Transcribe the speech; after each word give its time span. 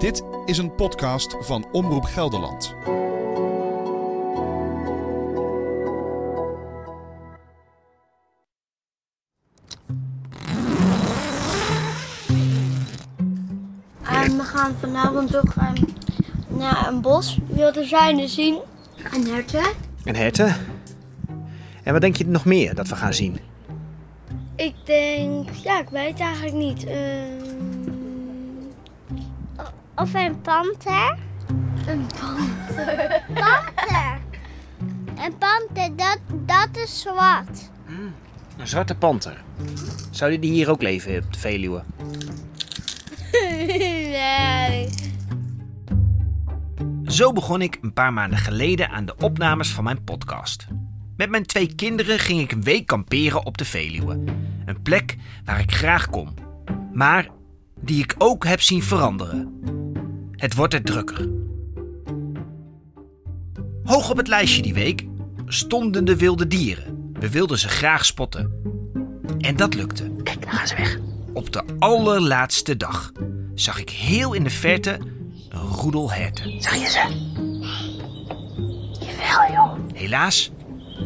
Dit 0.00 0.22
is 0.44 0.58
een 0.58 0.74
podcast 0.74 1.36
van 1.40 1.66
Omroep 1.72 2.04
Gelderland. 2.04 2.74
En 14.02 14.36
we 14.36 14.42
gaan 14.42 14.74
vanavond 14.80 15.36
ook 15.36 15.54
ehm, 15.56 15.82
naar 16.48 16.88
een 16.88 17.00
bos. 17.00 17.38
Wilde 17.46 17.84
zijn 17.84 18.28
zien. 18.28 18.58
En 19.12 19.26
herten. 19.26 19.72
En 20.04 20.14
herten. 20.14 20.56
En 21.82 21.92
wat 21.92 22.00
denk 22.00 22.16
je 22.16 22.26
nog 22.26 22.44
meer 22.44 22.74
dat 22.74 22.88
we 22.88 22.96
gaan 22.96 23.14
zien? 23.14 23.38
Ik 24.56 24.74
denk, 24.84 25.50
ja, 25.50 25.80
ik 25.80 25.88
weet 25.88 26.08
het 26.08 26.20
eigenlijk 26.20 26.56
niet. 26.56 26.84
Ehm, 26.84 27.39
Of 30.00 30.14
een 30.14 30.40
panter. 30.40 31.18
een 31.86 32.06
panter. 32.06 33.22
Panter. 33.34 34.18
Een 35.24 35.38
panter, 35.38 35.96
dat, 35.96 36.18
dat 36.46 36.68
is 36.84 37.00
zwart. 37.00 37.70
Een 38.56 38.68
zwarte 38.68 38.94
panter. 38.94 39.42
Zou 40.10 40.38
die 40.38 40.52
hier 40.52 40.70
ook 40.70 40.82
leven 40.82 41.16
op 41.24 41.32
de 41.32 41.38
Veluwe? 41.38 41.82
nee. 43.66 44.88
Zo 47.06 47.32
begon 47.32 47.62
ik 47.62 47.78
een 47.80 47.92
paar 47.92 48.12
maanden 48.12 48.38
geleden 48.38 48.90
aan 48.90 49.04
de 49.04 49.14
opnames 49.16 49.70
van 49.72 49.84
mijn 49.84 50.04
podcast. 50.04 50.66
Met 51.16 51.30
mijn 51.30 51.46
twee 51.46 51.74
kinderen 51.74 52.18
ging 52.18 52.40
ik 52.40 52.52
een 52.52 52.62
week 52.62 52.86
kamperen 52.86 53.46
op 53.46 53.58
de 53.58 53.64
Veluwe. 53.64 54.24
Een 54.64 54.82
plek 54.82 55.16
waar 55.44 55.60
ik 55.60 55.72
graag 55.72 56.10
kom, 56.10 56.34
maar 56.92 57.28
die 57.80 58.02
ik 58.02 58.14
ook 58.18 58.44
heb 58.44 58.60
zien 58.60 58.82
veranderen. 58.82 59.79
Het 60.40 60.54
wordt 60.54 60.74
er 60.74 60.82
drukker. 60.82 61.28
Hoog 63.84 64.10
op 64.10 64.16
het 64.16 64.28
lijstje 64.28 64.62
die 64.62 64.74
week 64.74 65.06
stonden 65.46 66.04
de 66.04 66.16
wilde 66.16 66.46
dieren. 66.46 67.12
We 67.12 67.30
wilden 67.30 67.58
ze 67.58 67.68
graag 67.68 68.04
spotten. 68.04 68.52
En 69.38 69.56
dat 69.56 69.74
lukte. 69.74 70.10
Kijk, 70.22 70.42
daar 70.42 70.52
gaan 70.52 70.66
ze 70.66 70.76
weg. 70.76 70.98
Op 71.32 71.52
de 71.52 71.62
allerlaatste 71.78 72.76
dag 72.76 73.12
zag 73.54 73.80
ik 73.80 73.90
heel 73.90 74.32
in 74.32 74.44
de 74.44 74.50
verte 74.50 74.98
een 75.48 75.60
roedel 75.60 76.12
herten. 76.12 76.62
Zag 76.62 76.74
je 76.74 76.90
ze? 76.90 77.08
Jawel, 79.00 79.52
joh. 79.52 79.78
Helaas 79.94 80.50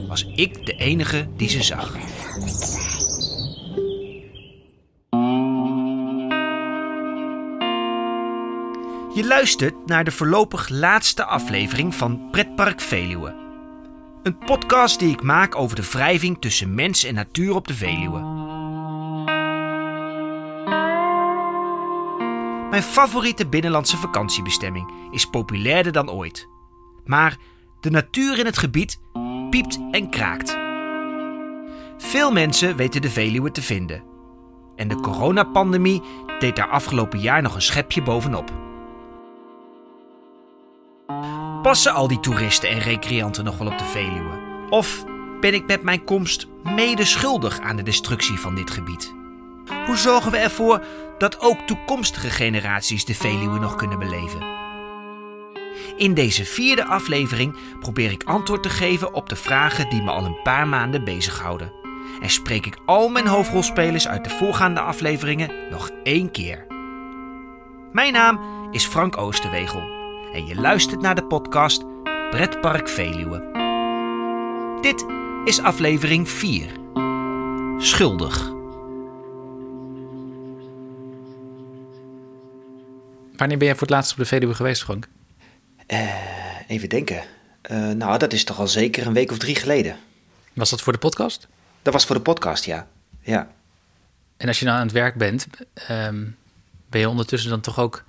was 0.08 0.24
ik 0.34 0.66
de 0.66 0.72
enige 0.72 1.28
die 1.36 1.48
ze 1.48 1.62
zag. 1.62 1.96
Je 9.14 9.26
luistert 9.26 9.86
naar 9.86 10.04
de 10.04 10.10
voorlopig 10.10 10.68
laatste 10.68 11.24
aflevering 11.24 11.94
van 11.94 12.28
Pretpark 12.30 12.80
Veluwe. 12.80 13.34
Een 14.22 14.38
podcast 14.38 14.98
die 14.98 15.12
ik 15.12 15.22
maak 15.22 15.56
over 15.56 15.76
de 15.76 15.90
wrijving 15.90 16.40
tussen 16.40 16.74
mens 16.74 17.04
en 17.04 17.14
natuur 17.14 17.54
op 17.54 17.68
de 17.68 17.74
Veluwe. 17.74 18.18
Mijn 22.70 22.82
favoriete 22.82 23.46
binnenlandse 23.46 23.96
vakantiebestemming 23.96 24.92
is 25.10 25.30
populairder 25.30 25.92
dan 25.92 26.10
ooit. 26.10 26.48
Maar 27.04 27.36
de 27.80 27.90
natuur 27.90 28.38
in 28.38 28.46
het 28.46 28.58
gebied 28.58 29.00
piept 29.50 29.78
en 29.90 30.10
kraakt. 30.10 30.58
Veel 31.98 32.32
mensen 32.32 32.76
weten 32.76 33.02
de 33.02 33.10
Veluwe 33.10 33.50
te 33.50 33.62
vinden. 33.62 34.02
En 34.76 34.88
de 34.88 35.00
coronapandemie 35.00 36.02
deed 36.38 36.56
daar 36.56 36.68
afgelopen 36.68 37.20
jaar 37.20 37.42
nog 37.42 37.54
een 37.54 37.62
schepje 37.62 38.02
bovenop. 38.02 38.63
Passen 41.64 41.92
al 41.92 42.08
die 42.08 42.20
toeristen 42.20 42.68
en 42.68 42.78
recreanten 42.78 43.44
nog 43.44 43.58
wel 43.58 43.66
op 43.66 43.78
de 43.78 43.84
Veluwe? 43.84 44.66
Of 44.70 45.04
ben 45.40 45.54
ik 45.54 45.66
met 45.66 45.82
mijn 45.82 46.04
komst 46.04 46.46
mede 46.62 47.04
schuldig 47.04 47.60
aan 47.60 47.76
de 47.76 47.82
destructie 47.82 48.38
van 48.38 48.54
dit 48.54 48.70
gebied? 48.70 49.14
Hoe 49.86 49.96
zorgen 49.96 50.30
we 50.30 50.36
ervoor 50.36 50.84
dat 51.18 51.40
ook 51.40 51.58
toekomstige 51.60 52.30
generaties 52.30 53.04
de 53.04 53.14
Veluwe 53.14 53.58
nog 53.58 53.74
kunnen 53.74 53.98
beleven? 53.98 54.46
In 55.96 56.14
deze 56.14 56.44
vierde 56.44 56.84
aflevering 56.84 57.56
probeer 57.80 58.10
ik 58.10 58.24
antwoord 58.24 58.62
te 58.62 58.70
geven 58.70 59.14
op 59.14 59.28
de 59.28 59.36
vragen 59.36 59.90
die 59.90 60.02
me 60.02 60.10
al 60.10 60.24
een 60.24 60.42
paar 60.42 60.68
maanden 60.68 61.04
bezighouden. 61.04 61.72
En 62.20 62.30
spreek 62.30 62.66
ik 62.66 62.78
al 62.86 63.08
mijn 63.08 63.26
hoofdrolspelers 63.26 64.08
uit 64.08 64.24
de 64.24 64.30
voorgaande 64.30 64.80
afleveringen 64.80 65.50
nog 65.70 65.90
één 66.02 66.30
keer. 66.30 66.66
Mijn 67.92 68.12
naam 68.12 68.40
is 68.70 68.86
Frank 68.86 69.16
Oosterwegel 69.16 69.93
en 70.34 70.46
je 70.46 70.54
luistert 70.54 71.00
naar 71.00 71.14
de 71.14 71.24
podcast 71.24 71.84
Pretpark 72.30 72.88
Veluwe. 72.88 73.52
Dit 74.80 75.06
is 75.44 75.60
aflevering 75.60 76.28
4. 76.28 76.70
Schuldig. 77.78 78.52
Wanneer 83.36 83.58
ben 83.58 83.66
jij 83.66 83.72
voor 83.76 83.86
het 83.86 83.90
laatst 83.90 84.12
op 84.12 84.18
de 84.18 84.24
Veluwe 84.24 84.54
geweest, 84.54 84.82
Frank? 84.82 85.08
Even 86.66 86.88
denken. 86.88 87.22
Eh, 87.60 87.90
nou, 87.90 88.18
dat 88.18 88.32
is 88.32 88.44
toch 88.44 88.58
al 88.58 88.68
zeker 88.68 89.06
een 89.06 89.12
week 89.12 89.30
of 89.30 89.38
drie 89.38 89.56
geleden. 89.56 89.96
Was 90.52 90.70
dat 90.70 90.80
voor 90.80 90.92
de 90.92 90.98
podcast? 90.98 91.48
Dat 91.82 91.92
was 91.92 92.06
voor 92.06 92.16
de 92.16 92.22
podcast, 92.22 92.64
ja. 92.64 92.88
Ja, 93.20 93.48
En 94.36 94.48
als 94.48 94.58
je 94.58 94.64
nou 94.64 94.78
aan 94.78 94.84
het 94.84 94.92
werk 94.92 95.14
bent, 95.14 95.46
ehm, 95.74 96.24
ben 96.88 97.00
je 97.00 97.08
ondertussen 97.08 97.50
dan 97.50 97.60
toch 97.60 97.78
ook 97.78 98.04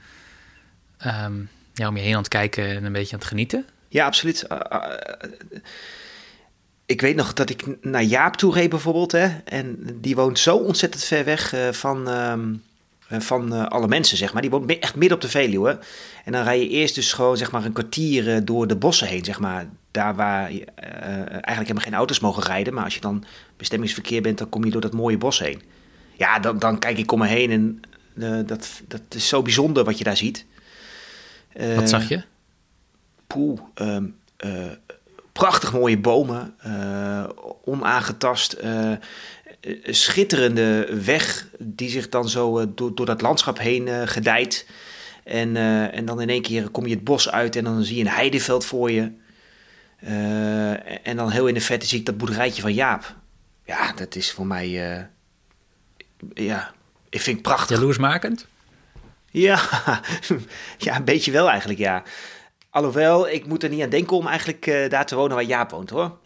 ehm, 0.97 1.41
ja, 1.75 1.87
om 1.87 1.97
je 1.97 2.03
heen 2.03 2.13
aan 2.13 2.19
het 2.19 2.27
kijken 2.27 2.67
en 2.67 2.83
een 2.83 2.91
beetje 2.91 3.13
aan 3.13 3.19
het 3.19 3.27
genieten? 3.27 3.65
ja 3.87 4.05
absoluut. 4.05 4.43
Eh, 4.43 4.59
eh, 4.69 4.81
ik 6.85 7.01
weet 7.01 7.15
nog 7.15 7.33
dat 7.33 7.49
ik 7.49 7.65
naar 7.81 8.03
Jaap 8.03 8.35
toe 8.35 8.53
reed 8.53 8.69
bijvoorbeeld. 8.69 9.11
Hè, 9.11 9.27
en 9.45 9.97
die 10.01 10.15
woont 10.15 10.39
zo 10.39 10.57
ontzettend 10.57 11.03
ver 11.03 11.25
weg 11.25 11.53
eh, 11.53 11.71
van, 11.71 12.09
ehm, 12.09 12.53
eh, 13.07 13.19
van 13.19 13.69
alle 13.69 13.87
mensen, 13.87 14.17
zeg 14.17 14.33
maar. 14.33 14.41
Die 14.41 14.51
woont 14.51 14.79
echt 14.79 14.95
midden 14.95 15.17
op 15.17 15.23
de 15.23 15.29
Veluwe. 15.29 15.79
En 16.25 16.31
dan 16.31 16.43
rij 16.43 16.59
je 16.59 16.69
eerst 16.69 16.95
dus 16.95 17.13
gewoon 17.13 17.37
zeg 17.37 17.51
maar, 17.51 17.65
een 17.65 17.73
kwartier 17.73 18.45
door 18.45 18.67
de 18.67 18.75
bossen 18.75 19.07
heen, 19.07 19.25
zeg 19.25 19.39
maar. 19.39 19.67
Daar 19.91 20.15
waar 20.15 20.49
eigenlijk 20.49 21.45
helemaal 21.45 21.83
geen 21.83 21.93
auto's 21.93 22.19
mogen 22.19 22.43
rijden. 22.43 22.73
Maar 22.73 22.83
als 22.83 22.95
je 22.95 23.01
dan 23.01 23.23
bestemmingsverkeer 23.57 24.21
bent, 24.21 24.37
dan 24.37 24.49
kom 24.49 24.65
je 24.65 24.71
door 24.71 24.81
dat 24.81 24.93
mooie 24.93 25.17
bos 25.17 25.39
heen. 25.39 25.61
Ja, 26.17 26.39
dan, 26.39 26.59
dan 26.59 26.79
kijk 26.79 26.97
ik 26.97 27.11
om 27.11 27.19
me 27.19 27.27
heen 27.27 27.51
en 27.51 27.81
dat, 28.45 28.81
dat 28.87 29.01
is 29.09 29.27
zo 29.27 29.41
bijzonder 29.41 29.83
wat 29.83 29.97
je 29.97 30.03
daar 30.03 30.17
ziet. 30.17 30.45
Wat 31.55 31.89
zag 31.89 32.09
je? 32.09 32.21
Poeh, 33.27 33.59
ehm, 33.73 34.05
eh, 34.37 34.71
prachtig 35.31 35.73
mooie 35.73 35.97
bomen, 35.97 36.53
eh, 36.57 37.29
onaangetast, 37.63 38.53
eh, 38.53 38.91
schitterende 39.83 40.87
weg 41.05 41.47
die 41.59 41.89
zich 41.89 42.09
dan 42.09 42.29
zo 42.29 42.73
door, 42.73 42.95
door 42.95 43.05
dat 43.05 43.21
landschap 43.21 43.59
heen 43.59 44.07
gedijt. 44.07 44.67
En, 45.23 45.55
en 45.91 46.05
dan 46.05 46.21
in 46.21 46.29
één 46.29 46.41
keer 46.41 46.69
kom 46.69 46.85
je 46.85 46.95
het 46.95 47.03
bos 47.03 47.31
uit 47.31 47.55
en 47.55 47.63
dan 47.63 47.83
zie 47.83 47.95
je 47.95 48.01
een 48.01 48.09
heideveld 48.09 48.65
voor 48.65 48.91
je. 48.91 49.11
En 51.03 51.15
dan 51.15 51.29
heel 51.29 51.47
in 51.47 51.53
de 51.53 51.61
verte 51.61 51.85
zie 51.85 51.99
ik 51.99 52.05
dat 52.05 52.17
boerderijtje 52.17 52.61
van 52.61 52.73
Jaap. 52.73 53.15
Ja, 53.65 53.93
dat 53.93 54.15
is 54.15 54.31
voor 54.31 54.47
mij, 54.47 54.69
ja, 56.33 56.73
ik 57.09 57.21
vind 57.21 57.37
het 57.37 57.41
prachtig. 57.41 57.77
Jaloersmakend? 57.77 58.47
Ja, 59.35 59.61
ja, 60.77 60.95
een 60.95 61.03
beetje 61.03 61.31
wel 61.31 61.49
eigenlijk, 61.49 61.79
ja. 61.79 62.03
Alhoewel, 62.69 63.29
ik 63.29 63.45
moet 63.45 63.63
er 63.63 63.69
niet 63.69 63.81
aan 63.81 63.89
denken 63.89 64.17
om 64.17 64.27
eigenlijk 64.27 64.67
eh, 64.67 64.89
daar 64.89 65.05
te 65.05 65.15
wonen 65.15 65.35
waar 65.35 65.45
Jaap 65.45 65.71
woont, 65.71 65.89
hoor. 65.89 66.17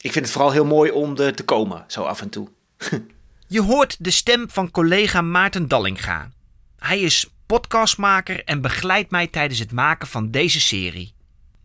Ik 0.00 0.12
vind 0.12 0.24
het 0.24 0.30
vooral 0.30 0.50
heel 0.50 0.64
mooi 0.64 0.90
om 0.90 1.16
er 1.16 1.34
te 1.34 1.44
komen, 1.44 1.84
zo 1.86 2.02
af 2.02 2.20
en 2.20 2.28
toe. 2.28 2.48
Je 3.46 3.62
hoort 3.62 3.96
de 3.98 4.10
stem 4.10 4.50
van 4.50 4.70
collega 4.70 5.20
Maarten 5.20 5.68
Dallinga. 5.68 6.30
Hij 6.78 7.00
is 7.00 7.30
podcastmaker 7.46 8.44
en 8.44 8.60
begeleidt 8.60 9.10
mij 9.10 9.26
tijdens 9.26 9.58
het 9.58 9.72
maken 9.72 10.08
van 10.08 10.30
deze 10.30 10.60
serie. 10.60 11.14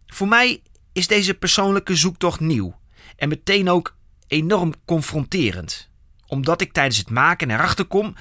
Voor 0.08 0.28
mij 0.28 0.62
is 0.94 1.08
deze 1.08 1.34
persoonlijke 1.34 1.96
zoektocht 1.96 2.40
nieuw 2.40 2.76
en 3.16 3.30
meteen 3.30 3.70
ook 3.70 3.96
enorm 4.28 4.74
confronterend. 4.86 5.90
Omdat 6.28 6.62
ik 6.62 6.74
tijdens 6.74 6.98
het 6.98 7.10
maken 7.10 7.52
erachter 7.52 7.86
kom 7.86 8.16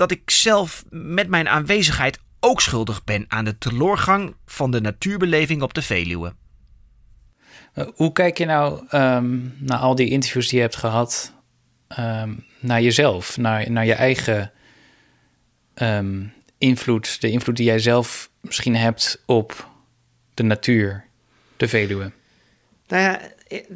dat 0.00 0.10
ik 0.10 0.30
zelf 0.30 0.84
met 0.90 1.28
mijn 1.28 1.48
aanwezigheid 1.48 2.18
ook 2.40 2.60
schuldig 2.60 3.04
ben 3.04 3.24
aan 3.28 3.44
de 3.44 3.58
teloorgang 3.58 4.34
van 4.46 4.70
de 4.70 4.80
natuurbeleving 4.80 5.62
op 5.62 5.74
de 5.74 5.82
Veluwe. 5.82 6.34
Eh, 7.72 7.86
Hoe 7.94 8.12
kijk 8.12 8.38
je 8.38 8.44
nou 8.44 8.86
ehm, 8.88 9.38
naar 9.58 9.78
al 9.78 9.94
die 9.94 10.10
interviews 10.10 10.48
die 10.48 10.56
je 10.56 10.62
hebt 10.62 10.76
gehad, 10.76 11.34
ehm, 11.88 12.34
naar 12.60 12.82
jezelf, 12.82 13.36
naar, 13.36 13.70
naar 13.70 13.86
je 13.86 13.94
eigen 13.94 14.52
ehm, 15.74 16.22
invloed, 16.58 17.20
de 17.20 17.30
invloed 17.30 17.56
die 17.56 17.66
jij 17.66 17.78
zelf 17.78 18.30
misschien 18.40 18.76
hebt 18.76 19.22
op 19.26 19.70
de 20.34 20.42
natuur, 20.42 21.04
de 21.56 21.68
Veluwe? 21.68 22.12
Nou 22.86 23.02
ja, 23.02 23.20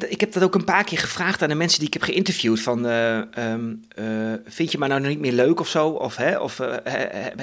ik 0.07 0.19
heb 0.19 0.33
dat 0.33 0.43
ook 0.43 0.55
een 0.55 0.63
paar 0.63 0.83
keer 0.83 0.97
gevraagd 0.97 1.41
aan 1.41 1.49
de 1.49 1.55
mensen 1.55 1.79
die 1.79 1.87
ik 1.87 1.93
heb 1.93 2.03
geïnterviewd. 2.03 2.61
Van, 2.61 2.85
eh, 2.85 3.17
ehm, 3.17 3.73
eh, 3.95 4.05
vind 4.45 4.71
je 4.71 4.77
me 4.77 4.87
nou 4.87 5.01
niet 5.01 5.19
meer 5.19 5.31
leuk 5.31 5.59
of 5.59 5.67
zo? 5.67 5.87
Of, 5.89 6.15
hè, 6.15 6.37
of 6.39 6.59
eh, 6.59 7.35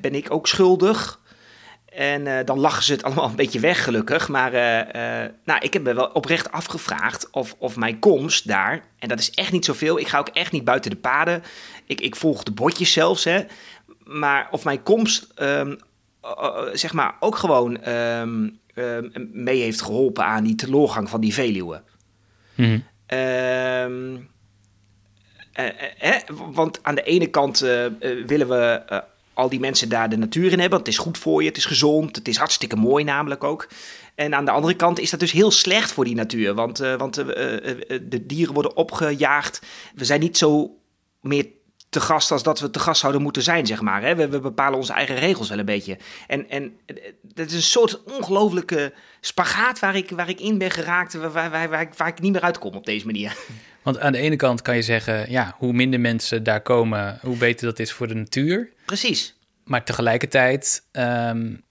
ben 0.00 0.14
ik 0.14 0.30
ook 0.30 0.46
schuldig? 0.46 1.20
En 1.88 2.44
dan 2.44 2.58
lachen 2.60 2.82
ze 2.82 2.92
het 2.92 3.02
allemaal 3.02 3.28
een 3.28 3.36
beetje 3.36 3.60
weg, 3.60 3.84
gelukkig. 3.84 4.28
Maar 4.28 4.52
nou, 5.44 5.60
ik 5.60 5.72
heb 5.72 5.82
me 5.82 5.94
wel 5.94 6.06
oprecht 6.06 6.52
afgevraagd 6.52 7.30
of, 7.30 7.54
of 7.58 7.76
mijn 7.76 7.98
komst 7.98 8.48
daar... 8.48 8.84
en 8.98 9.08
dat 9.08 9.18
is 9.18 9.30
echt 9.30 9.52
niet 9.52 9.64
zoveel, 9.64 9.98
ik 9.98 10.08
ga 10.08 10.18
ook 10.18 10.28
echt 10.28 10.52
niet 10.52 10.64
buiten 10.64 10.90
de 10.90 10.96
paden. 10.96 11.42
Ik, 11.86 12.00
ik 12.00 12.16
volg 12.16 12.42
de 12.42 12.52
bordjes 12.52 12.92
zelfs, 12.92 13.24
hè. 13.24 13.44
Maar 14.04 14.48
of 14.50 14.64
mijn 14.64 14.82
komst, 14.82 15.26
ehm, 15.34 15.74
zeg 16.72 16.92
maar, 16.92 17.14
ook 17.20 17.36
gewoon... 17.36 17.82
Ehm, 17.82 18.48
Ehm, 18.74 19.08
mee 19.32 19.60
heeft 19.60 19.82
geholpen 19.82 20.24
aan 20.24 20.44
die 20.44 20.54
teleurgang 20.54 21.10
van 21.10 21.20
die 21.20 21.34
Veluwe. 21.34 21.82
Mhm. 22.54 22.78
Ehm, 23.06 24.16
eh, 25.52 26.14
eh, 26.16 26.22
want 26.52 26.78
aan 26.82 26.94
de 26.94 27.02
ene 27.02 27.26
kant 27.26 27.62
eh, 27.62 27.86
willen 28.26 28.48
we 28.48 28.82
al 29.34 29.48
die 29.48 29.60
mensen 29.60 29.88
daar 29.88 30.08
de 30.08 30.16
natuur 30.16 30.52
in 30.52 30.60
hebben. 30.60 30.70
Want 30.70 30.86
het 30.86 30.96
is 30.96 30.98
goed 31.02 31.18
voor 31.18 31.42
je, 31.42 31.48
het 31.48 31.56
is 31.56 31.64
gezond, 31.64 32.16
het 32.16 32.28
is 32.28 32.36
hartstikke 32.36 32.76
mooi 32.76 33.04
namelijk 33.04 33.44
ook. 33.44 33.68
En 34.14 34.34
aan 34.34 34.44
de 34.44 34.50
andere 34.50 34.74
kant 34.74 34.98
is 34.98 35.10
dat 35.10 35.20
dus 35.20 35.32
heel 35.32 35.50
slecht 35.50 35.92
voor 35.92 36.04
die 36.04 36.14
natuur. 36.14 36.54
Want, 36.54 36.78
want 36.78 37.14
de 37.14 38.22
dieren 38.26 38.54
worden 38.54 38.76
opgejaagd. 38.76 39.62
We 39.94 40.04
zijn 40.04 40.20
niet 40.20 40.38
zo 40.38 40.76
meer 41.20 41.46
te 41.92 42.00
gast 42.00 42.30
als 42.30 42.42
dat 42.42 42.60
we 42.60 42.70
te 42.70 42.78
gast 42.78 43.00
zouden 43.00 43.22
moeten 43.22 43.42
zijn, 43.42 43.66
zeg 43.66 43.80
maar. 43.80 44.02
Hè? 44.02 44.14
We, 44.14 44.28
we, 44.28 44.40
bepalen 44.40 44.78
onze 44.78 44.92
eigen 44.92 45.16
regels 45.16 45.48
wel 45.48 45.58
een 45.58 45.64
beetje. 45.64 45.98
En, 46.26 46.50
en 46.50 46.76
dat 47.22 47.46
is 47.46 47.54
een 47.54 47.62
soort 47.62 48.02
ongelofelijke 48.04 48.92
spagaat 49.20 49.78
waar 49.78 49.96
ik, 49.96 50.10
waar 50.10 50.28
ik 50.28 50.40
in 50.40 50.58
ben 50.58 50.70
geraakt, 50.70 51.14
waar, 51.14 51.32
waar, 51.32 51.50
waar, 51.50 51.68
waar, 51.68 51.80
ik, 51.80 51.94
waar 51.94 52.08
ik 52.08 52.20
niet 52.20 52.32
meer 52.32 52.40
uitkom 52.40 52.74
op 52.74 52.84
deze 52.84 53.06
manier. 53.06 53.36
Want 53.82 53.98
aan 53.98 54.12
de 54.12 54.18
ene 54.18 54.36
kant 54.36 54.62
kan 54.62 54.76
je 54.76 54.82
zeggen, 54.82 55.30
ja, 55.30 55.54
hoe 55.58 55.72
minder 55.72 56.00
mensen 56.00 56.42
daar 56.42 56.60
komen, 56.60 57.18
hoe 57.22 57.36
beter 57.36 57.66
dat 57.66 57.78
is 57.78 57.92
voor 57.92 58.08
de 58.08 58.14
natuur. 58.14 58.70
Precies. 58.84 59.34
Maar 59.64 59.84
tegelijkertijd 59.84 60.82
um, 60.92 61.62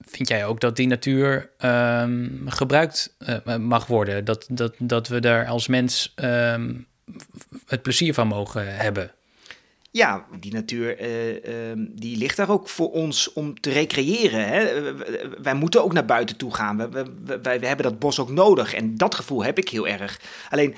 vind 0.00 0.28
jij 0.28 0.46
ook 0.46 0.60
dat 0.60 0.76
die 0.76 0.86
natuur 0.86 1.50
um, 1.60 2.44
gebruikt 2.46 3.16
uh, 3.46 3.56
mag 3.56 3.86
worden? 3.86 4.24
Dat, 4.24 4.46
dat, 4.50 4.74
dat 4.78 5.08
we 5.08 5.20
daar 5.20 5.46
als 5.46 5.66
mens 5.66 6.14
um, 6.16 6.86
het 7.66 7.82
plezier 7.82 8.14
van 8.14 8.26
mogen 8.26 8.76
hebben? 8.76 9.12
Ja, 9.98 10.24
die 10.40 10.52
natuur 10.52 11.00
uh, 11.00 11.72
die 11.76 12.16
ligt 12.16 12.36
daar 12.36 12.50
ook 12.50 12.68
voor 12.68 12.90
ons 12.90 13.32
om 13.32 13.60
te 13.60 13.70
recreëren. 13.70 14.48
Hè? 14.48 14.82
Wij 15.42 15.54
moeten 15.54 15.84
ook 15.84 15.92
naar 15.92 16.04
buiten 16.04 16.36
toe 16.36 16.54
gaan. 16.54 16.76
We, 16.76 16.88
we, 17.24 17.40
we, 17.42 17.66
hebben 17.66 17.82
dat 17.82 17.98
bos 17.98 18.20
ook 18.20 18.30
nodig. 18.30 18.74
En 18.74 18.96
dat 18.96 19.14
gevoel 19.14 19.44
heb 19.44 19.58
ik 19.58 19.68
heel 19.68 19.88
erg. 19.88 20.20
Alleen 20.50 20.74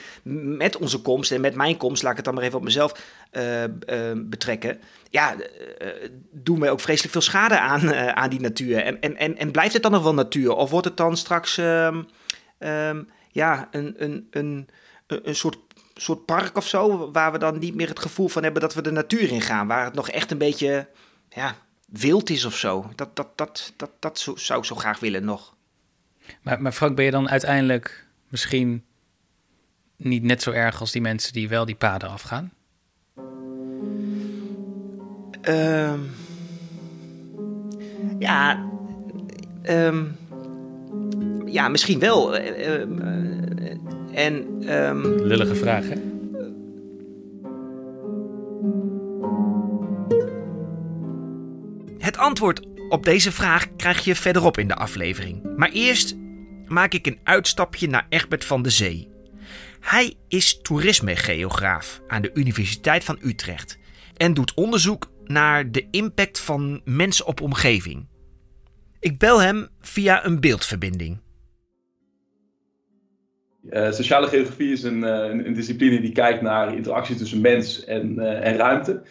met 0.56 0.76
onze 0.76 1.00
komst 1.00 1.32
en 1.32 1.40
met 1.40 1.54
mijn 1.54 1.76
komst, 1.76 2.02
laat 2.02 2.10
ik 2.10 2.16
het 2.16 2.26
dan 2.26 2.34
maar 2.34 2.44
even 2.44 2.58
op 2.58 2.64
mezelf 2.64 2.92
uh, 3.32 3.64
betrekken. 4.16 4.80
Ja, 5.10 5.36
doen 6.30 6.60
wij 6.60 6.70
ook 6.70 6.80
vreselijk 6.80 7.12
veel 7.12 7.22
schade 7.22 7.58
aan, 7.58 7.94
aan 7.94 8.30
die 8.30 8.40
natuur. 8.40 8.78
En, 8.78 9.00
en, 9.16 9.36
en, 9.36 9.50
blijft 9.50 9.72
het 9.72 9.82
dan 9.82 9.92
nog 9.92 10.02
wel 10.02 10.14
natuur? 10.14 10.52
Of 10.52 10.70
wordt 10.70 10.86
het 10.86 10.96
dan 10.96 11.16
straks 11.16 11.56
um, 11.56 12.06
ja, 13.30 13.68
een, 13.70 13.94
een, 13.98 14.26
een, 14.30 14.68
een 15.06 15.34
soort 15.34 15.58
soort 16.02 16.24
park 16.24 16.56
of 16.56 16.66
zo, 16.66 17.10
waar 17.12 17.32
we 17.32 17.38
dan 17.38 17.58
niet 17.58 17.74
meer 17.74 17.88
het 17.88 17.98
gevoel 17.98 18.28
van 18.28 18.42
hebben 18.42 18.62
dat 18.62 18.74
we 18.74 18.82
de 18.82 18.90
natuur 18.90 19.32
in 19.32 19.40
gaan. 19.40 19.66
Waar 19.66 19.84
het 19.84 19.94
nog 19.94 20.08
echt 20.08 20.30
een 20.30 20.38
beetje 20.38 20.88
ja, 21.28 21.56
wild 21.86 22.30
is 22.30 22.44
of 22.44 22.56
zo. 22.56 22.90
Dat, 22.94 23.16
dat, 23.16 23.38
dat, 23.38 23.72
dat, 23.76 23.90
dat 23.98 24.32
zou 24.34 24.58
ik 24.58 24.64
zo 24.64 24.74
graag 24.74 25.00
willen 25.00 25.24
nog. 25.24 25.54
Maar, 26.42 26.62
maar 26.62 26.72
Frank, 26.72 26.96
ben 26.96 27.04
je 27.04 27.10
dan 27.10 27.30
uiteindelijk 27.30 28.06
misschien 28.28 28.84
niet 29.96 30.22
net 30.22 30.42
zo 30.42 30.50
erg 30.50 30.80
als 30.80 30.92
die 30.92 31.02
mensen 31.02 31.32
die 31.32 31.48
wel 31.48 31.64
die 31.64 31.74
paden 31.74 32.08
afgaan? 32.08 32.52
Um, 35.48 36.10
ja, 38.18 38.70
um, 39.68 40.16
ja, 41.44 41.68
misschien 41.68 41.98
wel. 41.98 42.38
Uh, 42.38 42.80
uh, 42.80 43.80
en, 44.12 44.34
um... 44.74 45.02
Lullige 45.02 45.54
vraag, 45.54 45.88
hè? 45.88 45.94
Het 51.98 52.16
antwoord 52.16 52.66
op 52.88 53.04
deze 53.04 53.32
vraag 53.32 53.76
krijg 53.76 54.04
je 54.04 54.14
verderop 54.14 54.58
in 54.58 54.68
de 54.68 54.74
aflevering. 54.74 55.56
Maar 55.56 55.70
eerst 55.70 56.16
maak 56.66 56.94
ik 56.94 57.06
een 57.06 57.18
uitstapje 57.24 57.88
naar 57.88 58.06
Egbert 58.08 58.44
van 58.44 58.62
de 58.62 58.70
Zee. 58.70 59.08
Hij 59.80 60.14
is 60.28 60.60
toerismegeograaf 60.60 62.00
aan 62.08 62.22
de 62.22 62.30
Universiteit 62.34 63.04
van 63.04 63.18
Utrecht 63.22 63.78
en 64.16 64.34
doet 64.34 64.54
onderzoek 64.54 65.10
naar 65.24 65.70
de 65.70 65.86
impact 65.90 66.40
van 66.40 66.80
mensen 66.84 67.26
op 67.26 67.40
omgeving. 67.40 68.06
Ik 69.00 69.18
bel 69.18 69.40
hem 69.40 69.68
via 69.80 70.24
een 70.26 70.40
beeldverbinding. 70.40 71.20
Uh, 73.70 73.92
sociale 73.92 74.26
geografie 74.26 74.72
is 74.72 74.82
een, 74.82 75.02
uh, 75.02 75.44
een, 75.44 75.52
discipline 75.52 76.00
die 76.00 76.12
kijkt 76.12 76.42
naar 76.42 76.74
interactie 76.74 77.16
tussen 77.16 77.40
mens 77.40 77.84
en, 77.84 78.14
uh, 78.18 78.46
en 78.46 78.56
ruimte. 78.56 79.02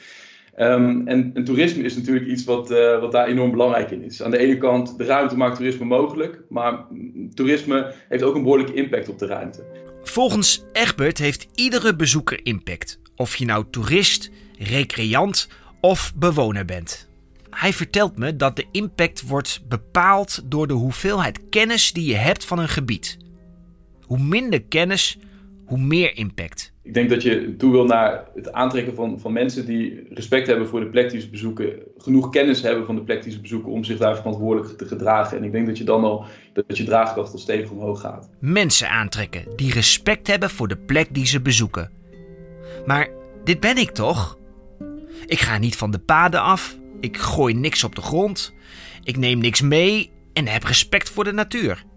Um, 0.58 1.08
en, 1.08 1.32
en, 1.34 1.44
toerisme 1.44 1.84
is 1.84 1.96
natuurlijk 1.96 2.26
iets 2.26 2.44
wat, 2.44 2.70
wat 3.00 3.12
daar 3.12 3.28
enorm 3.28 3.52
belangrijk 3.52 3.92
in 3.92 4.04
is. 4.04 4.24
Aan 4.24 4.32
de 4.32 4.38
ene 4.38 4.58
kant, 4.58 4.98
de 4.98 5.04
ruimte 5.04 5.38
maakt 5.38 5.56
toerisme 5.56 5.86
mogelijk, 5.86 6.42
maar 6.50 6.86
toerisme 7.34 7.94
heeft 8.10 8.24
ook 8.24 8.36
een 8.36 8.44
behoorlijke 8.44 8.74
impact 8.74 9.10
op 9.10 9.20
de 9.20 9.26
ruimte. 9.26 9.64
Volgens 10.04 10.66
Egbert 10.72 11.18
heeft 11.18 11.48
iedere 11.56 11.96
bezoeker 11.96 12.40
impact, 12.44 13.00
of 13.16 13.36
je 13.36 13.46
nou 13.46 13.66
toerist, 13.72 14.32
recreant 14.58 15.50
of 15.82 16.14
bewoner 16.16 16.66
bent. 16.66 17.10
Hij 17.50 17.74
vertelt 17.74 18.18
me 18.18 18.36
dat 18.36 18.56
de 18.56 18.66
impact 18.72 19.28
wordt 19.28 19.62
bepaald 19.68 20.42
door 20.46 20.68
de 20.68 20.74
hoeveelheid 20.74 21.40
kennis 21.50 21.94
die 21.94 22.10
je 22.10 22.16
hebt 22.16 22.46
van 22.46 22.60
een 22.60 22.70
gebied. 22.70 23.18
Hoe 24.10 24.20
minder 24.20 24.62
kennis, 24.62 25.18
hoe 25.66 25.78
meer 25.78 26.18
impact. 26.18 26.74
Ik 26.82 26.94
denk 26.94 27.10
dat 27.10 27.24
je 27.24 27.56
toe 27.58 27.72
wil 27.72 27.86
naar 27.86 28.24
het 28.36 28.52
aantrekken 28.52 28.96
van, 28.96 29.20
van 29.20 29.34
mensen 29.34 29.66
die 29.66 30.08
respect 30.10 30.48
hebben 30.48 30.68
voor 30.68 30.80
de 30.80 30.90
plek 30.90 31.10
die 31.10 31.22
ze 31.22 31.30
bezoeken, 31.30 31.74
genoeg 31.98 32.30
kennis 32.30 32.62
hebben 32.62 32.86
van 32.86 32.96
de 32.96 33.04
plek 33.04 33.24
die 33.24 33.32
ze 33.32 33.42
bezoeken 33.42 33.72
om 33.72 33.84
zich 33.84 33.98
daar 33.98 34.16
verantwoordelijk 34.16 34.78
te 34.78 34.86
gedragen. 34.86 35.38
En 35.38 35.44
ik 35.44 35.52
denk 35.52 35.66
dat 35.66 35.78
je 35.78 35.84
dan 35.84 36.04
al 36.04 36.26
dat 36.54 36.78
je 36.78 36.84
draagkracht 36.84 37.32
al 37.32 37.38
stevig 37.38 37.72
omhoog 37.72 38.02
gaat. 38.02 38.30
Mensen 38.40 38.90
aantrekken 38.90 39.44
die 39.56 39.74
respect 39.74 40.28
hebben 40.28 40.50
voor 40.50 40.68
de 40.68 40.78
plek 40.78 41.14
die 41.14 41.26
ze 41.26 41.42
bezoeken. 41.42 41.92
Maar 42.86 43.10
dit 43.44 43.60
ben 43.60 43.78
ik 43.78 43.90
toch? 43.90 44.38
Ik 45.26 45.40
ga 45.40 45.58
niet 45.58 45.76
van 45.76 45.92
de 45.92 46.00
paden 46.00 46.42
af, 46.42 46.78
ik 47.00 47.18
gooi 47.18 47.54
niks 47.54 47.84
op 47.84 47.96
de 47.96 48.02
grond, 48.02 48.54
ik 49.04 49.18
neem 49.18 49.40
niks 49.40 49.62
mee 49.62 50.12
en 50.34 50.48
heb 50.48 50.64
respect 50.64 51.10
voor 51.10 51.24
de 51.24 51.34
natuur. 51.34 51.88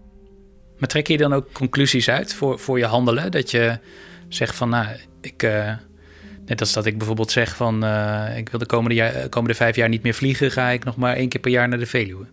Maar 0.83 0.91
trek 0.91 1.07
je 1.07 1.17
dan 1.17 1.33
ook 1.33 1.51
conclusies 1.51 2.09
uit 2.09 2.33
voor, 2.33 2.59
voor 2.59 2.77
je 2.77 2.85
handelen? 2.85 3.31
Dat 3.31 3.51
je 3.51 3.79
zegt 4.27 4.55
van, 4.55 4.69
nou, 4.69 4.87
ik, 5.21 5.43
uh, 5.43 5.73
net 6.45 6.59
als 6.59 6.73
dat 6.73 6.85
ik 6.85 6.97
bijvoorbeeld 6.97 7.31
zeg 7.31 7.55
van, 7.55 7.83
uh, 7.83 8.37
ik 8.37 8.49
wil 8.49 8.59
de 8.59 8.65
komende, 8.65 8.95
jaar, 8.95 9.29
komende 9.29 9.55
vijf 9.55 9.75
jaar 9.75 9.89
niet 9.89 10.03
meer 10.03 10.13
vliegen, 10.13 10.51
ga 10.51 10.69
ik 10.69 10.83
nog 10.83 10.95
maar 10.95 11.15
één 11.15 11.29
keer 11.29 11.41
per 11.41 11.51
jaar 11.51 11.67
naar 11.67 11.79
de 11.79 11.85
Veluwe. 11.85 12.25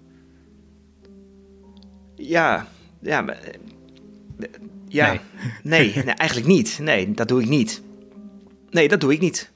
Ja, 2.14 2.66
ja, 3.00 3.20
maar, 3.20 3.38
eh, 3.38 3.54
ja, 4.88 5.08
nee. 5.08 5.20
Nee, 5.62 6.04
nee, 6.04 6.14
eigenlijk 6.14 6.48
niet. 6.48 6.78
Nee, 6.82 7.12
dat 7.12 7.28
doe 7.28 7.42
ik 7.42 7.48
niet. 7.48 7.82
Nee, 8.70 8.88
dat 8.88 9.00
doe 9.00 9.12
ik 9.12 9.20
niet. 9.20 9.50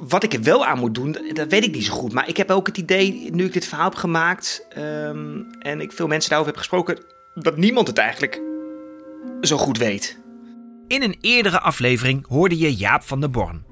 Wat 0.00 0.22
ik 0.22 0.32
er 0.32 0.42
wel 0.42 0.66
aan 0.66 0.78
moet 0.78 0.94
doen, 0.94 1.16
dat 1.32 1.50
weet 1.50 1.64
ik 1.64 1.74
niet 1.74 1.84
zo 1.84 1.92
goed. 1.92 2.12
Maar 2.12 2.28
ik 2.28 2.36
heb 2.36 2.50
ook 2.50 2.66
het 2.66 2.78
idee, 2.78 3.30
nu 3.32 3.44
ik 3.44 3.52
dit 3.52 3.66
verhaal 3.66 3.88
heb 3.88 3.98
gemaakt 3.98 4.66
um, 4.78 5.46
en 5.60 5.80
ik 5.80 5.92
veel 5.92 6.06
mensen 6.06 6.30
daarover 6.30 6.52
heb 6.52 6.60
gesproken, 6.60 7.16
dat 7.40 7.56
niemand 7.56 7.86
het 7.86 7.98
eigenlijk 7.98 8.40
zo 9.40 9.56
goed 9.56 9.78
weet. 9.78 10.18
In 10.86 11.02
een 11.02 11.16
eerdere 11.20 11.60
aflevering 11.60 12.26
hoorde 12.26 12.58
je 12.58 12.74
Jaap 12.74 13.02
van 13.02 13.20
der 13.20 13.30
Born. 13.30 13.64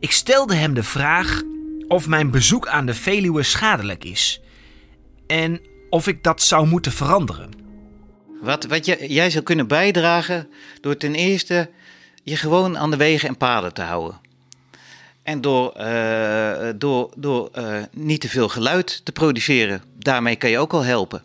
Ik 0.00 0.12
stelde 0.12 0.54
hem 0.54 0.74
de 0.74 0.82
vraag 0.82 1.42
of 1.88 2.06
mijn 2.06 2.30
bezoek 2.30 2.66
aan 2.66 2.86
de 2.86 2.94
Veluwe 2.94 3.42
schadelijk 3.42 4.04
is. 4.04 4.40
En 5.26 5.60
of 5.90 6.06
ik 6.06 6.22
dat 6.22 6.42
zou 6.42 6.66
moeten 6.66 6.92
veranderen. 6.92 7.50
Wat, 8.40 8.64
wat 8.64 8.86
jij 8.86 9.30
zou 9.30 9.44
kunnen 9.44 9.66
bijdragen 9.66 10.48
door 10.80 10.96
ten 10.96 11.14
eerste 11.14 11.70
je 12.22 12.36
gewoon 12.36 12.78
aan 12.78 12.90
de 12.90 12.96
wegen 12.96 13.28
en 13.28 13.36
paden 13.36 13.74
te 13.74 13.82
houden. 13.82 14.20
En 15.22 15.40
door, 15.40 15.74
uh, 15.80 16.68
door, 16.76 17.10
door 17.16 17.50
uh, 17.58 17.82
niet 17.92 18.20
te 18.20 18.28
veel 18.28 18.48
geluid 18.48 19.04
te 19.04 19.12
produceren. 19.12 19.82
Daarmee 19.98 20.36
kan 20.36 20.50
je 20.50 20.58
ook 20.58 20.72
al 20.72 20.84
helpen. 20.84 21.22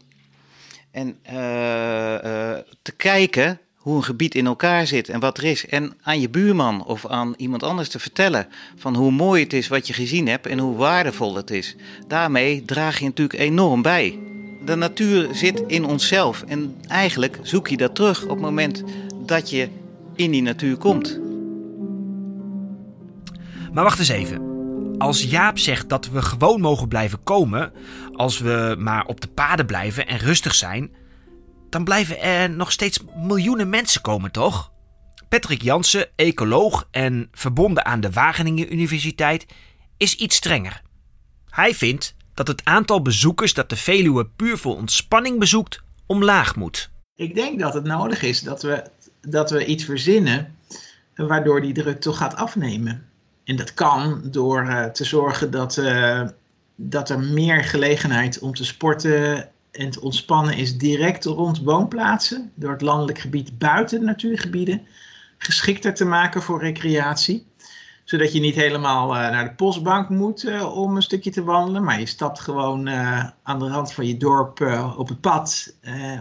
En 0.93 1.17
uh, 1.31 1.33
uh, 1.33 2.57
te 2.81 2.91
kijken 2.97 3.59
hoe 3.75 3.95
een 3.95 4.03
gebied 4.03 4.35
in 4.35 4.45
elkaar 4.45 4.87
zit 4.87 5.09
en 5.09 5.19
wat 5.19 5.37
er 5.37 5.43
is. 5.43 5.65
En 5.67 5.93
aan 6.01 6.19
je 6.19 6.29
buurman 6.29 6.85
of 6.85 7.05
aan 7.05 7.33
iemand 7.37 7.63
anders 7.63 7.89
te 7.89 7.99
vertellen 7.99 8.47
van 8.75 8.95
hoe 8.95 9.11
mooi 9.11 9.43
het 9.43 9.53
is 9.53 9.67
wat 9.67 9.87
je 9.87 9.93
gezien 9.93 10.27
hebt 10.27 10.47
en 10.47 10.59
hoe 10.59 10.75
waardevol 10.75 11.35
het 11.35 11.51
is. 11.51 11.75
Daarmee 12.07 12.65
draag 12.65 12.99
je 12.99 13.05
natuurlijk 13.05 13.39
enorm 13.39 13.81
bij. 13.81 14.19
de 14.65 14.75
natuur 14.75 15.35
zit 15.35 15.63
in 15.67 15.85
onszelf. 15.85 16.43
En 16.47 16.75
eigenlijk 16.87 17.39
zoek 17.41 17.67
je 17.67 17.77
dat 17.77 17.95
terug 17.95 18.23
op 18.23 18.29
het 18.29 18.39
moment 18.39 18.83
dat 19.25 19.49
je 19.49 19.69
in 20.15 20.31
die 20.31 20.41
natuur 20.41 20.77
komt. 20.77 21.19
Maar 23.73 23.83
wacht 23.83 23.99
eens 23.99 24.09
even. 24.09 24.51
Als 24.97 25.23
Jaap 25.23 25.59
zegt 25.59 25.89
dat 25.89 26.09
we 26.09 26.21
gewoon 26.21 26.61
mogen 26.61 26.87
blijven 26.87 27.19
komen, 27.23 27.71
als 28.13 28.39
we 28.39 28.75
maar 28.79 29.05
op 29.05 29.21
de 29.21 29.27
paden 29.27 29.65
blijven 29.65 30.07
en 30.07 30.17
rustig 30.17 30.55
zijn, 30.55 30.91
dan 31.69 31.83
blijven 31.83 32.21
er 32.21 32.49
nog 32.49 32.71
steeds 32.71 32.99
miljoenen 33.15 33.69
mensen 33.69 34.01
komen, 34.01 34.31
toch? 34.31 34.71
Patrick 35.29 35.61
Jansen, 35.61 36.07
ecoloog 36.15 36.87
en 36.91 37.27
verbonden 37.31 37.85
aan 37.85 38.01
de 38.01 38.11
Wageningen 38.11 38.73
Universiteit, 38.73 39.45
is 39.97 40.15
iets 40.15 40.35
strenger. 40.35 40.81
Hij 41.49 41.75
vindt 41.75 42.15
dat 42.33 42.47
het 42.47 42.65
aantal 42.65 43.01
bezoekers 43.01 43.53
dat 43.53 43.69
de 43.69 43.75
Veluwe 43.75 44.25
puur 44.25 44.57
voor 44.57 44.75
ontspanning 44.75 45.39
bezoekt 45.39 45.81
omlaag 46.05 46.55
moet. 46.55 46.89
Ik 47.15 47.35
denk 47.35 47.59
dat 47.59 47.73
het 47.73 47.83
nodig 47.83 48.21
is 48.21 48.41
dat 48.41 48.61
we, 48.61 48.83
dat 49.21 49.51
we 49.51 49.65
iets 49.65 49.83
verzinnen 49.83 50.55
waardoor 51.15 51.61
die 51.61 51.73
druk 51.73 52.01
toch 52.01 52.17
gaat 52.17 52.35
afnemen. 52.35 53.05
En 53.43 53.55
dat 53.55 53.73
kan 53.73 54.21
door 54.23 54.63
uh, 54.63 54.85
te 54.85 55.03
zorgen 55.03 55.51
dat, 55.51 55.77
uh, 55.77 56.27
dat 56.75 57.09
er 57.09 57.19
meer 57.19 57.63
gelegenheid 57.63 58.39
om 58.39 58.53
te 58.53 58.65
sporten 58.65 59.49
en 59.71 59.89
te 59.89 60.01
ontspannen 60.01 60.57
is 60.57 60.77
direct 60.77 61.25
rond 61.25 61.59
woonplaatsen. 61.59 62.51
Door 62.55 62.71
het 62.71 62.81
landelijk 62.81 63.19
gebied 63.19 63.57
buiten 63.57 63.99
de 63.99 64.05
natuurgebieden 64.05 64.81
geschikter 65.37 65.93
te 65.93 66.05
maken 66.05 66.41
voor 66.41 66.61
recreatie. 66.61 67.47
Zodat 68.03 68.33
je 68.33 68.39
niet 68.39 68.55
helemaal 68.55 69.15
uh, 69.15 69.19
naar 69.19 69.43
de 69.43 69.55
postbank 69.55 70.09
moet 70.09 70.63
om 70.73 70.95
een 70.95 71.01
stukje 71.01 71.31
te 71.31 71.43
wandelen. 71.43 71.83
Maar 71.83 71.99
je 71.99 72.05
stapt 72.05 72.39
gewoon 72.39 72.89
aan 73.43 73.59
de 73.59 73.67
rand 73.67 73.93
van 73.93 74.07
je 74.07 74.17
dorp 74.17 74.61
op 74.97 75.07
het 75.07 75.21
pad. 75.21 75.75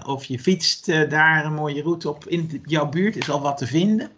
of 0.06 0.24
je 0.24 0.38
fietst 0.38 1.10
daar 1.10 1.44
een 1.44 1.54
mooie 1.54 1.82
route 1.82 2.08
op 2.08 2.26
in 2.26 2.62
jouw 2.64 2.88
buurt. 2.88 3.16
Is 3.16 3.30
al 3.30 3.40
wat 3.40 3.56
te 3.56 3.66
vinden 3.66 4.10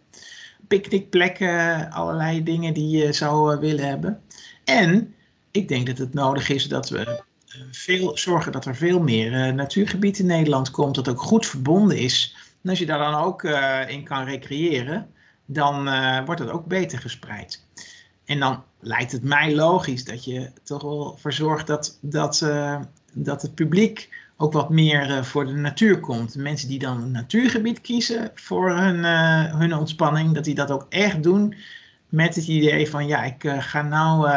picknickplekken, 0.67 1.91
allerlei 1.91 2.43
dingen 2.43 2.75
die 2.75 2.97
je 2.99 3.13
zou 3.13 3.53
eh, 3.53 3.61
willen 3.61 3.89
hebben. 3.89 4.21
En 4.65 5.14
ik 5.55 5.69
denk 5.69 5.87
dat 5.87 5.99
het 5.99 6.15
nodig 6.15 6.49
is 6.49 6.69
dat 6.69 6.89
we 6.89 7.05
eh, 7.05 7.61
veel, 7.71 8.19
zorgen 8.19 8.53
dat 8.53 8.65
er 8.65 8.77
veel 8.77 9.01
meer 9.01 9.33
uh, 9.33 9.55
natuurgebied 9.55 10.19
in 10.19 10.27
Nederland 10.27 10.71
komt, 10.71 10.95
dat 10.95 11.09
ook 11.09 11.21
goed 11.21 11.47
verbonden 11.47 11.99
is. 11.99 12.37
En 12.63 12.71
als 12.71 12.79
je 12.79 12.87
daar 12.87 12.99
dan 12.99 13.15
ook 13.15 13.43
uh, 13.43 13.81
in 13.89 14.05
kan 14.05 14.25
recreëren, 14.25 15.11
dan 15.47 15.89
wordt 16.25 16.41
het 16.41 16.51
ook 16.51 16.67
beter 16.67 16.99
gespreid. 16.99 17.65
En 18.25 18.41
dan 18.41 18.63
lijkt 18.81 19.13
het 19.13 19.23
mij 19.23 19.55
logisch 19.55 20.05
dat 20.05 20.25
je 20.25 20.51
toch 20.63 20.83
wel 20.83 21.17
verzorgt 21.19 21.67
dat, 21.67 21.99
dat, 22.01 22.47
dat 23.13 23.43
het 23.43 23.55
publiek 23.55 24.09
ook 24.37 24.53
wat 24.53 24.71
meer 24.71 25.25
voor 25.25 25.47
de 25.47 25.53
natuur 25.53 26.01
komt. 26.01 26.37
Mensen 26.37 26.69
die 26.69 26.79
dan 26.79 27.03
een 27.03 27.11
natuurgebied 27.11 27.81
kiezen 27.81 28.31
voor 28.35 28.77
hun, 28.77 29.05
hun 29.59 29.75
ontspanning, 29.75 30.35
dat 30.35 30.45
die 30.45 30.55
dat 30.55 30.71
ook 30.71 30.87
echt 30.89 31.23
doen 31.23 31.55
met 32.15 32.35
het 32.35 32.47
idee 32.47 32.91
van 32.91 33.07
ja, 33.07 33.23
ik 33.23 33.45
uh, 33.45 33.63
ga 33.63 33.83
nou 33.83 34.31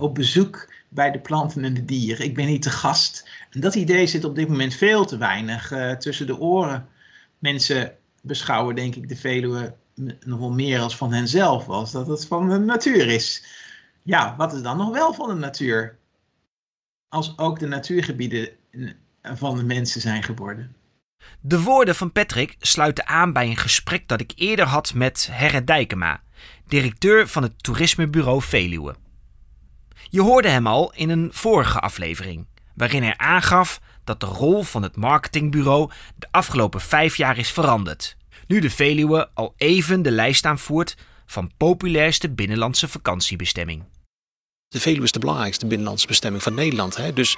op 0.00 0.14
bezoek 0.14 0.72
bij 0.88 1.10
de 1.10 1.18
planten 1.20 1.64
en 1.64 1.74
de 1.74 1.84
dieren. 1.84 2.24
Ik 2.24 2.34
ben 2.34 2.46
hier 2.46 2.60
te 2.60 2.70
gast. 2.70 3.28
En 3.50 3.60
dat 3.60 3.74
idee 3.74 4.06
zit 4.06 4.24
op 4.24 4.34
dit 4.34 4.48
moment 4.48 4.74
veel 4.74 5.04
te 5.04 5.16
weinig 5.16 5.72
tussen 5.98 6.26
de 6.26 6.38
oren. 6.38 6.88
Mensen 7.38 7.92
beschouwen 8.22 8.74
denk 8.74 8.94
ik 8.94 9.08
de 9.08 9.16
Veluwe 9.16 9.74
nog 10.20 10.38
wel 10.38 10.52
meer 10.52 10.80
als 10.80 10.96
van 10.96 11.12
henzelf, 11.12 11.68
als 11.68 11.92
dat 11.92 12.06
het 12.06 12.26
van 12.26 12.48
de 12.48 12.58
natuur 12.58 13.08
is. 13.08 13.44
Ja, 14.02 14.34
wat 14.36 14.52
is 14.52 14.62
dan 14.62 14.76
nog 14.76 14.90
wel 14.90 15.14
van 15.14 15.28
de 15.28 15.34
natuur? 15.34 15.98
Als 17.08 17.38
ook 17.38 17.58
de 17.58 17.66
natuurgebieden 17.66 18.48
van 19.22 19.56
de 19.56 19.64
mensen 19.64 20.00
zijn 20.00 20.22
geworden. 20.22 20.76
De 21.40 21.62
woorden 21.62 21.94
van 21.94 22.12
Patrick 22.12 22.56
sluiten 22.58 23.06
aan 23.06 23.32
bij 23.32 23.46
een 23.46 23.56
gesprek 23.56 24.08
dat 24.08 24.20
ik 24.20 24.32
eerder 24.34 24.66
had 24.66 24.94
met 24.94 25.28
Herre 25.30 25.64
Dijkema, 25.64 26.22
directeur 26.66 27.28
van 27.28 27.42
het 27.42 27.62
toerismebureau 27.62 28.42
Veluwe. 28.42 28.94
Je 30.08 30.20
hoorde 30.20 30.48
hem 30.48 30.66
al 30.66 30.92
in 30.94 31.10
een 31.10 31.30
vorige 31.32 31.80
aflevering, 31.80 32.46
waarin 32.74 33.02
hij 33.02 33.16
aangaf 33.16 33.80
dat 34.04 34.20
de 34.20 34.26
rol 34.26 34.62
van 34.62 34.82
het 34.82 34.96
marketingbureau 34.96 35.90
de 36.16 36.28
afgelopen 36.30 36.80
vijf 36.80 37.16
jaar 37.16 37.38
is 37.38 37.50
veranderd. 37.50 38.16
Nu 38.46 38.60
de 38.60 38.70
Veluwe 38.70 39.30
al 39.34 39.54
even 39.56 40.02
de 40.02 40.10
lijst 40.10 40.44
aanvoert 40.44 40.96
van 41.26 41.52
populairste 41.56 42.30
binnenlandse 42.30 42.88
vakantiebestemming. 42.88 43.84
De 44.72 44.80
Veluwe 44.80 45.04
is 45.04 45.12
de 45.12 45.18
belangrijkste 45.18 45.66
binnenlandse 45.66 46.06
bestemming 46.06 46.42
van 46.42 46.54
Nederland. 46.54 46.96
Hè? 46.96 47.12
Dus 47.12 47.36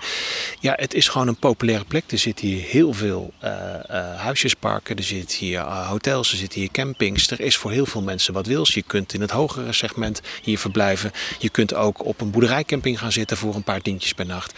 ja, 0.61 0.73
het 0.77 0.95
is 0.95 1.09
gewoon 1.09 1.29
een 1.29 1.37
populaire 1.37 1.85
plek. 1.85 2.05
Er 2.11 2.19
zitten 2.19 2.47
hier 2.47 2.63
heel 2.63 2.93
veel 2.93 3.33
uh, 3.45 3.51
uh, 3.51 4.17
huisjesparken, 4.17 4.97
er 4.97 5.03
zitten 5.03 5.39
hier 5.39 5.59
uh, 5.59 5.89
hotels, 5.89 6.31
er 6.31 6.37
zitten 6.37 6.61
hier 6.61 6.71
campings. 6.71 7.31
Er 7.31 7.41
is 7.41 7.57
voor 7.57 7.71
heel 7.71 7.87
veel 7.87 8.03
mensen 8.03 8.35
wat 8.35 8.47
wils. 8.47 8.75
Je 8.75 8.83
kunt 8.83 9.15
in 9.15 9.21
het 9.21 9.31
hogere 9.31 9.73
segment 9.73 10.21
hier 10.43 10.59
verblijven. 10.59 11.11
Je 11.39 11.49
kunt 11.49 11.75
ook 11.75 12.05
op 12.05 12.21
een 12.21 12.31
boerderijcamping 12.31 12.99
gaan 12.99 13.13
zitten 13.13 13.37
voor 13.37 13.55
een 13.55 13.63
paar 13.63 13.81
tientjes 13.81 14.13
per 14.13 14.27
nacht. 14.27 14.55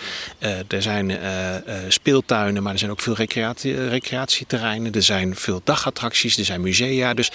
er 0.68 0.82
zijn 0.82 1.18
speeltuinen, 1.88 2.62
maar 2.62 2.72
er 2.72 2.78
zijn 2.78 2.90
ook 2.90 3.00
veel 3.00 3.14
recreatie, 3.14 3.88
recreatieterreinen. 3.88 4.92
Er 4.92 5.02
zijn 5.02 5.36
veel 5.36 5.60
dagattracties, 5.64 6.38
er 6.38 6.44
zijn 6.44 6.60
musea. 6.60 7.14
Dus 7.14 7.30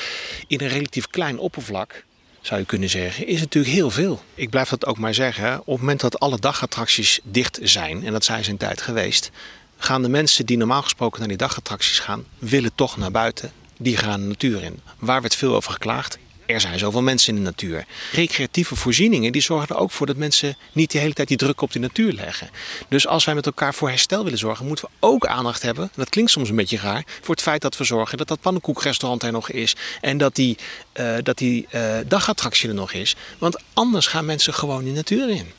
in 0.48 0.62
een 0.62 0.68
relatief 0.68 1.08
klein 1.08 1.40
oppervlak 1.40 2.04
zou 2.42 2.60
je 2.60 2.66
kunnen 2.66 2.90
zeggen, 2.90 3.28
is 3.28 3.40
natuurlijk 3.40 3.74
heel 3.74 3.92
veel. 3.92 4.24
Ik 4.36 4.50
blijf 4.50 4.70
dat 4.70 4.86
ook 4.86 4.98
maar 4.98 5.14
zeggen. 5.14 5.60
Op 5.60 5.66
het 5.66 5.80
moment 5.80 6.00
dat 6.00 6.20
alle 6.20 6.40
dagattracties 6.40 7.20
dicht 7.24 7.60
zijn, 7.62 8.04
en 8.06 8.12
dat 8.12 8.24
zijn 8.24 8.58
tijd 8.58 8.82
geweest, 8.82 9.32
gaan 9.78 10.02
de 10.02 10.10
mensen 10.10 10.46
die 10.46 10.58
normaal 10.58 10.82
gesproken 10.82 11.20
naar 11.20 11.28
die 11.28 11.38
dagattracties 11.38 12.00
gaan, 12.00 12.26
willen 12.40 12.76
toch 12.76 12.98
naar 12.98 13.12
buiten. 13.12 13.52
Die 13.78 13.98
gaan 13.98 14.22
de 14.22 14.28
natuur 14.28 14.64
in. 14.64 14.80
Waar 15.00 15.22
werd 15.22 15.36
veel 15.36 15.56
over 15.56 15.72
geklaagd? 15.72 16.18
Er 16.54 16.62
zijn 16.62 16.80
zoveel 16.80 17.02
mensen 17.02 17.36
in 17.36 17.44
de 17.44 17.50
natuur. 17.50 17.86
Recreatieve 18.12 18.76
voorzieningen 18.76 19.32
die 19.32 19.42
zorgen 19.42 19.76
er 19.76 19.82
ook 19.82 19.92
voor 19.92 20.06
dat 20.06 20.16
mensen 20.16 20.58
niet 20.72 20.92
de 20.92 20.98
hele 20.98 21.14
tijd 21.14 21.28
die 21.28 21.38
druk 21.38 21.62
op 21.62 21.72
de 21.72 21.80
natuur 21.80 22.14
leggen. 22.14 22.50
Dus 22.88 23.08
als 23.08 23.26
wij 23.26 23.36
met 23.36 23.46
elkaar 23.46 23.74
voor 23.74 23.90
herstel 23.90 24.24
willen 24.24 24.40
zorgen, 24.40 24.66
moeten 24.66 24.86
we 24.86 24.92
ook 25.08 25.26
aandacht 25.26 25.62
hebben. 25.62 25.92
Dat 25.96 26.10
klinkt 26.10 26.32
soms 26.32 26.50
een 26.50 26.56
beetje 26.56 26.78
raar. 26.78 27.04
Voor 27.22 27.36
het 27.36 27.44
feit 27.44 27.62
dat 27.62 27.78
we 27.78 27.84
zorgen 27.84 28.18
dat 28.18 28.28
dat 28.28 28.42
pannenkoekrestaurant 28.42 29.24
er 29.24 29.32
nog 29.32 29.50
is. 29.52 29.76
En 30.02 30.18
dat 30.18 30.36
die, 30.36 30.58
uh, 30.94 31.16
dat 31.24 31.38
die 31.38 31.68
uh, 31.72 31.98
dagattractie 32.08 32.70
er 32.70 32.76
nog 32.76 32.94
is. 32.94 33.16
Want 33.38 33.62
anders 33.74 34.08
gaan 34.08 34.26
mensen 34.26 34.54
gewoon 34.54 34.84
de 34.84 34.92
natuur 34.92 35.30
in. 35.30 35.52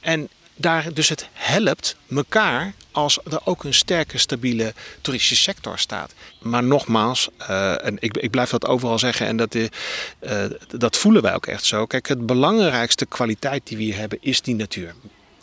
En 0.00 0.28
daar 0.56 0.92
dus 0.92 1.08
het 1.08 1.28
helpt 1.32 1.96
elkaar 2.10 2.72
als 2.90 3.18
er 3.30 3.40
ook 3.44 3.64
een 3.64 3.74
sterke, 3.74 4.18
stabiele 4.18 4.74
toeristische 5.00 5.42
sector 5.42 5.78
staat. 5.78 6.14
Maar 6.40 6.64
nogmaals, 6.64 7.28
uh, 7.40 7.84
en 7.86 7.96
ik, 8.00 8.16
ik, 8.16 8.30
blijf 8.30 8.50
dat 8.50 8.66
overal 8.66 8.98
zeggen 8.98 9.26
en 9.26 9.36
dat, 9.36 9.54
uh, 9.54 9.68
dat 10.68 10.96
voelen 10.96 11.22
wij 11.22 11.34
ook 11.34 11.46
echt 11.46 11.64
zo. 11.64 11.86
Kijk, 11.86 12.08
het 12.08 12.26
belangrijkste 12.26 13.06
kwaliteit 13.06 13.66
die 13.66 13.76
we 13.76 13.82
hier 13.82 13.96
hebben 13.96 14.18
is 14.20 14.40
die 14.40 14.54
natuur. 14.54 14.94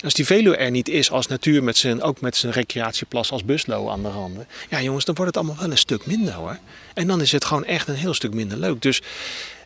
Als 0.04 0.14
die 0.14 0.26
Veluwe 0.26 0.58
er 0.58 0.72
niet 0.72 0.90
is 0.90 1.12
als 1.12 1.28
natuur, 1.28 1.64
met 1.64 1.78
zijn, 1.78 2.02
ook 2.02 2.22
met 2.22 2.36
zijn 2.36 2.54
recreatieplas 2.54 3.32
als 3.32 3.46
Buslo 3.46 3.90
aan 3.90 4.04
de 4.04 4.10
randen. 4.10 4.48
Ja 4.70 4.82
jongens, 4.82 5.06
dan 5.06 5.16
wordt 5.16 5.36
het 5.36 5.44
allemaal 5.44 5.62
wel 5.62 5.72
een 5.72 5.78
stuk 5.78 6.06
minder 6.06 6.34
hoor. 6.34 6.58
En 6.94 7.08
dan 7.08 7.22
is 7.22 7.32
het 7.32 7.46
gewoon 7.46 7.66
echt 7.66 7.88
een 7.88 7.96
heel 7.96 8.14
stuk 8.14 8.34
minder 8.34 8.58
leuk. 8.58 8.82
Dus 8.82 9.02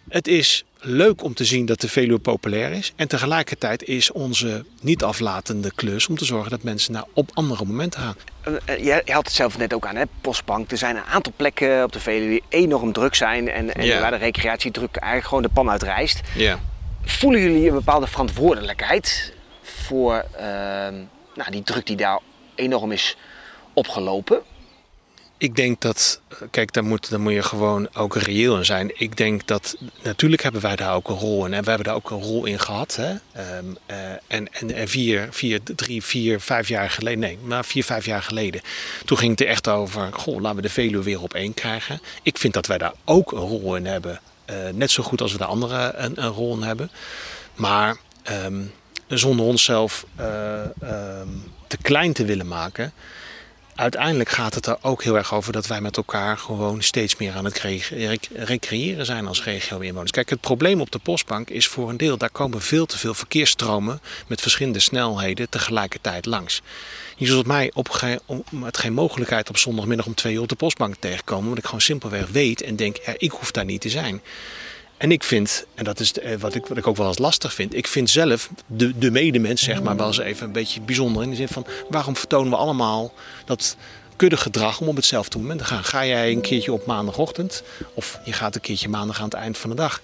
het 0.09 0.27
is 0.27 0.63
leuk 0.79 1.23
om 1.23 1.33
te 1.33 1.45
zien 1.45 1.65
dat 1.65 1.81
de 1.81 1.87
Veluwe 1.87 2.19
populair 2.19 2.71
is. 2.71 2.93
En 2.95 3.07
tegelijkertijd 3.07 3.83
is 3.83 4.11
onze 4.11 4.65
niet 4.81 5.03
aflatende 5.03 5.71
klus 5.75 6.07
om 6.07 6.17
te 6.17 6.25
zorgen 6.25 6.51
dat 6.51 6.63
mensen 6.63 6.93
naar 6.93 7.05
op 7.13 7.29
andere 7.33 7.65
momenten 7.65 8.01
gaan. 8.01 8.15
Je 8.65 9.01
had 9.05 9.25
het 9.25 9.35
zelf 9.35 9.57
net 9.57 9.73
ook 9.73 9.85
aan, 9.85 9.95
hè? 9.95 10.03
Postbank. 10.21 10.71
Er 10.71 10.77
zijn 10.77 10.95
een 10.95 11.03
aantal 11.03 11.33
plekken 11.35 11.83
op 11.83 11.91
de 11.91 11.99
Veluwe 11.99 12.29
die 12.29 12.43
enorm 12.49 12.93
druk 12.93 13.15
zijn. 13.15 13.49
En, 13.49 13.75
en 13.75 13.85
yeah. 13.85 14.01
waar 14.01 14.11
de 14.11 14.17
recreatiedruk 14.17 14.95
eigenlijk 14.95 15.27
gewoon 15.27 15.43
de 15.43 15.49
pan 15.49 15.69
uitreist. 15.69 16.21
Yeah. 16.35 16.57
Voelen 17.01 17.41
jullie 17.41 17.67
een 17.67 17.73
bepaalde 17.73 18.07
verantwoordelijkheid 18.07 19.33
voor 19.61 20.25
uh, 20.35 20.41
nou, 21.35 21.51
die 21.51 21.63
druk 21.63 21.85
die 21.85 21.95
daar 21.95 22.19
enorm 22.55 22.91
is 22.91 23.17
opgelopen? 23.73 24.41
Ik 25.39 25.55
denk 25.55 25.81
dat, 25.81 26.21
kijk, 26.51 26.73
daar 26.73 26.83
moet, 26.83 27.09
daar 27.09 27.19
moet 27.19 27.33
je 27.33 27.43
gewoon 27.43 27.87
ook 27.93 28.15
reëel 28.15 28.57
in 28.57 28.65
zijn. 28.65 28.91
Ik 28.93 29.17
denk 29.17 29.47
dat, 29.47 29.77
natuurlijk 30.03 30.43
hebben 30.43 30.61
wij 30.61 30.75
daar 30.75 30.95
ook 30.95 31.09
een 31.09 31.15
rol 31.15 31.45
in. 31.45 31.53
En 31.53 31.63
we 31.63 31.69
hebben 31.69 31.87
daar 31.87 31.95
ook 31.95 32.09
een 32.09 32.21
rol 32.21 32.45
in 32.45 32.59
gehad. 32.59 32.95
Hè? 32.95 33.09
Um, 33.57 33.77
uh, 33.91 33.97
en, 34.27 34.53
en, 34.53 34.87
vier, 34.87 35.27
vier, 35.31 35.59
drie, 35.63 36.03
vier, 36.03 36.39
vijf 36.39 36.67
jaar 36.67 36.89
geleden, 36.89 37.19
nee, 37.19 37.37
maar 37.41 37.65
vier, 37.65 37.83
vijf 37.83 38.05
jaar 38.05 38.23
geleden. 38.23 38.61
Toen 39.05 39.17
ging 39.17 39.31
het 39.31 39.41
er 39.41 39.47
echt 39.47 39.67
over, 39.67 40.13
goh, 40.13 40.41
laten 40.41 40.55
we 40.55 40.61
de 40.61 40.69
Veluwe 40.69 41.03
weer 41.03 41.21
op 41.21 41.33
één 41.33 41.53
krijgen. 41.53 42.01
Ik 42.23 42.37
vind 42.37 42.53
dat 42.53 42.65
wij 42.65 42.77
daar 42.77 42.93
ook 43.05 43.31
een 43.31 43.39
rol 43.39 43.75
in 43.75 43.85
hebben. 43.85 44.19
Uh, 44.49 44.55
net 44.73 44.91
zo 44.91 45.03
goed 45.03 45.21
als 45.21 45.31
we 45.31 45.37
daar 45.37 45.47
anderen 45.47 46.03
een, 46.03 46.23
een 46.23 46.31
rol 46.31 46.53
in 46.55 46.61
hebben. 46.61 46.91
Maar 47.55 47.97
um, 48.45 48.71
zonder 49.07 49.45
onszelf 49.45 50.05
uh, 50.19 50.61
um, 51.19 51.43
te 51.67 51.77
klein 51.81 52.13
te 52.13 52.25
willen 52.25 52.47
maken 52.47 52.93
uiteindelijk 53.77 54.29
gaat 54.29 54.53
het 54.53 54.65
er 54.65 54.77
ook 54.81 55.03
heel 55.03 55.17
erg 55.17 55.33
over 55.33 55.53
dat 55.53 55.67
wij 55.67 55.81
met 55.81 55.97
elkaar 55.97 56.37
gewoon 56.37 56.81
steeds 56.81 57.15
meer 57.15 57.33
aan 57.33 57.45
het 57.45 57.61
recreëren 58.33 59.05
zijn 59.05 59.27
als 59.27 59.43
regio-inwoners. 59.43 60.11
Kijk, 60.11 60.29
het 60.29 60.41
probleem 60.41 60.81
op 60.81 60.91
de 60.91 60.99
postbank 60.99 61.49
is 61.49 61.67
voor 61.67 61.89
een 61.89 61.97
deel, 61.97 62.17
daar 62.17 62.29
komen 62.29 62.61
veel 62.61 62.85
te 62.85 62.97
veel 62.97 63.13
verkeersstromen 63.13 64.01
met 64.27 64.41
verschillende 64.41 64.79
snelheden 64.79 65.49
tegelijkertijd 65.49 66.25
langs. 66.25 66.61
Je 67.15 67.25
zult 67.25 67.45
mij 67.45 67.71
op 67.73 68.01
met 68.49 68.77
geen 68.77 68.93
mogelijkheid 68.93 69.49
op 69.49 69.57
zondagmiddag 69.57 70.05
om 70.05 70.15
twee 70.15 70.33
uur 70.33 70.41
op 70.41 70.49
de 70.49 70.55
postbank 70.55 70.95
tegenkomen, 70.99 71.43
omdat 71.43 71.57
ik 71.57 71.65
gewoon 71.65 71.81
simpelweg 71.81 72.27
weet 72.27 72.61
en 72.61 72.75
denk, 72.75 72.97
ik 73.17 73.31
hoef 73.31 73.51
daar 73.51 73.65
niet 73.65 73.81
te 73.81 73.89
zijn. 73.89 74.21
En 74.97 75.11
ik 75.11 75.23
vind, 75.23 75.65
en 75.75 75.83
dat 75.83 75.99
is 75.99 76.13
eh, 76.13 76.37
wat 76.37 76.55
ik, 76.55 76.65
wat 76.65 76.77
ik 76.77 76.87
ook 76.87 76.97
wel 76.97 77.07
eens 77.07 77.17
lastig 77.17 77.53
vind, 77.53 77.75
ik 77.75 77.87
vind 77.87 78.09
zelf 78.09 78.49
de, 78.65 78.97
de 78.97 79.11
medemens, 79.11 79.63
zeg 79.63 79.81
maar, 79.81 79.95
wel 79.95 80.07
eens 80.07 80.17
even 80.17 80.45
een 80.45 80.51
beetje 80.51 80.81
bijzonder. 80.81 81.23
In 81.23 81.29
de 81.29 81.35
zin 81.35 81.47
van, 81.47 81.65
waarom 81.89 82.15
vertonen 82.15 82.51
we 82.51 82.57
allemaal 82.57 83.13
dat 83.45 83.77
kuddegedrag 84.15 84.81
om 84.81 84.87
op 84.87 84.95
hetzelfde 84.95 85.37
moment 85.37 85.59
te 85.59 85.65
gaan? 85.65 85.83
Ga 85.83 86.05
jij 86.05 86.31
een 86.31 86.41
keertje 86.41 86.73
op 86.73 86.85
maandagochtend, 86.85 87.63
of 87.93 88.19
je 88.23 88.33
gaat 88.33 88.55
een 88.55 88.61
keertje 88.61 88.89
maandag 88.89 89.17
aan 89.17 89.25
het 89.25 89.33
eind 89.33 89.57
van 89.57 89.69
de 89.69 89.75
dag, 89.75 90.01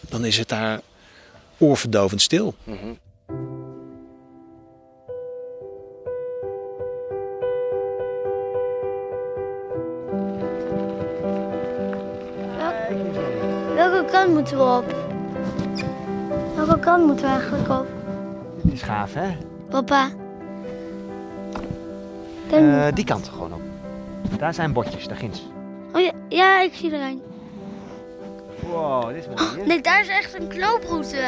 dan 0.00 0.24
is 0.24 0.38
het 0.38 0.48
daar 0.48 0.80
oorverdovend 1.58 2.22
stil. 2.22 2.54
Mm 2.64 2.98
kant 14.14 14.34
moeten 14.34 14.56
we 14.56 14.62
op? 14.62 14.94
Welke 16.56 16.78
kant 16.78 17.06
moeten 17.06 17.24
we 17.24 17.30
eigenlijk 17.30 17.68
op? 17.68 17.86
Dit 18.62 18.72
is 18.72 18.82
gaaf, 18.82 19.14
hè? 19.14 19.36
Papa. 19.68 20.08
Uh, 22.52 22.86
die 22.94 23.04
kant 23.04 23.28
gewoon 23.28 23.52
op. 23.52 23.60
Daar 24.38 24.54
zijn 24.54 24.72
bordjes, 24.72 25.08
daar 25.08 25.16
ginds. 25.16 25.42
Oh 25.92 26.00
ja, 26.00 26.12
ja 26.28 26.60
ik 26.60 26.74
zie 26.74 26.92
er 26.92 27.00
een. 27.00 27.22
Wow, 28.60 29.08
dit 29.08 29.16
is 29.16 29.26
mooi. 29.26 29.60
Oh, 29.60 29.66
nee, 29.66 29.80
daar 29.80 30.00
is 30.00 30.08
echt 30.08 30.34
een 30.34 30.48
knooproute. 30.48 31.22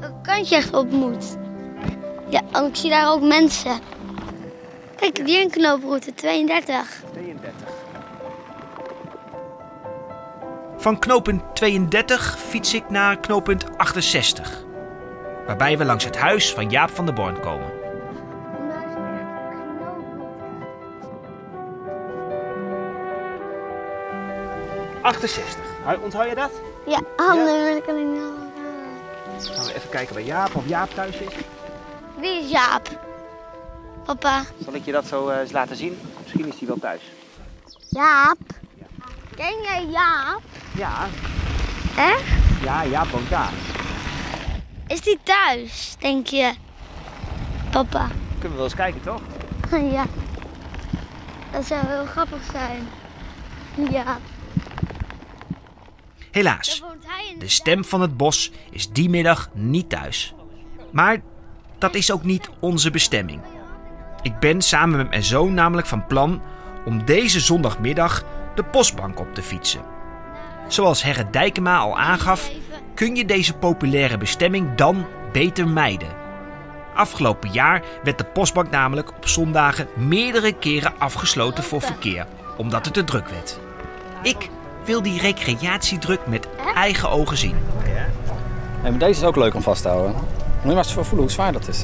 Welke 0.00 0.20
kant 0.22 0.48
je 0.48 0.54
echt 0.54 0.74
op 0.74 0.90
moet. 0.90 1.36
Ja, 2.28 2.40
en 2.52 2.64
ik 2.64 2.76
zie 2.76 2.90
daar 2.90 3.12
ook 3.12 3.22
mensen. 3.22 3.78
Kijk, 4.96 5.18
hier 5.24 5.42
een 5.42 5.50
knooproute, 5.50 6.14
32. 6.14 7.02
32. 7.12 7.83
Van 10.84 10.98
knooppunt 10.98 11.42
32 11.54 12.38
fiets 12.38 12.74
ik 12.74 12.90
naar 12.90 13.20
knooppunt 13.20 13.78
68. 13.78 14.64
Waarbij 15.46 15.78
we 15.78 15.84
langs 15.84 16.04
het 16.04 16.16
huis 16.16 16.52
van 16.52 16.70
Jaap 16.70 16.90
van 16.90 17.04
der 17.04 17.14
Born 17.14 17.40
komen. 17.40 17.72
Onthoud 26.02 26.28
je 26.28 26.34
dat? 26.34 26.50
Ja, 26.86 27.00
handen 27.16 27.64
wil 27.64 27.76
ik 27.76 27.88
alleen 27.88 28.16
Gaan 29.38 29.64
we 29.64 29.74
even 29.74 29.90
kijken 29.90 30.14
bij 30.14 30.24
Jaap 30.24 30.54
of 30.54 30.68
Jaap 30.68 30.90
thuis 30.90 31.16
is. 31.16 31.34
Wie 32.16 32.42
is 32.42 32.50
Jaap? 32.50 32.88
Papa. 34.04 34.44
Zal 34.64 34.74
ik 34.74 34.84
je 34.84 34.92
dat 34.92 35.06
zo 35.06 35.28
eh, 35.28 35.40
eens 35.40 35.52
laten 35.52 35.76
zien? 35.76 35.98
Misschien 36.22 36.46
is 36.46 36.58
hij 36.58 36.68
wel 36.68 36.78
thuis. 36.78 37.02
Jaap? 37.88 38.38
Ken 39.36 39.62
jij 39.62 39.86
Jaap? 39.90 40.42
Ja. 40.74 41.06
Echt? 41.96 42.22
Ja, 42.62 43.06
woont 43.10 43.30
daar. 43.30 43.52
Is 44.86 45.00
die 45.00 45.18
thuis, 45.22 45.96
denk 45.98 46.26
je? 46.26 46.52
Papa. 47.70 48.08
Kunnen 48.32 48.50
we 48.50 48.54
wel 48.54 48.64
eens 48.64 48.74
kijken, 48.74 49.02
toch? 49.02 49.20
ja. 49.96 50.06
Dat 51.52 51.66
zou 51.66 51.86
heel 51.86 52.04
grappig 52.04 52.42
zijn. 52.52 52.88
Ja. 53.90 54.18
Helaas, 56.30 56.82
de 57.38 57.48
stem 57.48 57.84
van 57.84 58.00
het 58.00 58.16
bos 58.16 58.52
is 58.70 58.90
die 58.90 59.08
middag 59.08 59.50
niet 59.52 59.88
thuis. 59.88 60.34
Maar 60.90 61.22
dat 61.78 61.94
is 61.94 62.10
ook 62.10 62.22
niet 62.22 62.50
onze 62.60 62.90
bestemming. 62.90 63.40
Ik 64.22 64.38
ben 64.38 64.62
samen 64.62 64.96
met 64.96 65.08
mijn 65.08 65.22
zoon 65.22 65.54
namelijk 65.54 65.86
van 65.86 66.06
plan 66.06 66.42
om 66.84 67.04
deze 67.04 67.40
zondagmiddag 67.40 68.24
de 68.54 68.64
postbank 68.64 69.20
op 69.20 69.34
te 69.34 69.42
fietsen. 69.42 69.93
Zoals 70.68 71.02
Herre 71.02 71.30
Dijkema 71.30 71.78
al 71.78 71.98
aangaf, 71.98 72.50
kun 72.94 73.16
je 73.16 73.24
deze 73.24 73.54
populaire 73.54 74.18
bestemming 74.18 74.74
dan 74.74 75.06
beter 75.32 75.68
mijden. 75.68 76.08
Afgelopen 76.94 77.50
jaar 77.50 77.82
werd 78.02 78.18
de 78.18 78.24
postbank 78.24 78.70
namelijk 78.70 79.08
op 79.16 79.28
zondagen 79.28 79.88
meerdere 79.94 80.52
keren 80.52 80.92
afgesloten 80.98 81.64
voor 81.64 81.80
verkeer, 81.80 82.26
omdat 82.56 82.84
het 82.84 82.94
te 82.94 83.04
druk 83.04 83.28
werd. 83.28 83.58
Ik 84.22 84.48
wil 84.84 85.02
die 85.02 85.20
recreatiedruk 85.20 86.26
met 86.26 86.48
eigen 86.74 87.10
ogen 87.10 87.36
zien. 87.36 87.56
Hey, 88.80 88.90
maar 88.90 88.98
deze 88.98 89.20
is 89.20 89.26
ook 89.26 89.36
leuk 89.36 89.54
om 89.54 89.62
vast 89.62 89.82
te 89.82 89.88
houden. 89.88 90.12
Moet 90.14 90.22
je 90.62 90.68
maar 90.68 90.76
eens 90.76 90.92
voelen 90.92 91.18
hoe 91.18 91.30
zwaar 91.30 91.52
dat 91.52 91.68
is. 91.68 91.82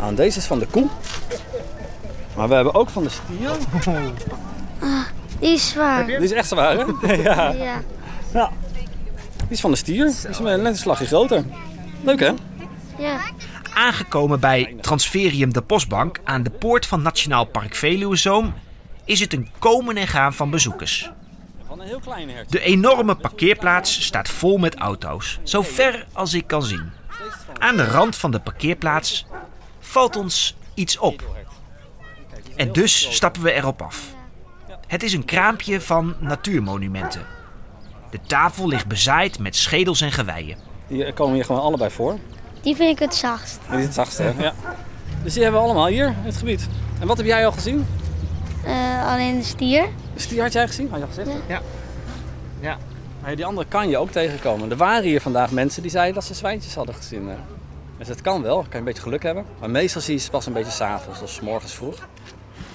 Nou, 0.00 0.14
deze 0.14 0.38
is 0.38 0.46
van 0.46 0.58
de 0.58 0.66
koe. 0.66 0.86
Maar 2.36 2.48
we 2.48 2.54
hebben 2.54 2.74
ook 2.74 2.90
van 2.90 3.02
de 3.02 3.08
stier. 3.08 3.50
Die 5.38 5.52
is 5.52 5.68
zwaar. 5.68 6.06
Die 6.06 6.16
is 6.16 6.32
echt 6.32 6.48
zwaar, 6.48 6.76
hè? 6.76 7.16
ja. 7.22 7.50
ja. 7.50 7.82
ja. 8.32 8.50
Die 9.36 9.48
is 9.48 9.60
van 9.60 9.70
de 9.70 9.76
stier. 9.76 10.04
Die 10.04 10.28
is 10.28 10.38
net 10.38 10.64
een 10.64 10.76
slagje 10.76 11.06
groter. 11.06 11.44
Leuk, 12.02 12.20
hè? 12.20 12.32
Ja. 12.98 13.20
Aangekomen 13.74 14.40
bij 14.40 14.76
Transferium 14.80 15.52
de 15.52 15.62
Postbank 15.62 16.20
aan 16.24 16.42
de 16.42 16.50
poort 16.50 16.86
van 16.86 17.02
Nationaal 17.02 17.44
Park 17.44 17.74
Veluwezoom 17.74 18.54
is 19.04 19.20
het 19.20 19.32
een 19.32 19.48
komen 19.58 19.96
en 19.96 20.06
gaan 20.06 20.34
van 20.34 20.50
bezoekers. 20.50 21.10
De 22.48 22.60
enorme 22.60 23.14
parkeerplaats 23.14 24.04
staat 24.04 24.28
vol 24.28 24.58
met 24.58 24.74
auto's, 24.74 25.38
zo 25.42 25.62
ver 25.62 26.06
als 26.12 26.34
ik 26.34 26.46
kan 26.46 26.62
zien. 26.62 26.90
Aan 27.58 27.76
de 27.76 27.84
rand 27.84 28.16
van 28.16 28.30
de 28.30 28.40
parkeerplaats 28.40 29.26
valt 29.80 30.16
ons 30.16 30.56
iets 30.74 30.98
op. 30.98 31.22
En 32.56 32.72
dus 32.72 33.14
stappen 33.14 33.42
we 33.42 33.52
erop 33.52 33.82
af. 33.82 34.13
Het 34.86 35.02
is 35.02 35.12
een 35.12 35.24
kraampje 35.24 35.80
van 35.80 36.14
natuurmonumenten. 36.18 37.26
De 38.10 38.18
tafel 38.26 38.68
ligt 38.68 38.86
bezaaid 38.86 39.38
met 39.38 39.56
schedels 39.56 40.00
en 40.00 40.12
geweien. 40.12 40.56
Die 40.86 41.12
komen 41.12 41.34
hier 41.34 41.44
gewoon 41.44 41.60
allebei 41.60 41.90
voor. 41.90 42.18
Die 42.60 42.76
vind 42.76 42.90
ik 42.90 42.98
het 42.98 43.14
zachtst. 43.14 43.60
Die 43.70 43.78
is 43.78 43.84
het 43.84 43.94
zachtste, 43.94 44.22
hè? 44.22 44.42
Ja. 44.42 44.52
Dus 45.22 45.32
die 45.32 45.42
hebben 45.42 45.60
we 45.60 45.66
allemaal 45.66 45.86
hier 45.86 46.06
in 46.06 46.14
het 46.22 46.36
gebied. 46.36 46.68
En 47.00 47.06
wat 47.06 47.16
heb 47.16 47.26
jij 47.26 47.46
al 47.46 47.52
gezien? 47.52 47.86
Uh, 48.66 49.12
alleen 49.12 49.38
de 49.38 49.44
stier. 49.44 49.88
De 50.14 50.20
stier 50.20 50.42
had 50.42 50.52
jij 50.52 50.66
gezien? 50.66 50.88
Had 50.90 50.98
je 50.98 51.04
al 51.04 51.10
gezegd? 51.10 51.28
Ja. 51.48 51.60
ja. 52.60 52.78
ja. 53.26 53.34
die 53.34 53.44
andere 53.44 53.66
kan 53.68 53.88
je 53.88 53.98
ook 53.98 54.10
tegenkomen. 54.10 54.70
Er 54.70 54.76
waren 54.76 55.04
hier 55.04 55.20
vandaag 55.20 55.50
mensen 55.50 55.82
die 55.82 55.90
zeiden 55.90 56.14
dat 56.14 56.24
ze 56.24 56.34
zwijntjes 56.34 56.74
hadden 56.74 56.94
gezien. 56.94 57.30
Dus 57.98 58.08
het 58.08 58.20
kan 58.20 58.42
wel, 58.42 58.56
kan 58.56 58.68
je 58.70 58.78
een 58.78 58.84
beetje 58.84 59.02
geluk 59.02 59.22
hebben. 59.22 59.44
Maar 59.60 59.70
meestal 59.70 60.00
zie 60.00 60.14
je 60.14 60.20
ze 60.20 60.30
pas 60.30 60.46
een 60.46 60.52
beetje 60.52 60.72
s'avonds 60.72 61.22
of 61.22 61.30
s 61.30 61.40
morgens 61.40 61.72
vroeg. 61.72 62.08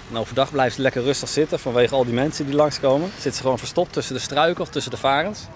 En 0.10 0.18
overdag 0.18 0.52
blijft 0.52 0.76
ze 0.76 0.82
lekker 0.82 1.04
rustig 1.04 1.30
zitten 1.30 1.60
vanwege 1.60 1.96
al 1.96 2.06
die 2.06 2.14
mensen 2.14 2.46
die 2.46 2.56
langskomen. 2.56 3.12
Zit 3.20 3.36
ze 3.36 3.42
gewoon 3.42 3.60
verstopt 3.60 3.94
tussen 3.94 4.16
de 4.16 4.22
struiken 4.22 4.62
of 4.62 4.70
tussen 4.70 4.92
de 4.92 4.98
varens. 4.98 5.48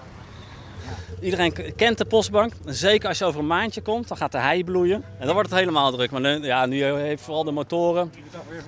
Iedereen 1.20 1.74
kent 1.76 1.98
de 1.98 2.04
postbank. 2.04 2.52
Zeker 2.64 3.08
als 3.08 3.18
je 3.18 3.24
over 3.24 3.40
een 3.40 3.46
maandje 3.46 3.80
komt, 3.80 4.08
dan 4.08 4.16
gaat 4.16 4.32
de 4.32 4.38
hei 4.38 4.64
bloeien. 4.64 5.04
En 5.18 5.24
dan 5.24 5.34
wordt 5.34 5.50
het 5.50 5.58
helemaal 5.58 5.92
druk. 5.92 6.10
Maar 6.10 6.20
nu, 6.20 6.44
ja, 6.44 6.66
nu 6.66 6.84
heeft 6.84 7.22
vooral 7.22 7.44
de 7.44 7.50
motoren. 7.50 8.12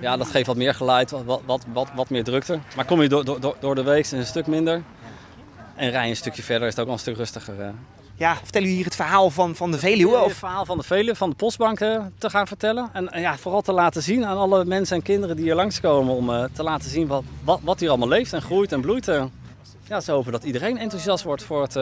Ja, 0.00 0.16
dat 0.16 0.26
geeft 0.26 0.46
wat 0.46 0.56
meer 0.56 0.74
geluid, 0.74 1.10
wat, 1.10 1.40
wat, 1.44 1.64
wat, 1.72 1.88
wat 1.94 2.10
meer 2.10 2.24
drukte. 2.24 2.58
Maar 2.76 2.84
kom 2.84 3.02
je 3.02 3.08
door, 3.08 3.40
door, 3.40 3.56
door 3.60 3.74
de 3.74 3.82
week 3.82 4.04
is 4.04 4.10
het 4.10 4.20
een 4.20 4.26
stuk 4.26 4.46
minder. 4.46 4.82
En 5.74 5.90
rij 5.90 6.08
een 6.08 6.16
stukje 6.16 6.42
verder 6.42 6.68
is 6.68 6.70
het 6.70 6.80
ook 6.80 6.86
wel 6.86 6.94
een 6.94 7.00
stuk 7.00 7.16
rustiger. 7.16 7.74
Eh. 8.16 8.20
Ja, 8.20 8.36
vertel 8.36 8.62
u 8.62 8.66
hier 8.66 8.84
het 8.84 8.96
verhaal 8.96 9.30
van, 9.30 9.56
van 9.56 9.70
de 9.70 9.78
Veluwe? 9.78 10.16
Of? 10.16 10.28
Het 10.28 10.36
verhaal 10.36 10.64
van 10.64 10.78
de 10.78 10.84
Veluwe, 10.84 11.16
van 11.16 11.30
de 11.30 11.36
postbank 11.36 11.80
eh, 11.80 12.04
te 12.18 12.30
gaan 12.30 12.46
vertellen. 12.46 12.90
En 12.92 13.20
ja, 13.20 13.36
vooral 13.36 13.62
te 13.62 13.72
laten 13.72 14.02
zien 14.02 14.24
aan 14.24 14.36
alle 14.36 14.64
mensen 14.64 14.96
en 14.96 15.02
kinderen 15.02 15.36
die 15.36 15.44
hier 15.44 15.54
langskomen. 15.54 16.14
Om 16.14 16.30
uh, 16.30 16.44
te 16.52 16.62
laten 16.62 16.90
zien 16.90 17.06
wat, 17.06 17.22
wat, 17.44 17.60
wat, 17.62 17.80
hier 17.80 17.88
allemaal 17.88 18.08
leeft 18.08 18.32
en 18.32 18.42
groeit 18.42 18.72
en 18.72 18.80
bloeit. 18.80 19.06
ja, 19.88 20.00
ze 20.00 20.12
hopen 20.12 20.32
dat 20.32 20.44
iedereen 20.44 20.78
enthousiast 20.78 21.24
wordt 21.24 21.42
voor 21.42 21.62
het, 21.62 21.72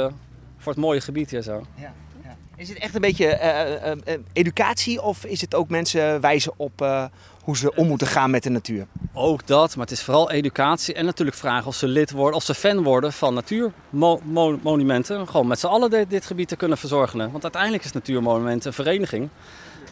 voor 0.59 0.73
het 0.73 0.77
mooie 0.77 1.01
gebied 1.01 1.31
hier 1.31 1.43
zo. 1.43 1.67
Ja, 1.75 1.93
ja. 2.23 2.37
Is 2.57 2.69
het 2.69 2.79
echt 2.79 2.95
een 2.95 3.01
beetje 3.01 3.41
uh, 4.07 4.15
educatie 4.33 5.03
of 5.03 5.25
is 5.25 5.41
het 5.41 5.55
ook 5.55 5.69
mensen 5.69 6.21
wijzen 6.21 6.53
op 6.57 7.11
hoe 7.45 7.57
ze 7.57 7.75
om 7.75 7.87
moeten 7.87 8.07
gaan 8.07 8.31
met 8.31 8.43
de 8.43 8.51
natuur? 8.51 8.87
Ook 9.13 9.47
dat, 9.47 9.77
maar 9.77 9.87
het 9.87 9.95
is 9.95 10.03
vooral 10.03 10.31
educatie 10.31 10.95
en 10.95 11.05
natuurlijk 11.05 11.37
vragen 11.37 11.67
of 11.67 11.75
ze 11.75 11.89
lid 11.89 12.11
worden, 12.11 12.37
of 12.37 12.43
ze 12.43 12.55
fan 12.55 12.83
worden 12.83 13.13
van 13.13 13.35
natuurmonumenten. 13.35 15.29
Gewoon 15.29 15.47
met 15.47 15.59
z'n 15.59 15.67
allen 15.67 15.91
dit, 15.91 16.11
dit, 16.11 16.27
gebied 16.27 16.49
te 16.49 16.57
kunnen 16.57 16.79
verzorgen. 16.79 17.31
Want 17.31 17.43
uiteindelijk 17.43 17.85
is 17.85 17.93
Natuurmonumenten 17.93 18.69
een 18.69 18.75
vereniging. 18.75 19.29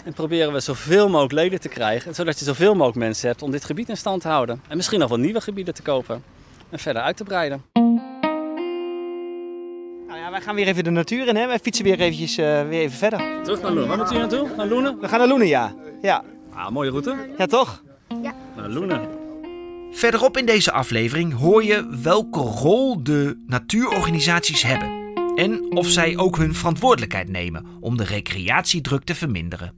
En 0.04 0.12
proberen 0.12 0.52
we 0.52 0.60
zoveel 0.60 1.08
mogelijk 1.08 1.32
leden 1.32 1.60
te 1.60 1.68
krijgen, 1.68 2.14
zodat 2.14 2.38
je 2.38 2.44
zoveel 2.44 2.72
mogelijk 2.72 2.98
mensen 2.98 3.28
hebt 3.28 3.42
om 3.42 3.50
dit 3.50 3.64
gebied 3.64 3.88
in 3.88 3.96
stand 3.96 4.22
te 4.22 4.28
houden. 4.28 4.62
En 4.68 4.76
misschien 4.76 4.98
nog 4.98 5.08
wel 5.08 5.18
nieuwe 5.18 5.40
gebieden 5.40 5.74
te 5.74 5.82
kopen 5.82 6.22
en 6.70 6.78
verder 6.78 7.02
uit 7.02 7.16
te 7.16 7.24
breiden 7.24 7.62
wij 10.32 10.40
gaan 10.40 10.54
weer 10.54 10.66
even 10.66 10.84
de 10.84 10.90
natuur 10.90 11.28
in. 11.28 11.36
Hè? 11.36 11.46
Wij 11.46 11.58
fietsen 11.58 11.84
weer, 11.84 12.00
eventjes, 12.00 12.38
uh, 12.38 12.68
weer 12.68 12.80
even 12.80 12.98
verder. 12.98 13.42
Terug 13.42 13.62
naar 13.62 13.70
Loenen. 13.70 13.88
Waar 13.88 13.96
moeten 13.96 14.16
jullie 14.16 14.30
naartoe? 14.30 14.56
Naar 14.56 14.66
Loenen? 14.66 15.00
We 15.00 15.08
gaan 15.08 15.18
naar 15.18 15.28
Loenen, 15.28 15.46
ja. 15.46 15.74
ja. 16.02 16.24
Ah, 16.54 16.70
mooie 16.70 16.90
route. 16.90 17.34
Ja, 17.38 17.46
toch? 17.46 17.82
Ja. 18.22 18.34
Naar 18.56 18.68
Loenen. 18.68 19.08
Verderop 19.92 20.36
in 20.36 20.46
deze 20.46 20.72
aflevering 20.72 21.32
hoor 21.32 21.64
je 21.64 21.98
welke 22.02 22.40
rol 22.40 23.02
de 23.02 23.42
natuurorganisaties 23.46 24.62
hebben 24.62 25.00
en 25.34 25.76
of 25.76 25.88
zij 25.88 26.16
ook 26.16 26.36
hun 26.36 26.54
verantwoordelijkheid 26.54 27.28
nemen 27.28 27.66
om 27.80 27.96
de 27.96 28.04
recreatiedruk 28.04 29.04
te 29.04 29.14
verminderen. 29.14 29.74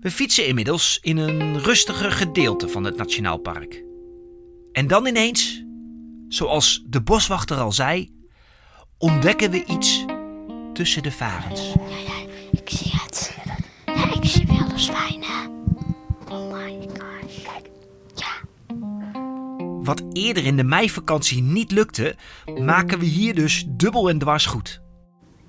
We 0.00 0.10
fietsen 0.10 0.46
inmiddels 0.46 0.98
in 1.02 1.16
een 1.16 1.60
rustiger 1.60 2.12
gedeelte 2.12 2.68
van 2.68 2.84
het 2.84 2.96
Nationaal 2.96 3.38
Park. 3.38 3.84
En 4.72 4.86
dan 4.86 5.06
ineens, 5.06 5.64
zoals 6.28 6.82
de 6.86 7.02
boswachter 7.02 7.56
al 7.56 7.72
zei, 7.72 8.10
ontdekken 8.98 9.50
we 9.50 9.64
iets 9.64 10.04
tussen 10.72 11.02
de 11.02 11.12
varens. 11.12 11.72
Ik 12.56 12.70
zie 12.70 12.92
het. 12.92 13.36
Ja, 13.86 14.14
ik 14.14 14.24
zie 14.24 14.46
wel 14.46 14.68
de 14.68 14.78
zwijnen. 14.78 15.64
Oh 16.28 16.52
my 16.52 16.88
gosh. 16.88 17.42
Kijk. 17.42 17.68
Ja. 18.14 18.32
Wat 19.82 20.02
eerder 20.12 20.44
in 20.46 20.56
de 20.56 20.64
meivakantie 20.64 21.42
niet 21.42 21.70
lukte, 21.70 22.16
maken 22.58 22.98
we 22.98 23.04
hier 23.04 23.34
dus 23.34 23.64
dubbel 23.68 24.08
en 24.08 24.18
dwars 24.18 24.46
goed. 24.46 24.80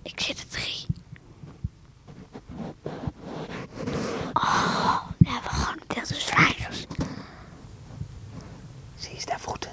Ik 0.03 0.19
zie 0.19 0.35
er 0.35 0.47
drie. 0.49 0.85
Oh, 4.33 5.01
we 5.17 5.29
hebben 5.29 5.51
gewoon 5.51 5.77
een 5.77 5.95
deel 5.95 6.07
de 6.07 6.15
zwijners. 6.15 6.85
Zie 8.95 9.15
je 9.19 9.25
daar 9.25 9.39
voeten? 9.39 9.71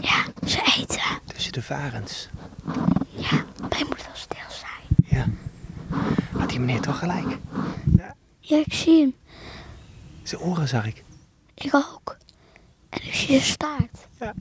Ja, 0.00 0.24
ze 0.46 0.72
eten. 0.76 1.00
Tussen 1.26 1.52
de 1.52 1.62
varens. 1.62 2.28
Ja, 3.10 3.44
wij 3.68 3.84
moeten 3.86 4.06
wel 4.06 4.14
stil 4.14 4.48
zijn. 4.48 5.04
Ja. 5.04 5.26
Had 6.38 6.48
die 6.48 6.60
meneer 6.60 6.80
toch 6.80 6.98
gelijk? 6.98 7.38
Ja, 8.40 8.56
ik 8.56 8.72
zie 8.72 9.00
hem. 9.00 9.14
Zijn 10.22 10.40
oren 10.40 10.68
zag 10.68 10.86
ik. 10.86 11.04
Ik 11.54 11.74
ook. 11.74 12.16
En 12.88 13.02
ik 13.02 13.14
zie 13.14 13.26
zijn 13.26 13.40
staart. 13.40 14.08
Ja. 14.20 14.34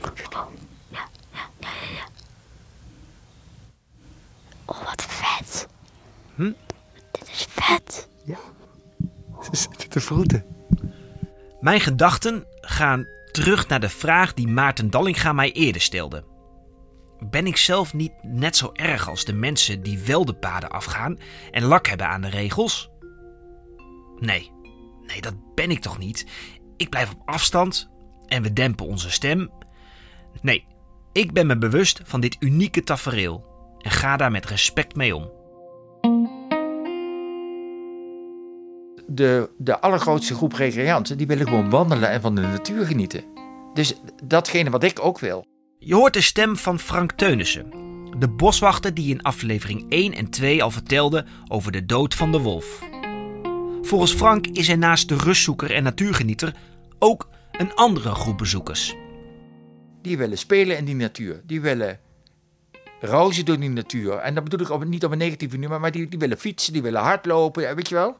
Oh, 0.00 0.10
ja, 0.32 0.48
ja, 0.88 1.08
ja, 1.32 1.48
ja, 1.60 1.68
ja. 1.94 2.06
Oh, 4.64 4.84
wat 4.84 5.02
vet. 5.02 5.66
Hm? 6.34 6.52
Dit 7.10 7.28
is 7.28 7.46
vet. 7.48 8.08
Ze 9.42 9.56
zitten 9.56 9.88
te 9.88 10.00
vroeten. 10.00 10.44
Mijn 11.60 11.80
gedachten 11.80 12.46
gaan 12.60 13.06
terug 13.32 13.68
naar 13.68 13.80
de 13.80 13.88
vraag 13.88 14.34
die 14.34 14.48
Maarten 14.48 14.90
Dallinga 14.90 15.32
mij 15.32 15.52
eerder 15.52 15.80
stelde. 15.80 16.24
Ben 17.30 17.46
ik 17.46 17.56
zelf 17.56 17.94
niet 17.94 18.12
net 18.22 18.56
zo 18.56 18.70
erg 18.72 19.08
als 19.08 19.24
de 19.24 19.32
mensen 19.32 19.82
die 19.82 19.98
wel 19.98 20.24
de 20.24 20.34
paden 20.34 20.70
afgaan 20.70 21.18
en 21.50 21.62
lak 21.62 21.86
hebben 21.86 22.08
aan 22.08 22.20
de 22.20 22.28
regels? 22.28 22.90
Nee, 24.18 24.50
nee, 25.06 25.20
dat 25.20 25.34
ben 25.54 25.70
ik 25.70 25.80
toch 25.80 25.98
niet. 25.98 26.26
Ik 26.76 26.90
blijf 26.90 27.12
op 27.12 27.22
afstand 27.24 27.90
en 28.26 28.42
we 28.42 28.52
dempen 28.52 28.86
onze 28.86 29.10
stem. 29.10 29.50
Nee, 30.42 30.66
ik 31.12 31.32
ben 31.32 31.46
me 31.46 31.58
bewust 31.58 32.00
van 32.04 32.20
dit 32.20 32.36
unieke 32.40 32.82
tafereel 32.82 33.44
en 33.78 33.90
ga 33.90 34.16
daar 34.16 34.30
met 34.30 34.46
respect 34.46 34.96
mee 34.96 35.16
om. 35.16 35.30
de, 39.06 39.50
de 39.58 39.80
allergrootste 39.80 40.34
groep 40.34 40.52
recreanten, 40.52 41.18
die 41.18 41.26
willen 41.26 41.46
gewoon 41.46 41.70
wandelen 41.70 42.10
en 42.10 42.20
van 42.20 42.34
de 42.34 42.40
natuur 42.40 42.86
genieten. 42.86 43.24
Dus 43.74 43.94
datgene 44.24 44.70
wat 44.70 44.84
ik 44.84 45.04
ook 45.04 45.18
wil. 45.18 45.46
Je 45.86 45.94
hoort 45.94 46.12
de 46.12 46.20
stem 46.20 46.56
van 46.56 46.78
Frank 46.78 47.12
Teunissen, 47.12 47.70
de 48.18 48.28
boswachter 48.28 48.94
die 48.94 49.10
in 49.10 49.22
aflevering 49.22 49.86
1 49.88 50.12
en 50.12 50.30
2 50.30 50.62
al 50.62 50.70
vertelde 50.70 51.24
over 51.48 51.72
de 51.72 51.86
dood 51.86 52.14
van 52.14 52.32
de 52.32 52.38
wolf. 52.38 52.82
Volgens 53.82 54.12
Frank 54.12 54.46
is 54.46 54.68
er 54.68 54.78
naast 54.78 55.08
de 55.08 55.16
rustzoeker 55.16 55.70
en 55.70 55.82
natuurgenieter 55.82 56.54
ook 56.98 57.28
een 57.52 57.74
andere 57.74 58.14
groep 58.14 58.38
bezoekers. 58.38 58.94
Die 60.02 60.18
willen 60.18 60.38
spelen 60.38 60.76
in 60.76 60.84
die 60.84 60.94
natuur. 60.94 61.42
Die 61.46 61.60
willen 61.60 62.00
rauzen 63.00 63.44
door 63.44 63.60
die 63.60 63.70
natuur. 63.70 64.12
En 64.12 64.34
dat 64.34 64.44
bedoel 64.44 64.80
ik 64.80 64.88
niet 64.88 65.04
op 65.04 65.12
een 65.12 65.18
negatieve 65.18 65.58
manier, 65.58 65.80
maar 65.80 65.92
die, 65.92 66.08
die 66.08 66.18
willen 66.18 66.38
fietsen, 66.38 66.72
die 66.72 66.82
willen 66.82 67.00
hardlopen, 67.00 67.76
weet 67.76 67.88
je 67.88 67.94
wel. 67.94 68.16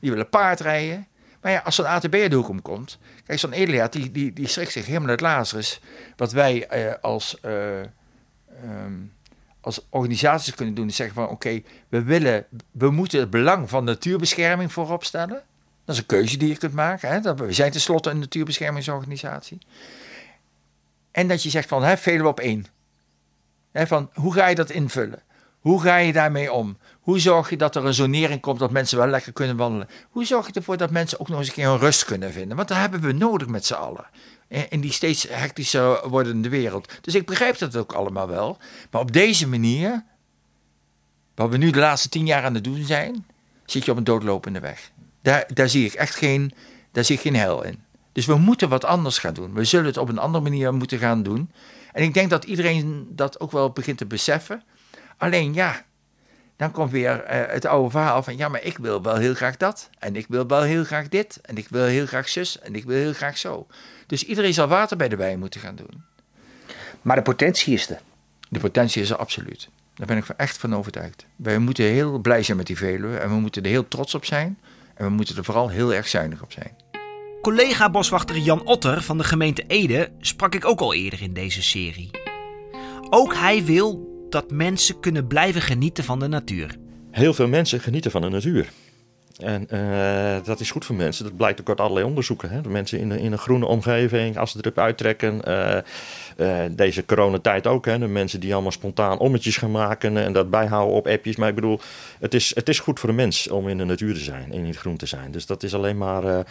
Die 0.00 0.10
willen 0.10 0.28
paardrijden. 0.28 1.06
Maar 1.44 1.52
ja, 1.52 1.58
als 1.64 1.74
zo'n 1.74 1.86
ATB 1.86 2.10
de 2.10 2.34
hoek 2.34 2.48
omkomt. 2.48 2.98
Kijk, 3.26 3.38
zo'n 3.38 3.52
Eliaat, 3.52 3.92
die, 3.92 4.10
die, 4.10 4.32
die 4.32 4.48
schrikt 4.48 4.72
zich 4.72 4.86
helemaal 4.86 5.08
uit 5.08 5.20
Lazarus. 5.20 5.80
Wat 6.16 6.32
wij 6.32 6.66
eh, 6.66 6.92
als, 7.00 7.40
eh, 7.40 7.80
ehm, 7.80 8.92
als 9.60 9.86
organisaties 9.88 10.54
kunnen 10.54 10.74
doen, 10.74 10.88
is 10.88 10.96
zeggen 10.96 11.14
van 11.14 11.28
oké, 11.28 11.62
we 11.88 12.02
willen, 12.02 12.46
we 12.70 12.90
moeten 12.90 13.20
het 13.20 13.30
belang 13.30 13.68
van 13.68 13.84
natuurbescherming 13.84 14.72
voorop 14.72 15.04
stellen. 15.04 15.42
Dat 15.84 15.94
is 15.94 16.00
een 16.00 16.06
keuze 16.06 16.36
die 16.36 16.48
je 16.48 16.56
kunt 16.56 16.72
maken. 16.72 17.08
Hè? 17.08 17.34
We 17.34 17.52
zijn 17.52 17.72
tenslotte 17.72 18.10
een 18.10 18.18
natuurbeschermingsorganisatie. 18.18 19.58
En 21.10 21.28
dat 21.28 21.42
je 21.42 21.50
zegt 21.50 21.68
van, 21.68 21.82
hè, 21.82 21.96
velen 21.96 22.26
op 22.26 22.40
één. 22.40 22.66
Hè, 23.72 23.86
van, 23.86 24.10
hoe 24.14 24.32
ga 24.32 24.46
je 24.46 24.54
dat 24.54 24.70
invullen? 24.70 25.22
Hoe 25.64 25.80
ga 25.80 25.96
je 25.96 26.12
daarmee 26.12 26.52
om? 26.52 26.76
Hoe 27.00 27.18
zorg 27.18 27.50
je 27.50 27.56
dat 27.56 27.76
er 27.76 27.84
een 27.84 27.94
zonering 27.94 28.40
komt 28.40 28.58
dat 28.58 28.70
mensen 28.70 28.98
wel 28.98 29.06
lekker 29.06 29.32
kunnen 29.32 29.56
wandelen? 29.56 29.88
Hoe 30.10 30.24
zorg 30.24 30.46
je 30.46 30.52
ervoor 30.52 30.76
dat 30.76 30.90
mensen 30.90 31.20
ook 31.20 31.28
nog 31.28 31.38
eens 31.38 31.48
een 31.48 31.54
keer 31.54 31.66
een 31.66 31.78
rust 31.78 32.04
kunnen 32.04 32.32
vinden? 32.32 32.56
Want 32.56 32.68
dat 32.68 32.76
hebben 32.76 33.00
we 33.00 33.12
nodig 33.12 33.48
met 33.48 33.66
z'n 33.66 33.74
allen. 33.74 34.06
In 34.68 34.80
die 34.80 34.92
steeds 34.92 35.26
hectischer 35.30 36.08
wordende 36.08 36.48
wereld. 36.48 36.92
Dus 37.00 37.14
ik 37.14 37.26
begrijp 37.26 37.58
dat 37.58 37.76
ook 37.76 37.92
allemaal 37.92 38.28
wel. 38.28 38.58
Maar 38.90 39.00
op 39.00 39.12
deze 39.12 39.48
manier, 39.48 40.04
wat 41.34 41.50
we 41.50 41.56
nu 41.56 41.70
de 41.70 41.78
laatste 41.78 42.08
tien 42.08 42.26
jaar 42.26 42.44
aan 42.44 42.54
het 42.54 42.64
doen 42.64 42.84
zijn, 42.84 43.26
zit 43.64 43.84
je 43.84 43.90
op 43.90 43.96
een 43.96 44.04
doodlopende 44.04 44.60
weg. 44.60 44.90
Daar, 45.22 45.44
daar 45.54 45.68
zie 45.68 45.84
ik 45.84 45.92
echt 45.92 46.14
geen, 46.14 46.52
daar 46.92 47.04
zie 47.04 47.16
ik 47.16 47.22
geen 47.22 47.36
heil 47.36 47.62
in. 47.62 47.82
Dus 48.12 48.26
we 48.26 48.36
moeten 48.36 48.68
wat 48.68 48.84
anders 48.84 49.18
gaan 49.18 49.34
doen. 49.34 49.54
We 49.54 49.64
zullen 49.64 49.86
het 49.86 49.96
op 49.96 50.08
een 50.08 50.18
andere 50.18 50.44
manier 50.44 50.74
moeten 50.74 50.98
gaan 50.98 51.22
doen. 51.22 51.50
En 51.92 52.02
ik 52.02 52.14
denk 52.14 52.30
dat 52.30 52.44
iedereen 52.44 53.06
dat 53.10 53.40
ook 53.40 53.52
wel 53.52 53.70
begint 53.70 53.98
te 53.98 54.06
beseffen. 54.06 54.62
Alleen 55.16 55.54
ja, 55.54 55.84
dan 56.56 56.70
komt 56.70 56.90
weer 56.90 57.24
uh, 57.24 57.52
het 57.52 57.64
oude 57.64 57.90
verhaal 57.90 58.22
van 58.22 58.36
ja, 58.36 58.48
maar 58.48 58.62
ik 58.62 58.78
wil 58.78 59.02
wel 59.02 59.16
heel 59.16 59.34
graag 59.34 59.56
dat. 59.56 59.90
En 59.98 60.16
ik 60.16 60.26
wil 60.28 60.46
wel 60.46 60.62
heel 60.62 60.84
graag 60.84 61.08
dit. 61.08 61.38
En 61.42 61.56
ik 61.56 61.68
wil 61.68 61.84
heel 61.84 62.06
graag 62.06 62.28
zus. 62.28 62.58
En 62.58 62.74
ik 62.74 62.84
wil 62.84 62.96
heel 62.96 63.12
graag 63.12 63.38
zo. 63.38 63.66
Dus 64.06 64.24
iedereen 64.24 64.54
zal 64.54 64.66
water 64.66 64.96
bij 64.96 65.08
de 65.08 65.16
wijn 65.16 65.38
moeten 65.38 65.60
gaan 65.60 65.76
doen. 65.76 66.04
Maar 67.02 67.16
de 67.16 67.22
potentie 67.22 67.74
is 67.74 67.90
er. 67.90 68.00
De 68.48 68.60
potentie 68.60 69.02
is 69.02 69.10
er 69.10 69.16
absoluut. 69.16 69.68
Daar 69.94 70.06
ben 70.06 70.16
ik 70.16 70.28
echt 70.28 70.58
van 70.58 70.74
overtuigd. 70.74 71.26
Wij 71.36 71.58
moeten 71.58 71.84
heel 71.84 72.18
blij 72.18 72.42
zijn 72.42 72.56
met 72.56 72.66
die 72.66 72.76
Veluwe. 72.76 73.16
En 73.16 73.28
we 73.28 73.34
moeten 73.34 73.62
er 73.62 73.68
heel 73.68 73.88
trots 73.88 74.14
op 74.14 74.24
zijn. 74.24 74.58
En 74.94 75.04
we 75.04 75.10
moeten 75.10 75.36
er 75.36 75.44
vooral 75.44 75.68
heel 75.68 75.94
erg 75.94 76.08
zuinig 76.08 76.42
op 76.42 76.52
zijn. 76.52 76.76
Collega-boswachter 77.42 78.38
Jan 78.38 78.66
Otter 78.66 79.02
van 79.02 79.18
de 79.18 79.24
gemeente 79.24 79.64
Ede 79.66 80.12
sprak 80.20 80.54
ik 80.54 80.64
ook 80.64 80.80
al 80.80 80.94
eerder 80.94 81.22
in 81.22 81.32
deze 81.32 81.62
serie. 81.62 82.10
Ook 83.10 83.34
hij 83.34 83.64
wil 83.64 84.13
dat 84.34 84.50
mensen 84.50 85.00
kunnen 85.00 85.26
blijven 85.26 85.60
genieten 85.60 86.04
van 86.04 86.18
de 86.18 86.28
natuur. 86.28 86.76
Heel 87.10 87.34
veel 87.34 87.48
mensen 87.48 87.80
genieten 87.80 88.10
van 88.10 88.22
de 88.22 88.28
natuur. 88.28 88.68
En 89.38 89.66
uh, 89.72 90.44
dat 90.44 90.60
is 90.60 90.70
goed 90.70 90.84
voor 90.84 90.94
mensen. 90.94 91.24
Dat 91.24 91.36
blijkt 91.36 91.60
ook 91.60 91.68
uit 91.68 91.80
allerlei 91.80 92.06
onderzoeken. 92.06 92.50
Hè? 92.50 92.60
De 92.60 92.68
mensen 92.68 92.98
in, 92.98 93.12
in 93.12 93.32
een 93.32 93.38
groene 93.38 93.66
omgeving, 93.66 94.38
als 94.38 94.50
ze 94.50 94.58
erop 94.60 94.78
uittrekken. 94.78 95.40
Uh, 95.48 95.76
uh, 96.36 96.58
deze 96.70 97.04
coronatijd 97.04 97.66
ook. 97.66 97.86
Hè? 97.86 97.98
De 97.98 98.06
mensen 98.06 98.40
die 98.40 98.52
allemaal 98.52 98.72
spontaan 98.72 99.18
ommetjes 99.18 99.56
gaan 99.56 99.70
maken 99.70 100.16
en 100.16 100.32
dat 100.32 100.50
bijhouden 100.50 100.96
op 100.96 101.06
appjes. 101.06 101.36
Maar 101.36 101.48
ik 101.48 101.54
bedoel, 101.54 101.80
het 102.18 102.34
is, 102.34 102.54
het 102.54 102.68
is 102.68 102.78
goed 102.78 103.00
voor 103.00 103.08
de 103.08 103.14
mens 103.14 103.48
om 103.48 103.68
in 103.68 103.78
de 103.78 103.84
natuur 103.84 104.14
te 104.14 104.20
zijn, 104.20 104.52
in 104.52 104.66
het 104.66 104.76
groen 104.76 104.96
te 104.96 105.06
zijn. 105.06 105.30
Dus 105.30 105.46
dat 105.46 105.62
is 105.62 105.74
alleen 105.74 105.98
maar, 105.98 106.44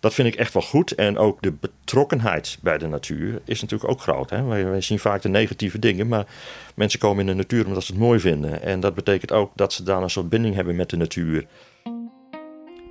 dat 0.00 0.14
vind 0.14 0.28
ik 0.28 0.34
echt 0.34 0.52
wel 0.52 0.62
goed. 0.62 0.94
En 0.94 1.18
ook 1.18 1.42
de 1.42 1.52
betrokkenheid 1.52 2.58
bij 2.60 2.78
de 2.78 2.86
natuur 2.86 3.40
is 3.44 3.60
natuurlijk 3.60 3.90
ook 3.90 4.00
groot. 4.00 4.30
Hè? 4.30 4.44
Wij, 4.44 4.80
zien 4.80 4.98
vaak 4.98 5.22
de 5.22 5.28
negatieve 5.28 5.78
dingen, 5.78 6.08
maar 6.08 6.26
mensen 6.74 7.00
komen 7.00 7.20
in 7.20 7.26
de 7.26 7.34
natuur 7.34 7.66
omdat 7.66 7.84
ze 7.84 7.92
het 7.92 8.00
mooi 8.00 8.20
vinden. 8.20 8.62
En 8.62 8.80
dat 8.80 8.94
betekent 8.94 9.32
ook 9.32 9.52
dat 9.54 9.72
ze 9.72 9.82
daar 9.82 10.02
een 10.02 10.10
soort 10.10 10.28
binding 10.28 10.54
hebben 10.54 10.76
met 10.76 10.90
de 10.90 10.96
natuur. 10.96 11.46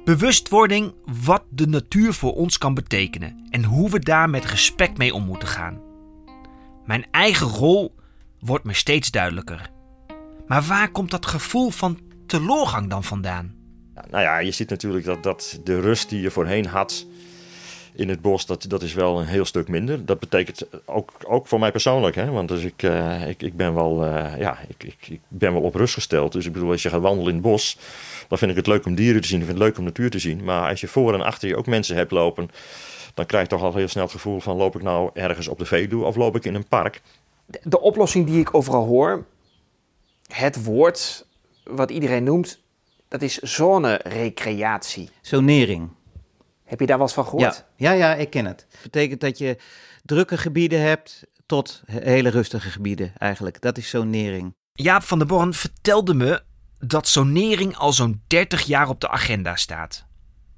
Bewustwording 0.04 0.94
wat 1.24 1.44
de 1.50 1.68
natuur 1.68 2.14
voor 2.14 2.34
ons 2.34 2.58
kan 2.58 2.74
betekenen 2.74 3.48
en 3.50 3.64
hoe 3.64 3.90
we 3.90 4.00
daar 4.00 4.30
met 4.30 4.46
respect 4.46 4.98
mee 4.98 5.14
om 5.14 5.24
moeten 5.24 5.48
gaan. 5.48 5.82
Mijn 6.86 7.06
eigen 7.12 7.48
rol 7.48 7.96
wordt 8.40 8.64
me 8.64 8.74
steeds 8.74 9.12
duidelijker. 9.12 9.70
Maar 10.48 10.64
waar 10.64 10.92
komt 10.92 11.12
dat 11.12 11.26
gevoel 11.26 11.70
van 11.70 12.00
teloorgang 12.26 12.90
dan 12.90 13.04
vandaan? 13.04 13.59
Nou 14.10 14.24
ja, 14.24 14.38
je 14.38 14.52
ziet 14.52 14.70
natuurlijk 14.70 15.06
dat, 15.06 15.24
dat 15.24 15.60
de 15.64 15.80
rust 15.80 16.10
die 16.10 16.22
je 16.22 16.32
voorheen 16.32 16.66
had 16.66 17.06
in 18.00 18.10
het 18.10 18.22
bos, 18.22 18.46
dat, 18.46 18.66
dat 18.68 18.82
is 18.82 18.94
wel 18.94 19.20
een 19.20 19.26
heel 19.26 19.46
stuk 19.46 19.68
minder. 19.68 20.06
Dat 20.06 20.20
betekent 20.20 20.66
ook, 20.86 21.12
ook 21.28 21.48
voor 21.48 21.60
mij 21.60 21.72
persoonlijk, 21.72 22.16
hè? 22.16 22.32
want 22.32 22.48
dus 22.48 22.64
ik, 22.64 22.84
uh, 22.84 23.28
ik, 23.28 23.42
ik, 23.42 23.56
ben 23.56 23.74
wel, 23.74 24.06
uh, 24.06 24.38
ja, 24.38 24.58
ik, 24.68 24.84
ik, 24.84 25.08
ik, 25.08 25.20
ben 25.28 25.54
wel 25.54 25.62
op 25.62 25.76
rust 25.76 25.94
gesteld. 25.94 26.32
Dus 26.32 26.46
ik 26.46 26.54
bedoel, 26.54 26.72
als 26.72 26.84
je 26.84 26.90
gaat 26.90 27.02
wandelen 27.02 27.28
in 27.28 27.34
het 27.34 27.44
bos, 27.44 27.78
dan 28.28 28.38
vind 28.38 28.52
ik 28.52 28.58
het 28.58 28.68
leuk 28.68 28.86
om 28.86 28.96
dieren 28.96 29.22
te 29.22 29.28
zien, 29.28 29.40
ik 29.40 29.46
vind 29.46 29.58
het 29.58 29.68
leuk 29.68 29.78
om 29.78 29.84
natuur 29.84 30.10
te 30.10 30.20
zien. 30.20 30.44
Maar 30.44 30.70
als 30.70 30.82
je 30.82 30.88
voor 30.88 31.14
en 31.14 31.22
achter 31.22 31.48
je 31.48 31.56
ook 31.56 31.66
mensen 31.66 31.96
hebt 31.96 32.12
lopen, 32.12 32.50
dan 33.14 33.26
krijg 33.26 33.44
je 33.44 33.50
toch 33.50 33.64
al 33.64 33.76
heel 33.76 33.88
snel 33.88 34.04
het 34.04 34.12
gevoel 34.12 34.40
van 34.40 34.58
loop 34.58 34.76
ik 34.76 34.82
nou 34.82 35.10
ergens 35.14 35.48
op 35.48 35.58
de 35.58 35.66
Veluwe 35.66 36.06
of 36.06 36.16
loop 36.16 36.36
ik 36.36 36.46
in 36.46 36.56
een 36.56 36.68
park. 36.68 37.02
De 37.64 37.82
oplossing 37.82 38.26
die 38.26 38.40
ik 38.40 38.54
overal 38.54 38.86
hoor, 38.86 39.26
het 40.28 40.64
woord 40.64 41.26
wat 41.64 41.92
iedereen 41.92 42.24
noemt, 42.24 42.60
dat 43.10 43.22
is 43.22 43.38
zone-recreatie. 43.38 45.10
Zonering. 45.22 45.90
Heb 46.64 46.80
je 46.80 46.86
daar 46.86 46.98
wel 46.98 47.06
eens 47.06 47.16
van 47.16 47.26
gehoord? 47.26 47.66
Ja, 47.76 47.92
ja, 47.92 48.08
ja 48.08 48.16
ik 48.16 48.30
ken 48.30 48.46
het. 48.46 48.68
Dat 48.72 48.82
betekent 48.82 49.22
dat 49.22 49.38
je 49.38 49.58
drukke 50.04 50.38
gebieden 50.38 50.82
hebt 50.82 51.24
tot 51.46 51.84
hele 51.86 52.30
rustige 52.30 52.70
gebieden 52.70 53.14
eigenlijk. 53.18 53.62
Dat 53.62 53.78
is 53.78 53.90
zonering. 53.90 54.56
Jaap 54.74 55.04
van 55.04 55.18
der 55.18 55.28
Born 55.28 55.54
vertelde 55.54 56.14
me 56.14 56.44
dat 56.80 57.08
zonering 57.08 57.76
al 57.76 57.94
zo'n 57.94 58.22
30 58.28 58.62
jaar 58.62 58.90
op 58.90 59.02
de 59.02 59.10
agenda 59.10 59.56
staat. 59.56 60.06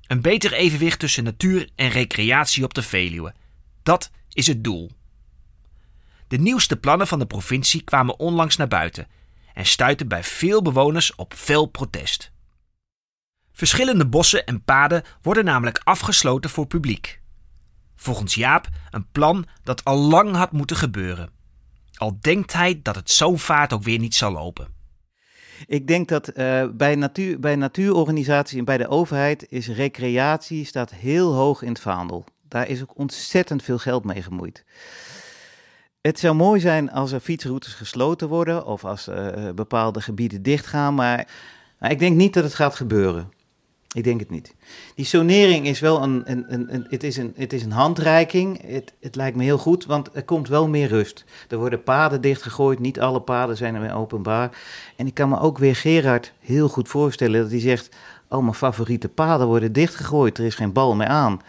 Een 0.08 0.22
beter 0.22 0.54
evenwicht 0.54 1.00
tussen 1.00 1.24
natuur 1.24 1.70
en 1.76 1.90
recreatie 1.90 2.64
op 2.64 2.74
de 2.74 2.82
Veluwe. 2.82 3.34
Dat 3.84 4.12
is 4.30 4.48
het 4.48 4.64
doel. 4.64 4.92
De 6.28 6.38
nieuwste 6.38 6.78
plannen 6.78 7.08
van 7.08 7.20
de 7.20 7.26
provincie 7.26 7.84
kwamen 7.84 8.20
onlangs 8.20 8.56
naar 8.56 8.68
buiten 8.68 9.08
en 9.54 9.66
stuitten 9.66 10.08
bij 10.08 10.24
veel 10.24 10.62
bewoners 10.62 11.16
op 11.16 11.34
fel 11.34 11.66
protest. 11.66 12.32
Verschillende 13.54 14.08
bossen 14.08 14.46
en 14.46 14.64
paden 14.64 15.04
worden 15.22 15.46
namelijk 15.46 15.82
afgesloten 15.84 16.50
voor 16.50 16.68
publiek. 16.68 17.22
Volgens 17.96 18.36
Jaap 18.36 18.68
een 18.90 19.08
plan 19.12 19.46
dat 19.64 19.84
al 19.84 19.98
lang 19.98 20.36
had 20.36 20.52
moeten 20.52 20.76
gebeuren. 20.76 21.30
Al 21.94 22.18
denkt 22.22 22.54
hij 22.54 22.80
dat 22.84 22.96
het 22.96 23.12
zo 23.12 23.36
vaart 23.36 23.74
ook 23.74 23.84
weer 23.84 24.00
niet 24.00 24.16
zal 24.16 24.32
lopen. 24.32 24.68
Ik 25.68 25.88
denk 25.88 26.08
dat 26.08 26.38
uh, 26.38 26.64
bij, 26.74 26.96
natuur, 26.96 27.40
bij 27.40 27.56
natuurorganisaties 27.56 28.58
en 28.58 28.66
bij 28.66 28.78
de 28.78 28.88
overheid 28.88 29.46
is 29.50 29.68
recreatie 29.68 30.66
staat 30.66 30.92
heel 30.92 31.34
hoog 31.34 31.62
in 31.62 31.70
het 31.70 31.80
vaandel. 31.80 32.26
Daar 32.48 32.68
is 32.68 32.82
ook 32.82 32.98
ontzettend 32.98 33.64
veel 33.64 33.78
geld 33.78 34.04
mee 34.04 34.22
gemoeid. 34.22 34.66
Het 36.02 36.20
zou 36.20 36.36
mooi 36.36 36.60
zijn 36.60 36.92
als 36.92 37.12
er 37.12 37.20
fietsroutes 37.20 37.74
gesloten 37.74 38.28
worden 38.28 38.66
of 38.66 38.86
als 38.86 39.08
uh, 39.08 39.50
bepaalde 39.56 40.02
gebieden 40.02 40.44
dichtgaan, 40.44 40.96
maar 40.96 41.28
ik 41.80 42.00
denk 42.00 42.16
niet 42.16 42.34
dat 42.34 42.44
het 42.44 42.54
gaat 42.54 42.76
gebeuren. 42.76 43.32
Ik 43.94 44.04
denk 44.04 44.20
het 44.20 44.30
niet. 44.30 44.56
Die 44.96 45.06
sonering 45.06 45.68
is 45.68 45.80
wel 45.80 46.04
een, 46.04 46.32
een, 46.32 46.54
een, 46.74 46.86
het 46.90 47.04
is 47.04 47.18
een, 47.18 47.34
het 47.36 47.54
is 47.54 47.64
een 47.64 47.72
handreiking. 47.72 48.62
Het, 48.66 48.94
het 49.00 49.16
lijkt 49.16 49.38
me 49.38 49.44
heel 49.44 49.58
goed, 49.58 49.86
want 49.86 50.10
er 50.14 50.24
komt 50.24 50.48
wel 50.48 50.68
meer 50.68 50.88
rust. 50.88 51.26
Er 51.50 51.58
worden 51.58 51.84
paden 51.84 52.22
dichtgegooid, 52.22 52.80
niet 52.80 53.00
alle 53.00 53.22
paden 53.22 53.58
zijn 53.58 53.76
er 53.76 53.82
meer 53.82 53.96
openbaar. 53.96 54.58
En 54.96 55.08
ik 55.08 55.14
kan 55.14 55.30
me 55.30 55.40
ook 55.40 55.58
weer 55.58 55.76
Gerard 55.76 56.34
heel 56.40 56.68
goed 56.68 56.88
voorstellen 56.88 57.42
dat 57.42 57.52
hij 57.52 57.60
zegt... 57.60 57.90
oh, 58.30 58.42
mijn 58.42 58.54
favoriete 58.54 59.10
paden 59.10 59.48
worden 59.48 59.74
dichtgegooid, 59.74 60.38
er 60.38 60.46
is 60.46 60.56
geen 60.56 60.74
bal 60.74 60.96
meer 60.96 61.08
aan. 61.08 61.42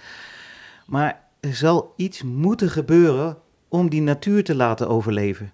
Maar 0.87 1.21
er 1.41 1.55
zal 1.55 1.93
iets 1.97 2.23
moeten 2.23 2.71
gebeuren 2.71 3.39
om 3.69 3.89
die 3.89 4.03
natuur 4.03 4.45
te 4.45 4.55
laten 4.55 4.89
overleven. 4.89 5.53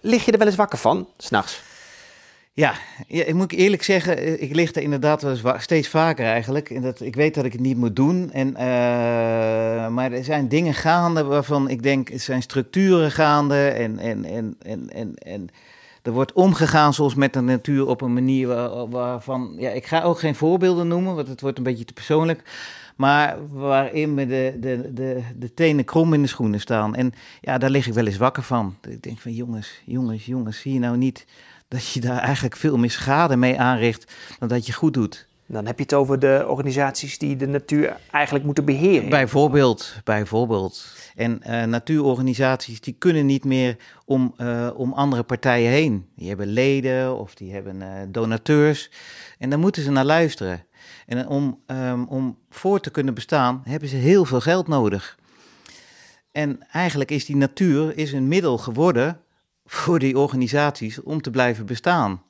Lig 0.00 0.24
je 0.24 0.32
er 0.32 0.38
wel 0.38 0.46
eens 0.46 0.56
wakker 0.56 0.78
van, 0.78 1.08
s'nachts? 1.16 1.62
Ja, 2.56 2.74
ik 3.06 3.34
moet 3.34 3.52
eerlijk 3.52 3.82
zeggen, 3.82 4.18
eh, 4.18 4.42
ik 4.42 4.54
lig 4.54 4.74
er 4.74 4.82
inderdaad 4.82 5.22
wel 5.22 5.54
steeds 5.58 5.88
vaker 5.88 6.26
eigenlijk. 6.26 6.70
En 6.70 6.82
dat, 6.82 7.00
ik 7.00 7.14
weet 7.14 7.34
dat 7.34 7.44
ik 7.44 7.52
het 7.52 7.60
niet 7.60 7.76
moet 7.76 7.96
doen. 7.96 8.32
En, 8.32 8.48
uh, 8.48 8.58
maar 9.88 10.12
er 10.12 10.24
zijn 10.24 10.48
dingen 10.48 10.74
gaande 10.74 11.24
waarvan 11.24 11.68
ik 11.68 11.82
denk, 11.82 12.10
er 12.10 12.20
zijn 12.20 12.42
structuren 12.42 13.10
gaande. 13.10 13.68
En, 13.68 13.98
en, 13.98 14.24
en, 14.24 14.56
en, 14.62 14.90
en, 14.90 15.14
en 15.14 15.48
er 16.02 16.12
wordt 16.12 16.32
omgegaan 16.32 16.94
zoals 16.94 17.14
met 17.14 17.32
de 17.32 17.40
natuur 17.40 17.86
op 17.86 18.00
een 18.00 18.14
manier 18.14 18.46
waar, 18.46 18.88
waarvan... 18.88 19.54
Ja, 19.58 19.70
ik 19.70 19.86
ga 19.86 20.02
ook 20.02 20.18
geen 20.18 20.34
voorbeelden 20.34 20.88
noemen, 20.88 21.14
want 21.14 21.28
het 21.28 21.40
wordt 21.40 21.58
een 21.58 21.64
beetje 21.64 21.84
te 21.84 21.92
persoonlijk. 21.92 22.42
Maar 22.96 23.36
waarin 23.52 24.14
me 24.14 24.26
de, 24.26 24.56
de, 24.60 24.90
de, 24.94 25.22
de 25.36 25.54
tenen 25.54 25.84
krom 25.84 26.14
in 26.14 26.22
de 26.22 26.28
schoenen 26.28 26.60
staan. 26.60 26.94
En 26.94 27.12
ja, 27.40 27.58
daar 27.58 27.70
lig 27.70 27.86
ik 27.86 27.94
wel 27.94 28.06
eens 28.06 28.16
wakker 28.16 28.42
van. 28.42 28.76
Ik 28.88 29.02
denk 29.02 29.18
van 29.18 29.32
jongens, 29.32 29.82
jongens, 29.84 30.26
jongens, 30.26 30.60
zie 30.60 30.72
je 30.72 30.78
nou 30.78 30.96
niet 30.96 31.26
dat 31.68 31.92
je 31.92 32.00
daar 32.00 32.18
eigenlijk 32.18 32.56
veel 32.56 32.76
meer 32.76 32.90
schade 32.90 33.36
mee 33.36 33.60
aanricht 33.60 34.12
dan 34.38 34.48
dat 34.48 34.66
je 34.66 34.72
goed 34.72 34.94
doet. 34.94 35.28
Dan 35.48 35.66
heb 35.66 35.76
je 35.76 35.82
het 35.82 35.94
over 35.94 36.18
de 36.18 36.44
organisaties 36.48 37.18
die 37.18 37.36
de 37.36 37.46
natuur 37.46 37.96
eigenlijk 38.10 38.44
moeten 38.44 38.64
beheren. 38.64 39.08
Bijvoorbeeld, 39.08 40.00
bijvoorbeeld. 40.04 40.96
En 41.14 41.40
uh, 41.46 41.64
natuurorganisaties 41.64 42.80
die 42.80 42.94
kunnen 42.98 43.26
niet 43.26 43.44
meer 43.44 43.76
om, 44.04 44.34
uh, 44.38 44.70
om 44.74 44.92
andere 44.92 45.22
partijen 45.22 45.70
heen. 45.70 46.06
Die 46.16 46.28
hebben 46.28 46.46
leden 46.46 47.18
of 47.18 47.34
die 47.34 47.52
hebben 47.52 47.76
uh, 47.76 47.88
donateurs. 48.08 48.90
En 49.38 49.50
daar 49.50 49.58
moeten 49.58 49.82
ze 49.82 49.90
naar 49.90 50.04
luisteren. 50.04 50.64
En 51.06 51.28
om, 51.28 51.60
um, 51.66 52.06
om 52.08 52.38
voor 52.50 52.80
te 52.80 52.90
kunnen 52.90 53.14
bestaan 53.14 53.62
hebben 53.64 53.88
ze 53.88 53.96
heel 53.96 54.24
veel 54.24 54.40
geld 54.40 54.68
nodig. 54.68 55.18
En 56.32 56.68
eigenlijk 56.72 57.10
is 57.10 57.24
die 57.24 57.36
natuur 57.36 57.96
is 57.96 58.12
een 58.12 58.28
middel 58.28 58.58
geworden 58.58 59.20
voor 59.66 59.98
die 59.98 60.18
organisaties 60.18 61.02
om 61.02 61.22
te 61.22 61.30
blijven 61.30 61.66
bestaan. 61.66 62.22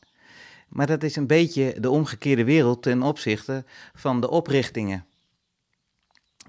Maar 0.69 0.87
dat 0.87 1.03
is 1.03 1.17
een 1.17 1.27
beetje 1.27 1.75
de 1.81 1.91
omgekeerde 1.91 2.45
wereld 2.45 2.83
ten 2.83 3.03
opzichte 3.03 3.65
van 3.95 4.21
de 4.21 4.31
oprichtingen. 4.31 5.05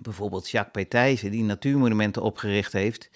Bijvoorbeeld 0.02 0.50
Jacques 0.50 0.86
Petijzen, 0.86 1.32
die 1.32 1.44
natuurmonumenten 1.44 2.22
opgericht 2.22 2.74
heeft, 2.74 3.10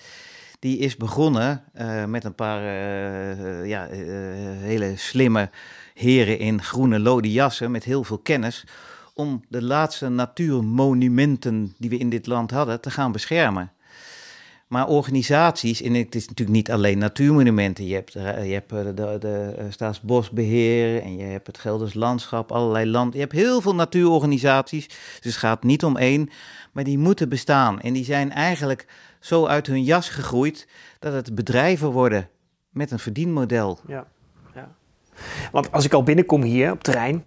die 0.60 0.78
is 0.78 0.98
begonnen 0.98 1.64
uh, 1.76 2.06
met 2.06 2.24
een 2.24 2.36
paar 2.36 2.62
uh, 2.62 3.68
ja, 3.68 3.92
uh, 3.92 3.98
hele 4.60 4.94
slimme 4.96 5.50
heren 5.94 6.40
in 6.40 6.64
groene 6.64 7.00
lode 7.00 7.32
jassen 7.32 7.72
met 7.72 7.84
heel 7.84 8.04
veel 8.04 8.18
kennis, 8.18 8.66
om 9.14 9.44
de 9.50 9.64
laatste 9.64 10.10
natuurmonumenten 10.10 11.76
die 11.78 11.90
we 11.90 11.98
in 11.98 12.10
dit 12.10 12.28
land 12.28 12.52
hadden 12.52 12.82
te 12.82 12.92
gaan 12.92 13.12
beschermen. 13.12 13.72
Maar 14.72 14.88
organisaties, 14.88 15.82
en 15.82 15.94
het 15.94 16.16
is 16.16 16.28
natuurlijk 16.28 16.58
niet 16.58 16.72
alleen 16.72 16.98
natuurmonumenten. 16.98 17.88
Je 17.88 17.94
hebt, 17.94 18.16
eh, 18.16 18.48
je 18.48 18.54
hebt 18.54 18.72
eh, 18.72 18.84
de, 18.84 18.94
de, 18.94 19.18
de 19.20 19.54
eh, 19.58 19.66
Staatsbosbeheer 19.70 21.02
en 21.02 21.18
je 21.18 21.24
hebt 21.24 21.48
het 21.48 21.58
Gelders 21.58 21.94
Landschap, 21.94 22.52
allerlei 22.52 22.90
land. 22.90 23.14
Je 23.14 23.20
hebt 23.20 23.32
heel 23.32 23.62
veel 23.62 23.76
natuurorganisaties, 23.76 24.88
dus 24.88 25.32
het 25.32 25.36
gaat 25.36 25.64
niet 25.64 25.84
om 25.84 25.98
één. 25.98 26.30
Maar 26.72 26.84
die 26.84 26.98
moeten 26.98 27.30
bestaan. 27.30 27.82
En 27.82 27.94
die 27.94 28.04
zijn 28.04 28.32
eigenlijk 28.32 28.88
zo 29.20 29.46
uit 29.46 29.68
hun 29.68 29.84
jas 29.84 30.10
gegroeid 30.10 30.68
dat 31.00 31.14
het 31.14 31.36
bedrijven 31.36 31.92
worden 31.92 32.30
met 32.70 32.92
een 32.92 33.00
verdienmodel. 33.00 33.80
Ja, 33.88 34.08
ja. 34.56 34.76
Want 35.52 35.72
als 35.72 35.86
ik 35.86 35.94
al 35.94 36.04
binnenkom 36.04 36.42
hier 36.42 36.72
op 36.72 36.84
terrein, 36.84 37.26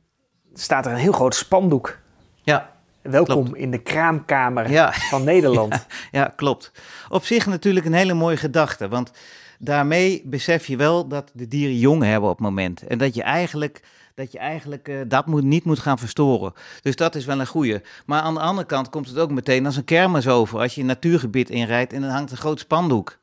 staat 0.55 0.87
er 0.87 0.93
een 0.93 0.99
heel 0.99 1.13
groot 1.13 1.35
spandoek. 1.35 1.99
Ja. 2.43 2.74
Welkom 3.11 3.55
in 3.55 3.71
de 3.71 3.79
kraamkamer 3.79 4.93
van 4.93 5.25
Nederland. 5.25 5.87
Ja, 6.11 6.33
klopt. 6.37 6.73
Op 7.09 7.25
zich 7.25 7.47
natuurlijk 7.47 7.87
een 7.87 7.93
hele 7.93 8.15
mooie 8.15 8.37
gedachte, 8.37 8.89
want 8.89 9.11
daarmee 9.59 10.23
besef 10.25 10.67
je 10.67 10.77
wel 10.77 11.09
dat 11.09 11.31
de 11.35 11.49
dieren 11.49 11.79
jong 11.79 12.03
hebben 12.03 12.31
op 12.31 12.37
het 12.37 12.47
moment. 12.47 12.87
En 12.87 12.99
dat 12.99 13.15
je 13.15 13.23
eigenlijk, 13.23 13.83
dat, 14.15 14.33
je 14.33 14.39
eigenlijk 14.39 14.89
uh, 14.89 15.01
dat 15.07 15.27
moet, 15.27 15.43
niet 15.43 15.65
moet 15.65 15.79
gaan 15.79 15.99
verstoren. 15.99 16.53
Dus 16.83 16.97
dat 16.97 17.15
is 17.15 17.25
wel 17.25 17.41
een 17.41 17.47
goede. 17.47 17.83
Maar 18.07 18.21
aan 18.21 18.35
de 18.35 18.41
andere 18.41 18.67
kant 18.67 18.91
komt 18.91 19.09
het 19.09 19.19
ook 19.19 19.31
meteen 19.31 19.67
als 19.67 19.77
een 19.77 19.85
kermis 19.85 20.29
over. 20.29 20.59
Als 20.59 20.75
je 20.75 20.81
een 20.81 20.87
natuurgebied 20.87 21.51
inrijdt 21.51 21.93
en 21.93 22.01
dan 22.01 22.11
hangt 22.11 22.31
een 22.31 22.37
groot 22.37 22.61
spandoek. 22.61 23.19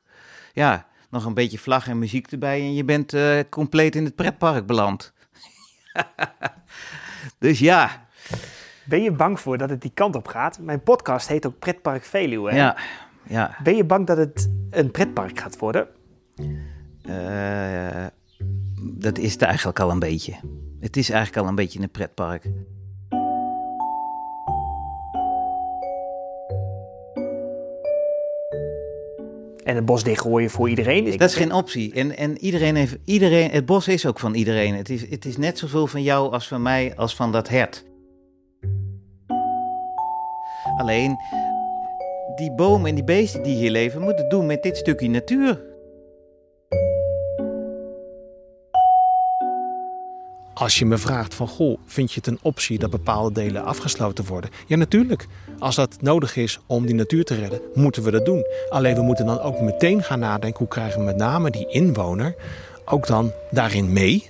Ja, 0.54 0.88
nog 1.10 1.26
een 1.26 1.34
beetje 1.34 1.60
vlag 1.60 1.88
en 1.88 2.00
muziek 2.00 2.32
erbij 2.32 2.60
en 2.60 2.74
je 2.74 2.84
bent 2.84 3.14
uh, 3.14 3.40
compleet 3.50 3.96
in 3.96 4.06
het 4.06 4.16
pretpark 4.16 4.66
beland. 4.66 5.14
dus 7.40 7.60
ja, 7.60 8.08
ben 8.86 9.04
je 9.04 9.12
bang 9.12 9.40
voor 9.40 9.58
dat 9.58 9.70
het 9.70 9.82
die 9.82 9.92
kant 9.94 10.16
op 10.16 10.28
gaat? 10.28 10.60
Mijn 10.60 10.84
podcast 10.84 11.28
heet 11.28 11.46
ook 11.46 11.60
Pretpark 11.60 12.04
Veluwe. 12.04 12.50
Hè? 12.50 12.58
Ja, 12.58 12.78
ja. 13.28 13.56
Ben 13.64 13.76
je 13.76 13.84
bang 13.84 14.08
dat 14.08 14.18
het 14.18 14.50
een 14.70 14.92
pretpark 14.92 15.40
gaat 15.40 15.58
worden? 15.58 15.88
Uh, 17.06 18.06
dat 18.82 19.18
is 19.18 19.32
het 19.32 19.42
eigenlijk 19.42 19.80
al 19.80 19.92
een 19.92 20.00
beetje. 20.00 20.34
Het 20.80 20.98
is 20.98 21.10
eigenlijk 21.10 21.44
al 21.44 21.50
een 21.50 21.56
beetje 21.56 21.82
een 21.82 21.90
pretpark. 21.90 22.44
En 29.64 29.76
het 29.76 29.86
bos 29.86 30.04
dichtgooien 30.04 30.50
voor 30.50 30.70
iedereen? 30.70 31.18
Dat 31.18 31.30
is 31.30 31.36
geen 31.36 31.54
optie. 31.54 31.94
En, 31.94 32.18
en 32.18 32.38
iedereen 32.38 32.76
heeft, 32.76 32.98
iedereen, 33.06 33.50
het 33.50 33.66
bos 33.66 33.88
is 33.88 34.06
ook 34.06 34.20
van 34.20 34.34
iedereen. 34.34 34.76
Het 34.76 34.90
is, 34.90 35.10
het 35.10 35.26
is 35.26 35.38
net 35.38 35.58
zoveel 35.58 35.88
van 35.88 36.04
jou 36.04 36.32
als 36.32 36.48
van 36.48 36.62
mij, 36.62 36.96
als 36.96 37.16
van 37.16 37.32
dat 37.32 37.50
hert. 37.50 37.84
Alleen 40.82 41.18
die 42.36 42.52
bomen 42.52 42.90
en 42.90 42.96
die 42.96 43.04
beesten 43.04 43.44
die 43.44 43.56
hier 43.56 43.72
leven 43.72 44.02
moeten 44.02 44.30
doen 44.30 44.46
met 44.46 44.64
dit 44.64 44.78
stukje 44.78 45.10
natuur. 45.10 45.62
Als 50.54 50.80
je 50.80 50.86
me 50.86 50.98
vraagt 50.98 51.34
van, 51.34 51.48
goh, 51.48 51.78
vind 51.86 52.12
je 52.12 52.16
het 52.16 52.28
een 52.28 52.40
optie 52.42 52.80
dat 52.80 52.90
bepaalde 52.90 53.32
delen 53.34 53.64
afgesloten 53.64 54.26
worden? 54.26 54.50
Ja, 54.68 54.76
natuurlijk. 54.76 55.28
Als 55.60 55.76
dat 55.76 56.02
nodig 56.02 56.36
is 56.36 56.60
om 56.66 56.86
die 56.86 56.96
natuur 56.96 57.24
te 57.24 57.36
redden, 57.36 57.62
moeten 57.74 58.04
we 58.04 58.12
dat 58.12 58.26
doen. 58.26 58.46
Alleen 58.70 58.96
we 58.96 59.02
moeten 59.02 59.26
dan 59.26 59.40
ook 59.40 59.60
meteen 59.60 60.04
gaan 60.04 60.20
nadenken, 60.20 60.60
hoe 60.60 60.68
krijgen 60.68 61.00
we 61.00 61.06
met 61.06 61.18
name 61.18 61.50
die 61.52 61.68
inwoner 61.68 62.36
ook 62.86 63.08
dan 63.08 63.32
daarin 63.52 63.94
mee? 63.94 64.30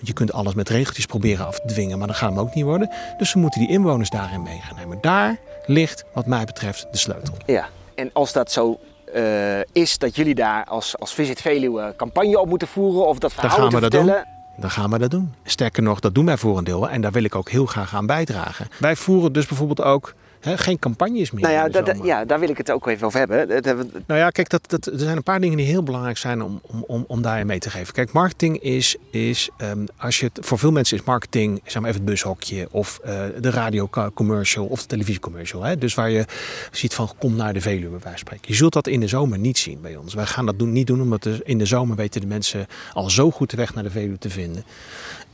Je 0.00 0.12
kunt 0.12 0.32
alles 0.32 0.54
met 0.54 0.68
regeltjes 0.68 1.06
proberen 1.06 1.46
af 1.46 1.60
te 1.60 1.66
dwingen, 1.66 1.98
maar 1.98 2.06
dat 2.06 2.16
gaat 2.16 2.30
hem 2.30 2.38
ook 2.38 2.54
niet 2.54 2.64
worden. 2.64 2.90
Dus 3.18 3.32
we 3.32 3.38
moeten 3.38 3.60
die 3.60 3.70
inwoners 3.70 4.10
daarin 4.10 4.42
mee 4.42 4.60
gaan 4.60 4.76
nemen. 4.76 4.98
Daar 5.00 5.38
ligt, 5.66 6.04
wat 6.12 6.26
mij 6.26 6.44
betreft, 6.44 6.86
de 6.90 6.98
sleutel. 6.98 7.34
Ja, 7.46 7.68
en 7.94 8.10
als 8.12 8.32
dat 8.32 8.52
zo 8.52 8.78
uh, 9.14 9.60
is 9.72 9.98
dat 9.98 10.16
jullie 10.16 10.34
daar 10.34 10.64
als, 10.64 10.98
als 10.98 11.14
Visit 11.14 11.40
Veluwe 11.40 11.94
campagne 11.96 12.40
op 12.40 12.48
moeten 12.48 12.68
voeren 12.68 13.06
of 13.06 13.18
dat 13.18 13.32
verhaal 13.32 13.60
moeten 13.60 13.80
vertellen... 13.80 14.26
dan 14.56 14.70
gaan 14.70 14.90
we 14.90 14.98
dat 14.98 15.10
doen. 15.10 15.34
Sterker 15.44 15.82
nog, 15.82 16.00
dat 16.00 16.14
doen 16.14 16.26
wij 16.26 16.36
voor 16.36 16.58
een 16.58 16.64
deel 16.64 16.88
en 16.88 17.00
daar 17.00 17.12
wil 17.12 17.24
ik 17.24 17.34
ook 17.34 17.50
heel 17.50 17.66
graag 17.66 17.94
aan 17.94 18.06
bijdragen. 18.06 18.68
Wij 18.78 18.96
voeren 18.96 19.32
dus 19.32 19.46
bijvoorbeeld 19.46 19.82
ook 19.82 20.14
geen 20.40 20.78
campagnes 20.78 21.30
meer. 21.30 21.42
Nou 21.42 21.54
ja, 21.54 21.94
ja, 22.02 22.24
daar 22.24 22.40
wil 22.40 22.48
ik 22.48 22.56
het 22.56 22.70
ook 22.70 22.86
even 22.86 23.06
over 23.06 23.18
hebben. 23.18 23.48
Dat 23.48 23.64
hebben 23.64 23.90
Nou 24.06 24.20
ja, 24.20 24.30
kijk, 24.30 24.48
dat, 24.48 24.70
dat, 24.70 24.86
er 24.86 24.98
zijn 24.98 25.16
een 25.16 25.22
paar 25.22 25.40
dingen 25.40 25.56
die 25.56 25.66
heel 25.66 25.82
belangrijk 25.82 26.16
zijn 26.16 26.42
om, 26.42 26.60
om, 26.62 26.84
om, 26.86 27.04
om 27.08 27.22
daarin 27.22 27.46
mee 27.46 27.58
te 27.58 27.70
geven. 27.70 27.94
Kijk, 27.94 28.12
marketing 28.12 28.58
is, 28.60 28.96
is 29.10 29.48
um, 29.58 29.86
als 29.96 30.20
je 30.20 30.26
het, 30.26 30.46
voor 30.46 30.58
veel 30.58 30.72
mensen 30.72 30.96
is 30.96 31.04
marketing, 31.04 31.60
zeg 31.64 31.80
maar 31.82 31.90
even 31.90 32.00
het 32.00 32.10
bushokje 32.10 32.68
of 32.70 33.00
uh, 33.04 33.22
de 33.40 33.50
radiocommercial 33.50 34.66
of 34.66 34.80
de 34.80 34.86
televisiecommercial. 34.86 35.62
Hè? 35.62 35.78
Dus 35.78 35.94
waar 35.94 36.10
je 36.10 36.24
ziet 36.70 36.94
van 36.94 37.10
kom 37.18 37.36
naar 37.36 37.52
de 37.52 37.60
Veluwe, 37.60 37.98
wij 38.02 38.16
spreken. 38.16 38.44
Je 38.48 38.54
zult 38.54 38.72
dat 38.72 38.86
in 38.86 39.00
de 39.00 39.08
zomer 39.08 39.38
niet 39.38 39.58
zien 39.58 39.80
bij 39.80 39.96
ons. 39.96 40.14
Wij 40.14 40.26
gaan 40.26 40.46
dat 40.46 40.58
doen, 40.58 40.72
niet 40.72 40.86
doen, 40.86 41.00
omdat 41.00 41.26
in 41.44 41.58
de 41.58 41.66
zomer 41.66 41.96
weten 41.96 42.20
de 42.20 42.26
mensen 42.26 42.66
al 42.92 43.10
zo 43.10 43.30
goed 43.30 43.50
de 43.50 43.56
weg 43.56 43.74
naar 43.74 43.84
de 43.84 43.90
Veluwe 43.90 44.18
te 44.18 44.30
vinden. 44.30 44.64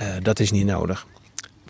Uh, 0.00 0.06
dat 0.22 0.38
is 0.40 0.50
niet 0.50 0.66
nodig. 0.66 1.06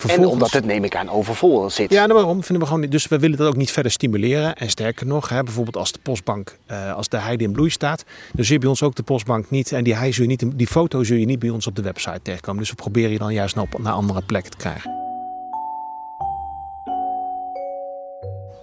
En 0.06 0.26
omdat 0.26 0.50
het, 0.50 0.64
neem 0.64 0.84
ik 0.84 0.96
aan, 0.96 1.08
overvol 1.08 1.70
zit. 1.70 1.92
Ja, 1.92 2.06
nou, 2.06 2.18
waarom 2.18 2.42
vinden 2.42 2.58
we 2.58 2.64
gewoon 2.64 2.80
niet. 2.80 2.90
Dus 2.90 3.08
we 3.08 3.18
willen 3.18 3.38
dat 3.38 3.46
ook 3.46 3.56
niet 3.56 3.70
verder 3.70 3.92
stimuleren. 3.92 4.56
En 4.56 4.70
sterker 4.70 5.06
nog, 5.06 5.28
hè, 5.28 5.42
bijvoorbeeld 5.42 5.76
als 5.76 5.92
de 5.92 5.98
postbank, 6.02 6.58
uh, 6.70 6.94
als 6.94 7.08
de 7.08 7.16
heide 7.16 7.44
in 7.44 7.52
bloei 7.52 7.70
staat, 7.70 8.04
dan 8.32 8.44
zie 8.44 8.54
je 8.54 8.60
bij 8.60 8.68
ons 8.68 8.82
ook 8.82 8.94
de 8.94 9.02
postbank 9.02 9.50
niet. 9.50 9.72
En 9.72 9.84
die, 9.84 9.94
zul 9.94 10.10
je 10.12 10.26
niet, 10.26 10.44
die 10.54 10.66
foto 10.66 11.04
zul 11.04 11.16
je 11.16 11.26
niet 11.26 11.38
bij 11.38 11.50
ons 11.50 11.66
op 11.66 11.76
de 11.76 11.82
website 11.82 12.20
tegenkomen. 12.22 12.60
Dus 12.60 12.70
we 12.70 12.76
proberen 12.76 13.10
je 13.10 13.18
dan 13.18 13.32
juist 13.32 13.54
naar, 13.54 13.66
naar 13.78 13.92
andere 13.92 14.22
plekken 14.22 14.50
te 14.50 14.56
krijgen. 14.56 15.00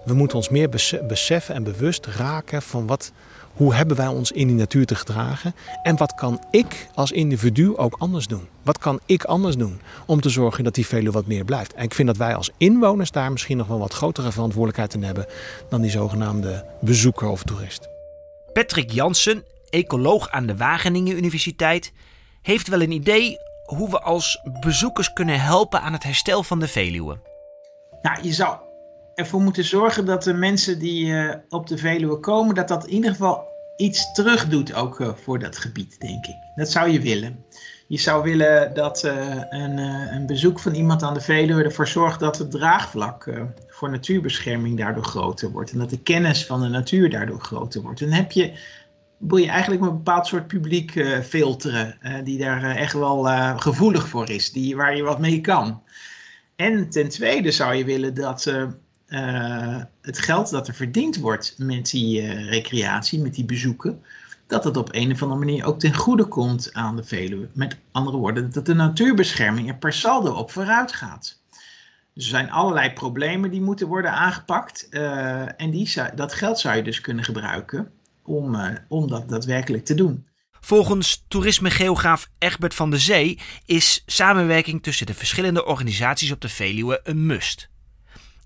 We 0.04 0.14
moeten 0.14 0.36
ons 0.36 0.48
meer 0.48 0.68
beseffen 1.06 1.54
en 1.54 1.62
bewust 1.62 2.06
raken 2.06 2.62
van 2.62 2.86
wat, 2.86 3.12
hoe 3.52 3.74
hebben 3.74 3.96
wij 3.96 4.06
ons 4.06 4.32
in 4.32 4.46
die 4.46 4.56
natuur 4.56 4.86
te 4.86 4.94
gedragen? 4.94 5.54
En 5.82 5.96
wat 5.96 6.14
kan 6.14 6.42
ik 6.50 6.88
als 6.94 7.12
individu 7.12 7.76
ook 7.76 7.96
anders 7.98 8.26
doen? 8.26 8.48
Wat 8.62 8.78
kan 8.78 9.00
ik 9.06 9.24
anders 9.24 9.56
doen 9.56 9.80
om 10.06 10.20
te 10.20 10.28
zorgen 10.28 10.64
dat 10.64 10.74
die 10.74 10.86
Veluwe 10.86 11.10
wat 11.10 11.26
meer 11.26 11.44
blijft? 11.44 11.74
En 11.74 11.84
ik 11.84 11.94
vind 11.94 12.08
dat 12.08 12.16
wij 12.16 12.34
als 12.34 12.50
inwoners 12.56 13.10
daar 13.10 13.32
misschien 13.32 13.56
nog 13.56 13.66
wel 13.66 13.78
wat 13.78 13.94
grotere 13.94 14.32
verantwoordelijkheid 14.32 14.94
in 14.94 15.02
hebben 15.02 15.26
dan 15.68 15.80
die 15.80 15.90
zogenaamde 15.90 16.64
bezoeker 16.80 17.28
of 17.28 17.42
toerist. 17.42 17.88
Patrick 18.52 18.90
Jansen, 18.90 19.44
ecoloog 19.70 20.30
aan 20.30 20.46
de 20.46 20.56
Wageningen 20.56 21.16
Universiteit, 21.16 21.92
heeft 22.42 22.68
wel 22.68 22.82
een 22.82 22.92
idee 22.92 23.36
hoe 23.64 23.90
we 23.90 24.00
als 24.00 24.40
bezoekers 24.60 25.12
kunnen 25.12 25.40
helpen 25.40 25.80
aan 25.80 25.92
het 25.92 26.02
herstel 26.02 26.42
van 26.42 26.60
de 26.60 26.68
Veluwe. 26.68 27.18
Nou, 28.02 28.22
je 28.22 28.32
zou 28.32 28.58
ervoor 29.20 29.40
moeten 29.40 29.64
zorgen 29.64 30.04
dat 30.04 30.22
de 30.22 30.34
mensen 30.34 30.78
die 30.78 31.06
uh, 31.06 31.34
op 31.48 31.66
de 31.66 31.78
Veluwe 31.78 32.16
komen, 32.20 32.54
dat 32.54 32.68
dat 32.68 32.86
in 32.86 32.94
ieder 32.94 33.10
geval 33.10 33.48
iets 33.76 34.12
terug 34.12 34.48
doet 34.48 34.74
ook 34.74 35.00
uh, 35.00 35.14
voor 35.14 35.38
dat 35.38 35.58
gebied, 35.58 36.00
denk 36.00 36.26
ik. 36.26 36.36
Dat 36.54 36.70
zou 36.70 36.90
je 36.90 37.00
willen. 37.00 37.44
Je 37.88 37.98
zou 37.98 38.22
willen 38.22 38.74
dat 38.74 39.04
uh, 39.04 39.42
een, 39.50 39.78
een, 39.78 40.26
bezoek 40.26 40.58
van 40.58 40.74
iemand 40.74 41.02
aan 41.02 41.14
de 41.14 41.20
Veluwe 41.20 41.62
ervoor 41.62 41.88
zorgt 41.88 42.20
dat 42.20 42.38
het 42.38 42.50
draagvlak 42.50 43.26
voor 43.68 43.90
natuurbescherming 43.90 44.78
daardoor 44.78 45.04
groter 45.04 45.50
wordt. 45.50 45.72
En 45.72 45.78
dat 45.78 45.90
de 45.90 46.02
kennis 46.02 46.46
van 46.46 46.60
de 46.60 46.68
natuur 46.68 47.10
daardoor 47.10 47.40
groter 47.40 47.82
wordt. 47.82 48.00
En 48.00 48.06
dan 48.08 48.16
heb 48.16 48.32
je, 48.32 48.52
wil 49.18 49.36
je 49.36 49.48
eigenlijk 49.48 49.82
een 49.82 49.88
bepaald 49.88 50.26
soort 50.26 50.46
publiek 50.46 51.06
filteren, 51.24 51.98
die 52.24 52.38
daar 52.38 52.76
echt 52.76 52.92
wel 52.92 53.24
gevoelig 53.58 54.08
voor 54.08 54.30
is, 54.30 54.52
die, 54.52 54.76
waar 54.76 54.96
je 54.96 55.02
wat 55.02 55.18
mee 55.18 55.40
kan. 55.40 55.82
En 56.56 56.90
ten 56.90 57.08
tweede 57.08 57.50
zou 57.50 57.74
je 57.74 57.84
willen 57.84 58.14
dat 58.14 58.46
uh, 59.10 59.82
het 60.02 60.18
geld 60.18 60.50
dat 60.50 60.68
er 60.68 60.74
verdiend 60.74 61.16
wordt 61.16 61.54
met 61.58 61.90
die 61.90 62.22
uh, 62.22 62.48
recreatie, 62.48 63.20
met 63.20 63.34
die 63.34 63.44
bezoeken, 63.44 64.02
dat 64.46 64.64
het 64.64 64.76
op 64.76 64.88
een 64.92 65.12
of 65.12 65.22
andere 65.22 65.40
manier 65.40 65.64
ook 65.64 65.78
ten 65.78 65.94
goede 65.94 66.24
komt 66.24 66.72
aan 66.72 66.96
de 66.96 67.04
Veluwe. 67.04 67.48
Met 67.54 67.76
andere 67.92 68.16
woorden, 68.16 68.52
dat 68.52 68.66
de 68.66 68.74
natuurbescherming 68.74 69.68
er 69.68 69.76
per 69.76 69.92
saldo 69.92 70.32
op 70.32 70.50
vooruit 70.50 70.92
gaat. 70.92 71.38
Dus 72.14 72.24
er 72.24 72.30
zijn 72.30 72.50
allerlei 72.50 72.92
problemen 72.92 73.50
die 73.50 73.60
moeten 73.60 73.86
worden 73.86 74.12
aangepakt. 74.12 74.86
Uh, 74.90 75.60
en 75.60 75.70
die, 75.70 75.92
dat 76.14 76.32
geld 76.32 76.58
zou 76.58 76.76
je 76.76 76.82
dus 76.82 77.00
kunnen 77.00 77.24
gebruiken 77.24 77.90
om, 78.22 78.56
om 78.88 79.08
dat 79.08 79.28
daadwerkelijk 79.28 79.84
te 79.84 79.94
doen. 79.94 80.26
Volgens 80.60 81.24
toerismegeograaf 81.28 82.30
Egbert 82.38 82.74
van 82.74 82.90
de 82.90 82.98
Zee 82.98 83.38
is 83.64 84.02
samenwerking 84.06 84.82
tussen 84.82 85.06
de 85.06 85.14
verschillende 85.14 85.64
organisaties 85.64 86.32
op 86.32 86.40
de 86.40 86.48
Veluwe 86.48 87.00
een 87.02 87.26
must. 87.26 87.68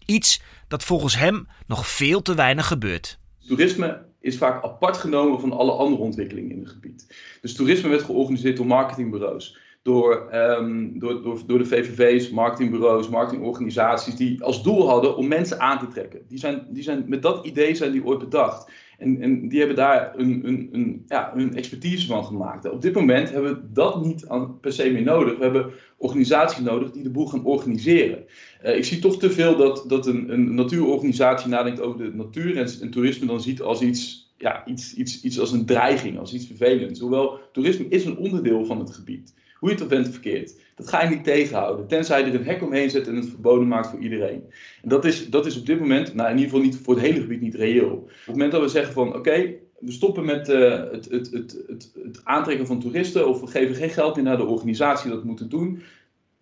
Iets 0.06 0.42
dat 0.74 0.84
volgens 0.84 1.18
hem 1.18 1.46
nog 1.66 1.86
veel 1.86 2.22
te 2.22 2.34
weinig 2.34 2.66
gebeurt. 2.66 3.18
Toerisme 3.46 4.02
is 4.20 4.36
vaak 4.36 4.64
apart 4.64 4.96
genomen 4.96 5.40
van 5.40 5.52
alle 5.52 5.72
andere 5.72 6.02
ontwikkelingen 6.02 6.50
in 6.50 6.58
het 6.58 6.68
gebied. 6.68 7.14
Dus 7.40 7.54
toerisme 7.54 7.88
werd 7.88 8.02
georganiseerd 8.02 8.56
door 8.56 8.66
marketingbureaus. 8.66 9.58
Door, 9.82 10.34
um, 10.34 10.98
door, 10.98 11.22
door, 11.22 11.40
door 11.46 11.58
de 11.58 11.64
VVV's, 11.64 12.30
marketingbureaus, 12.30 13.08
marketingorganisaties 13.08 14.16
die 14.16 14.42
als 14.42 14.62
doel 14.62 14.88
hadden 14.88 15.16
om 15.16 15.28
mensen 15.28 15.60
aan 15.60 15.78
te 15.78 15.88
trekken. 15.88 16.20
Die 16.28 16.38
zijn, 16.38 16.66
die 16.70 16.82
zijn, 16.82 17.04
met 17.06 17.22
dat 17.22 17.46
idee 17.46 17.74
zijn 17.74 17.92
die 17.92 18.04
ooit 18.04 18.18
bedacht. 18.18 18.70
En, 18.98 19.20
en 19.20 19.48
die 19.48 19.58
hebben 19.58 19.76
daar 19.76 20.12
een, 20.16 20.40
een, 20.46 20.68
een, 20.72 21.04
ja, 21.06 21.32
een 21.36 21.56
expertise 21.56 22.06
van 22.06 22.24
gemaakt. 22.24 22.70
Op 22.70 22.82
dit 22.82 22.94
moment 22.94 23.30
hebben 23.30 23.54
we 23.54 23.72
dat 23.72 24.04
niet 24.04 24.26
per 24.60 24.72
se 24.72 24.90
meer 24.90 25.02
nodig. 25.02 25.36
We 25.36 25.44
hebben 25.44 25.72
organisaties 26.04 26.58
nodig 26.64 26.90
die 26.90 27.02
de 27.02 27.10
boel 27.10 27.26
gaan 27.26 27.44
organiseren. 27.44 28.24
Uh, 28.64 28.76
ik 28.76 28.84
zie 28.84 28.98
toch 28.98 29.18
te 29.18 29.30
veel 29.30 29.56
dat, 29.56 29.84
dat 29.88 30.06
een, 30.06 30.32
een 30.32 30.54
natuurorganisatie 30.54 31.48
nadenkt 31.48 31.80
over 31.80 31.98
de 31.98 32.14
natuur 32.14 32.56
en, 32.56 32.68
en 32.80 32.90
toerisme 32.90 33.26
dan 33.26 33.40
ziet 33.40 33.62
als 33.62 33.80
iets, 33.80 34.32
ja, 34.38 34.66
iets, 34.66 34.94
iets, 34.94 35.22
iets 35.22 35.38
als 35.38 35.52
een 35.52 35.66
dreiging, 35.66 36.18
als 36.18 36.34
iets 36.34 36.46
vervelends. 36.46 37.00
Hoewel 37.00 37.40
toerisme 37.52 37.88
is 37.88 38.04
een 38.04 38.16
onderdeel 38.16 38.64
van 38.64 38.78
het 38.78 38.90
gebied. 38.90 39.34
Hoe 39.58 39.70
je 39.70 39.78
het 39.78 39.88
bent 39.88 40.08
verkeerd. 40.08 40.54
Dat 40.74 40.88
ga 40.88 41.02
je 41.02 41.08
niet 41.08 41.24
tegenhouden. 41.24 41.86
Tenzij 41.86 42.20
je 42.20 42.26
er 42.26 42.34
een 42.34 42.44
hek 42.44 42.62
omheen 42.62 42.90
zet 42.90 43.08
en 43.08 43.16
het 43.16 43.28
verboden 43.28 43.68
maakt 43.68 43.90
voor 43.90 43.98
iedereen. 43.98 44.44
En 44.82 44.88
dat 44.88 45.04
is, 45.04 45.30
dat 45.30 45.46
is 45.46 45.58
op 45.58 45.66
dit 45.66 45.80
moment, 45.80 46.14
nou 46.14 46.30
in 46.30 46.36
ieder 46.36 46.50
geval 46.50 46.64
niet 46.64 46.76
voor 46.76 46.94
het 46.94 47.04
hele 47.04 47.20
gebied 47.20 47.40
niet 47.40 47.54
reëel. 47.54 47.90
Op 47.92 48.08
het 48.08 48.26
moment 48.26 48.52
dat 48.52 48.60
we 48.60 48.68
zeggen 48.68 48.92
van 48.92 49.14
oké, 49.14 49.54
we 49.80 49.92
stoppen 49.92 50.24
met 50.24 50.48
uh, 50.48 50.90
het, 50.90 51.08
het, 51.10 51.30
het, 51.30 51.62
het, 52.02 52.20
aantrekken 52.24 52.66
van 52.66 52.80
toeristen. 52.80 53.28
Of 53.28 53.40
we 53.40 53.46
geven 53.46 53.74
geen 53.74 53.90
geld 53.90 54.14
meer 54.14 54.24
naar 54.24 54.36
de 54.36 54.46
organisatie 54.46 55.10
dat 55.10 55.24
moeten 55.24 55.48
doen. 55.48 55.82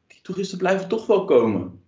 Die 0.07 0.19
toeristen 0.23 0.59
blijven 0.59 0.89
toch 0.89 1.07
wel 1.07 1.25
komen. 1.25 1.81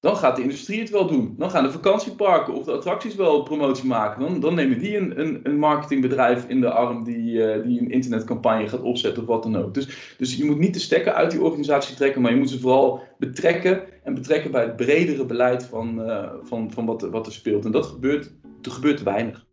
Dan 0.00 0.16
gaat 0.16 0.36
de 0.36 0.42
industrie 0.42 0.80
het 0.80 0.90
wel 0.90 1.06
doen. 1.06 1.34
Dan 1.38 1.50
gaan 1.50 1.64
de 1.64 1.70
vakantieparken 1.70 2.54
of 2.54 2.64
de 2.64 2.72
attracties 2.72 3.14
wel 3.14 3.42
promotie 3.42 3.86
maken. 3.86 4.20
Dan, 4.20 4.40
dan 4.40 4.54
nemen 4.54 4.78
die 4.78 4.96
een, 4.96 5.20
een, 5.20 5.40
een 5.42 5.58
marketingbedrijf 5.58 6.48
in 6.48 6.60
de 6.60 6.70
arm 6.70 7.04
die, 7.04 7.32
uh, 7.32 7.64
die 7.64 7.80
een 7.80 7.90
internetcampagne 7.90 8.68
gaat 8.68 8.82
opzetten 8.82 9.22
of 9.22 9.28
wat 9.28 9.42
dan 9.42 9.56
ook. 9.56 9.74
Dus, 9.74 10.14
dus 10.18 10.36
je 10.36 10.44
moet 10.44 10.58
niet 10.58 10.74
de 10.74 10.80
stekker 10.80 11.12
uit 11.12 11.30
die 11.30 11.42
organisatie 11.42 11.96
trekken, 11.96 12.22
maar 12.22 12.30
je 12.30 12.38
moet 12.38 12.50
ze 12.50 12.60
vooral 12.60 13.02
betrekken 13.18 13.82
en 14.04 14.14
betrekken 14.14 14.50
bij 14.50 14.62
het 14.62 14.76
bredere 14.76 15.26
beleid 15.26 15.64
van, 15.64 16.00
uh, 16.00 16.32
van, 16.42 16.72
van 16.72 16.86
wat, 16.86 17.02
wat 17.02 17.26
er 17.26 17.32
speelt. 17.32 17.64
En 17.64 17.72
dat 17.72 17.86
gebeurt, 17.86 18.32
er 18.62 18.70
gebeurt 18.70 19.02
weinig. 19.02 19.46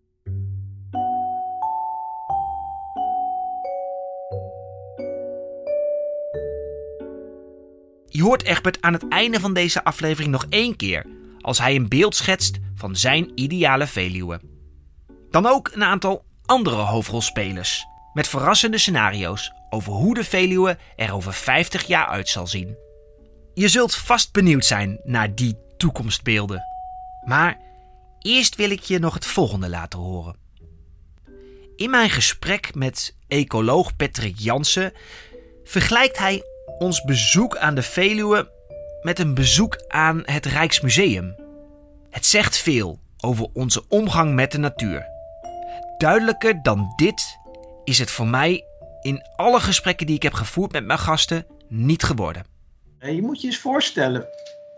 Je 8.19 8.25
hoort 8.25 8.43
Egbert 8.43 8.81
aan 8.81 8.93
het 8.93 9.07
einde 9.07 9.39
van 9.39 9.53
deze 9.53 9.83
aflevering 9.83 10.31
nog 10.31 10.45
één 10.49 10.75
keer 10.75 11.05
als 11.41 11.59
hij 11.59 11.75
een 11.75 11.89
beeld 11.89 12.15
schetst 12.15 12.57
van 12.75 12.95
zijn 12.95 13.31
ideale 13.35 13.87
Veluwe. 13.87 14.41
Dan 15.29 15.45
ook 15.45 15.71
een 15.73 15.83
aantal 15.83 16.25
andere 16.45 16.75
hoofdrolspelers 16.75 17.85
met 18.13 18.27
verrassende 18.27 18.77
scenario's 18.77 19.53
over 19.69 19.93
hoe 19.93 20.13
de 20.13 20.23
Veluwe 20.23 20.77
er 20.95 21.13
over 21.13 21.33
50 21.33 21.87
jaar 21.87 22.05
uit 22.07 22.29
zal 22.29 22.47
zien. 22.47 22.77
Je 23.53 23.67
zult 23.67 23.95
vast 23.95 24.31
benieuwd 24.31 24.65
zijn 24.65 24.99
naar 25.03 25.35
die 25.35 25.57
toekomstbeelden. 25.77 26.63
Maar 27.25 27.57
eerst 28.19 28.55
wil 28.55 28.69
ik 28.69 28.81
je 28.81 28.99
nog 28.99 29.13
het 29.13 29.25
volgende 29.25 29.69
laten 29.69 29.99
horen. 29.99 30.35
In 31.75 31.89
mijn 31.89 32.09
gesprek 32.09 32.75
met 32.75 33.15
ecoloog 33.27 33.95
Patrick 33.95 34.39
Jansen 34.39 34.93
vergelijkt 35.63 36.17
hij 36.17 36.43
ons 36.79 37.01
bezoek 37.01 37.57
aan 37.57 37.75
de 37.75 37.81
Veluwe 37.81 38.51
met 39.01 39.19
een 39.19 39.33
bezoek 39.33 39.83
aan 39.87 40.21
het 40.25 40.45
Rijksmuseum. 40.45 41.35
Het 42.09 42.25
zegt 42.25 42.57
veel 42.57 42.99
over 43.17 43.47
onze 43.53 43.83
omgang 43.87 44.33
met 44.33 44.51
de 44.51 44.57
natuur. 44.57 45.05
Duidelijker 45.97 46.59
dan 46.61 46.93
dit 46.95 47.37
is 47.83 47.99
het 47.99 48.11
voor 48.11 48.27
mij 48.27 48.63
in 49.01 49.27
alle 49.35 49.59
gesprekken 49.59 50.05
die 50.05 50.15
ik 50.15 50.23
heb 50.23 50.33
gevoerd 50.33 50.71
met 50.71 50.85
mijn 50.85 50.99
gasten 50.99 51.45
niet 51.67 52.03
geworden. 52.03 52.43
Je 52.99 53.21
moet 53.21 53.41
je 53.41 53.47
eens 53.47 53.57
voorstellen, 53.57 54.25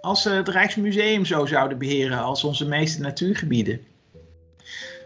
als 0.02 0.24
we 0.24 0.30
het 0.30 0.48
Rijksmuseum 0.48 1.26
zo 1.26 1.46
zouden 1.46 1.78
beheren 1.78 2.20
als 2.20 2.44
onze 2.44 2.66
meeste 2.66 3.02
natuurgebieden. 3.02 3.82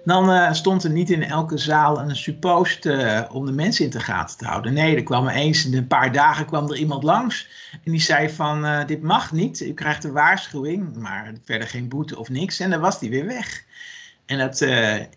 Dan 0.05 0.29
uh, 0.29 0.53
stond 0.53 0.83
er 0.83 0.89
niet 0.89 1.09
in 1.09 1.23
elke 1.23 1.57
zaal 1.57 1.99
een 1.99 2.15
suppost 2.15 2.85
uh, 2.85 3.21
om 3.31 3.45
de 3.45 3.51
mensen 3.51 3.85
in 3.85 3.91
de 3.91 3.99
gaten 3.99 4.37
te 4.37 4.45
houden. 4.45 4.73
Nee, 4.73 4.95
er 4.95 5.03
kwam 5.03 5.27
eens 5.27 5.65
in 5.65 5.77
een 5.77 5.87
paar 5.87 6.11
dagen 6.11 6.45
kwam 6.45 6.71
er 6.71 6.77
iemand 6.77 7.03
langs 7.03 7.47
en 7.83 7.91
die 7.91 8.01
zei 8.01 8.29
van 8.29 8.65
uh, 8.65 8.85
dit 8.85 9.01
mag 9.01 9.31
niet, 9.31 9.61
u 9.61 9.73
krijgt 9.73 10.03
een 10.03 10.11
waarschuwing, 10.11 10.95
maar 10.97 11.33
verder 11.45 11.67
geen 11.67 11.87
boete 11.87 12.19
of 12.19 12.29
niks. 12.29 12.59
En 12.59 12.69
dan 12.69 12.79
was 12.79 12.99
die 12.99 13.09
weer 13.09 13.25
weg. 13.25 13.63
En 14.25 14.37
dat, 14.37 14.61
er 14.61 15.09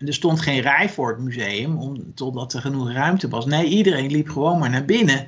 stond 0.00 0.40
geen 0.40 0.60
rij 0.60 0.88
voor 0.88 1.08
het 1.08 1.18
museum 1.18 1.78
om, 1.78 2.14
totdat 2.14 2.52
er 2.52 2.60
genoeg 2.60 2.92
ruimte 2.92 3.28
was. 3.28 3.46
Nee, 3.46 3.64
iedereen 3.64 4.10
liep 4.10 4.28
gewoon 4.28 4.58
maar 4.58 4.70
naar 4.70 4.84
binnen 4.84 5.26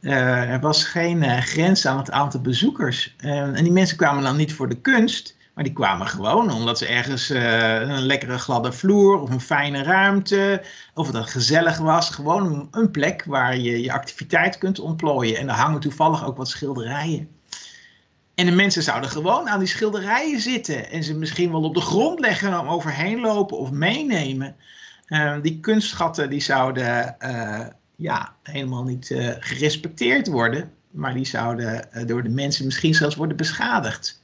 er 0.00 0.60
was 0.60 0.84
geen 0.84 1.42
grens 1.42 1.86
aan 1.86 1.98
het 1.98 2.10
aantal 2.10 2.40
bezoekers. 2.40 3.14
en 3.16 3.62
die 3.62 3.72
mensen 3.72 3.96
kwamen 3.96 4.22
dan 4.22 4.36
niet 4.36 4.52
voor 4.52 4.68
de 4.68 4.80
kunst, 4.80 5.36
maar 5.60 5.68
die 5.68 5.78
kwamen 5.78 6.06
gewoon 6.06 6.52
omdat 6.52 6.78
ze 6.78 6.86
ergens 6.86 7.28
een 7.28 8.02
lekkere 8.06 8.38
gladde 8.38 8.72
vloer 8.72 9.20
of 9.20 9.30
een 9.30 9.40
fijne 9.40 9.82
ruimte, 9.82 10.62
of 10.94 11.12
het 11.12 11.30
gezellig 11.30 11.78
was. 11.78 12.10
Gewoon 12.10 12.68
een 12.70 12.90
plek 12.90 13.24
waar 13.24 13.58
je 13.58 13.82
je 13.82 13.92
activiteit 13.92 14.58
kunt 14.58 14.78
ontplooien. 14.78 15.36
En 15.36 15.48
er 15.48 15.54
hangen 15.54 15.80
toevallig 15.80 16.26
ook 16.26 16.36
wat 16.36 16.48
schilderijen. 16.48 17.28
En 18.34 18.46
de 18.46 18.52
mensen 18.52 18.82
zouden 18.82 19.10
gewoon 19.10 19.48
aan 19.48 19.58
die 19.58 19.68
schilderijen 19.68 20.40
zitten 20.40 20.90
en 20.90 21.04
ze 21.04 21.14
misschien 21.14 21.50
wel 21.50 21.62
op 21.62 21.74
de 21.74 21.80
grond 21.80 22.20
leggen 22.20 22.60
om 22.60 22.68
overheen 22.68 23.20
lopen 23.20 23.58
of 23.58 23.70
meenemen. 23.70 24.56
Uh, 25.08 25.40
die 25.42 25.60
kunstschatten 25.60 26.30
die 26.30 26.40
zouden 26.40 27.16
uh, 27.24 27.66
ja, 27.96 28.34
helemaal 28.42 28.84
niet 28.84 29.10
uh, 29.10 29.30
gerespecteerd 29.38 30.26
worden, 30.26 30.72
maar 30.90 31.14
die 31.14 31.26
zouden 31.26 31.88
door 32.06 32.22
de 32.22 32.28
mensen 32.28 32.64
misschien 32.64 32.94
zelfs 32.94 33.16
worden 33.16 33.36
beschadigd. 33.36 34.19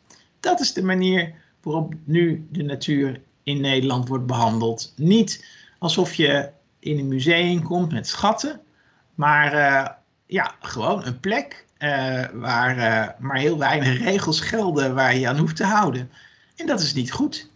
Dat 0.46 0.60
is 0.60 0.72
de 0.72 0.82
manier 0.82 1.34
waarop 1.62 1.94
nu 2.04 2.46
de 2.50 2.62
natuur 2.62 3.20
in 3.42 3.60
Nederland 3.60 4.08
wordt 4.08 4.26
behandeld. 4.26 4.92
Niet 4.96 5.46
alsof 5.78 6.14
je 6.14 6.50
in 6.78 6.98
een 6.98 7.08
museum 7.08 7.62
komt 7.62 7.92
met 7.92 8.06
schatten, 8.06 8.60
maar 9.14 9.52
ja, 10.26 10.54
gewoon 10.60 11.04
een 11.04 11.20
plek 11.20 11.66
uh, 11.78 12.24
waar 12.32 12.76
uh, 12.76 13.08
maar 13.18 13.36
heel 13.36 13.58
weinig 13.58 13.98
regels 13.98 14.40
gelden 14.40 14.94
waar 14.94 15.16
je 15.16 15.28
aan 15.28 15.38
hoeft 15.38 15.56
te 15.56 15.64
houden. 15.64 16.10
En 16.56 16.66
dat 16.66 16.80
is 16.80 16.94
niet 16.94 17.12
goed. 17.12 17.50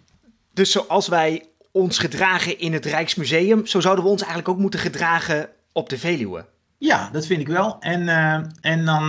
Dus 0.52 0.70
zoals 0.70 1.08
wij 1.08 1.48
ons 1.70 1.98
gedragen 1.98 2.58
in 2.58 2.72
het 2.72 2.86
Rijksmuseum, 2.86 3.66
zo 3.66 3.80
zouden 3.80 4.04
we 4.04 4.10
ons 4.10 4.20
eigenlijk 4.20 4.50
ook 4.50 4.58
moeten 4.58 4.80
gedragen 4.80 5.48
op 5.72 5.88
de 5.88 5.98
Veluwe. 5.98 6.44
Ja, 6.80 7.10
dat 7.12 7.26
vind 7.26 7.40
ik 7.40 7.48
wel. 7.48 7.80
En, 7.80 8.02
uh, 8.02 8.40
en 8.60 8.84
dan, 8.84 9.08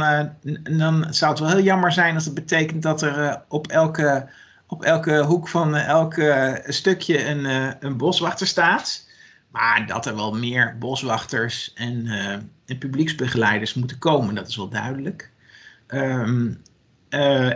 dan 0.78 1.14
zou 1.14 1.32
het 1.32 1.40
wel 1.40 1.50
heel 1.50 1.62
jammer 1.62 1.92
zijn 1.92 2.16
als 2.16 2.26
het 2.26 2.34
betekent 2.34 2.84
dat 2.84 3.02
er 3.02 3.42
op, 3.48 3.68
elke, 3.68 4.30
op 4.68 4.84
elke 4.84 5.24
hoek 5.24 5.48
van 5.48 5.76
elk 5.76 6.22
stukje 6.66 7.26
een, 7.26 7.46
een 7.86 7.98
boswachter 7.98 8.48
staat. 8.48 9.10
Maar 9.50 9.88
dat 9.88 10.06
er 10.06 10.16
wel 10.16 10.34
meer 10.34 10.76
boswachters 10.80 11.74
en, 11.74 12.08
en 12.66 12.78
publieksbegeleiders 12.78 13.74
moeten 13.74 13.98
komen, 13.98 14.36
dat 14.36 14.48
is 14.48 14.56
wel 14.56 14.70
duidelijk. 14.70 15.32
Uh, 15.88 16.50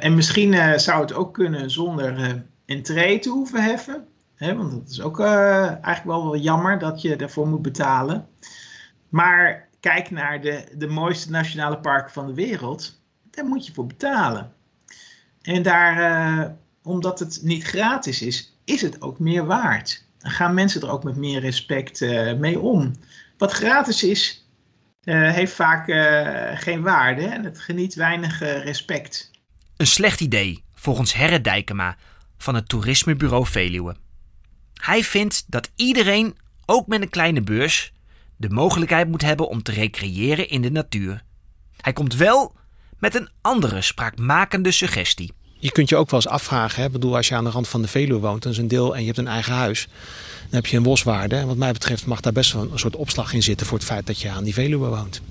en 0.04 0.16
misschien 0.16 0.80
zou 0.80 1.02
het 1.02 1.14
ook 1.14 1.34
kunnen 1.34 1.72
zonder 1.72 2.44
entree 2.66 3.20
te 3.20 3.30
hoeven 3.30 3.64
heffen. 3.64 4.06
Hè, 4.36 4.56
want 4.56 4.72
dat 4.72 4.90
is 4.90 5.02
ook 5.02 5.20
eigenlijk 5.20 6.06
wel, 6.06 6.24
wel 6.24 6.38
jammer 6.38 6.80
dat 6.80 7.02
je 7.02 7.16
daarvoor 7.16 7.48
moet 7.48 7.62
betalen. 7.62 8.28
Maar 9.10 9.68
kijk 9.86 10.12
naar 10.12 10.42
de, 10.42 10.64
de 10.78 10.88
mooiste 10.88 11.30
nationale 11.30 11.78
parken 11.78 12.12
van 12.12 12.28
de 12.28 12.34
wereld. 12.34 13.02
Daar 13.32 13.46
moet 13.46 13.66
je 13.66 13.74
voor 13.74 13.86
betalen. 13.86 14.54
En 15.42 15.62
daar, 15.62 16.56
omdat 16.84 17.20
het 17.20 17.40
niet 17.44 17.64
gratis 17.64 18.22
is, 18.22 18.58
is 18.64 18.82
het 18.82 19.02
ook 19.02 19.20
meer 19.20 19.46
waard 19.46 20.06
gaan 20.28 20.54
mensen 20.54 20.82
er 20.82 20.92
ook 20.92 21.04
met 21.04 21.16
meer 21.16 21.40
respect 21.40 22.02
uh, 22.02 22.34
mee 22.34 22.60
om. 22.60 22.96
Wat 23.38 23.52
gratis 23.52 24.04
is, 24.04 24.48
uh, 25.04 25.32
heeft 25.32 25.54
vaak 25.54 25.86
geen 26.60 26.82
waarde 26.82 27.26
en 27.26 27.44
het 27.44 27.60
geniet 27.60 27.94
weinig 27.94 28.40
respect. 28.40 29.32
Een 29.78 29.88
slecht 29.88 30.22
idee, 30.22 30.64
volgens 30.74 31.14
Herre 31.14 31.42
Dijkema 31.42 31.98
van 32.38 32.56
het 32.56 32.70
Toerismebureau 32.70 33.46
Veluwe. 33.46 33.96
Hij 34.74 35.04
vindt 35.04 35.44
dat 35.48 35.72
iedereen, 35.76 36.38
ook 36.66 36.88
met 36.88 37.02
een 37.02 37.10
kleine 37.10 37.42
beurs, 37.42 37.94
de 38.38 38.50
mogelijkheid 38.50 39.08
moet 39.08 39.22
hebben 39.22 39.48
om 39.48 39.64
te 39.64 39.72
recreëren 39.72 40.50
in 40.50 40.62
de 40.62 40.72
natuur. 40.72 41.24
Hij 41.78 41.94
komt 41.94 42.16
wel 42.16 42.56
met 43.00 43.16
een 43.16 43.30
andere 43.42 43.82
spraakmakende 43.82 44.72
suggestie 44.72 45.34
je 45.66 45.72
kunt 45.72 45.90
je 45.90 45.96
ook 45.96 46.10
wel 46.10 46.20
eens 46.20 46.30
afvragen. 46.30 46.82
Hè? 46.82 46.90
bedoel, 46.90 47.16
als 47.16 47.28
je 47.28 47.36
aan 47.36 47.44
de 47.44 47.50
rand 47.50 47.68
van 47.68 47.82
de 47.82 47.88
Veluwe 47.88 48.20
woont, 48.20 48.44
dan 48.44 48.52
is 48.52 48.58
een 48.58 48.68
deel 48.68 48.96
en 48.96 49.00
je 49.00 49.06
hebt 49.06 49.18
een 49.18 49.28
eigen 49.28 49.54
huis. 49.54 49.88
Dan 50.42 50.54
heb 50.54 50.66
je 50.66 50.78
een 50.78 50.84
boswaarde. 50.84 51.36
En 51.36 51.48
wat 51.48 51.58
mij 51.58 51.72
betreft 51.72 52.06
mag 52.06 52.22
daar 52.22 52.34
best 52.34 52.54
wel 52.54 52.72
een 52.72 52.80
soort 52.80 52.96
opslag 52.96 53.34
in 53.34 53.44
zitten 53.44 53.68
voor 53.68 53.78
het 53.78 53.88
feit 53.88 54.08
dat 54.08 54.22
je 54.22 54.30
aan 54.30 54.44
die 54.44 54.54
Veluwe 54.54 54.88
woont. 54.88 55.22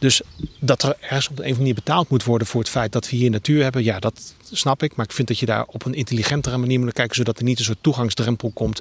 Dus 0.00 0.20
dat 0.58 0.82
er 0.82 0.96
ergens 1.00 1.28
op 1.28 1.30
een 1.30 1.36
of 1.36 1.38
andere 1.38 1.58
manier 1.58 1.74
betaald 1.74 2.08
moet 2.08 2.24
worden 2.24 2.46
voor 2.46 2.60
het 2.60 2.70
feit 2.70 2.92
dat 2.92 3.10
we 3.10 3.16
hier 3.16 3.30
natuur 3.30 3.62
hebben, 3.62 3.84
ja, 3.84 3.98
dat 3.98 4.34
snap 4.52 4.82
ik. 4.82 4.96
Maar 4.96 5.06
ik 5.06 5.12
vind 5.12 5.28
dat 5.28 5.38
je 5.38 5.46
daar 5.46 5.64
op 5.66 5.84
een 5.84 5.94
intelligentere 5.94 6.56
manier 6.56 6.80
moet 6.80 6.92
kijken, 6.92 7.16
zodat 7.16 7.38
er 7.38 7.44
niet 7.44 7.58
een 7.58 7.64
soort 7.64 7.82
toegangsdrempel 7.82 8.50
komt 8.54 8.80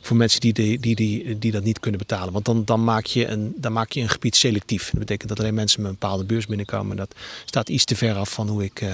voor 0.00 0.16
mensen 0.16 0.40
die, 0.40 0.52
die, 0.52 0.78
die, 0.78 0.96
die, 0.96 1.38
die 1.38 1.52
dat 1.52 1.62
niet 1.62 1.80
kunnen 1.80 2.00
betalen. 2.00 2.32
Want 2.32 2.44
dan, 2.44 2.64
dan, 2.64 2.84
maak 2.84 3.06
je 3.06 3.26
een, 3.26 3.52
dan 3.56 3.72
maak 3.72 3.92
je 3.92 4.00
een 4.00 4.08
gebied 4.08 4.36
selectief. 4.36 4.90
Dat 4.90 4.98
betekent 4.98 5.28
dat 5.28 5.40
alleen 5.40 5.54
mensen 5.54 5.80
met 5.82 5.90
een 5.90 5.98
bepaalde 6.00 6.24
beurs 6.24 6.46
binnenkomen. 6.46 6.96
Dat 6.96 7.14
staat 7.44 7.68
iets 7.68 7.84
te 7.84 7.96
ver 7.96 8.14
af 8.14 8.30
van 8.30 8.48
hoe 8.48 8.64
ik. 8.64 8.80
Uh, 8.80 8.90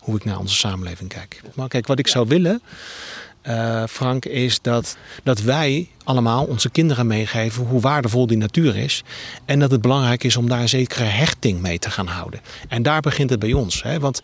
hoe 0.00 0.16
ik 0.16 0.24
naar 0.24 0.38
onze 0.38 0.54
samenleving 0.54 1.08
kijk. 1.08 1.40
Maar 1.54 1.68
kijk, 1.68 1.86
wat 1.86 1.98
ik 1.98 2.08
zou 2.08 2.28
willen, 2.28 2.62
uh, 3.42 3.84
Frank, 3.86 4.24
is 4.24 4.60
dat, 4.60 4.96
dat 5.22 5.40
wij 5.40 5.88
allemaal 6.04 6.44
onze 6.44 6.70
kinderen 6.70 7.06
meegeven 7.06 7.64
hoe 7.64 7.80
waardevol 7.80 8.26
die 8.26 8.36
natuur 8.36 8.76
is. 8.76 9.02
En 9.44 9.58
dat 9.58 9.70
het 9.70 9.80
belangrijk 9.80 10.24
is 10.24 10.36
om 10.36 10.48
daar 10.48 10.60
een 10.60 10.68
zekere 10.68 11.04
hechting 11.04 11.60
mee 11.60 11.78
te 11.78 11.90
gaan 11.90 12.06
houden. 12.06 12.40
En 12.68 12.82
daar 12.82 13.00
begint 13.00 13.30
het 13.30 13.38
bij 13.38 13.52
ons. 13.52 13.82
Hè? 13.82 14.00
Want 14.00 14.22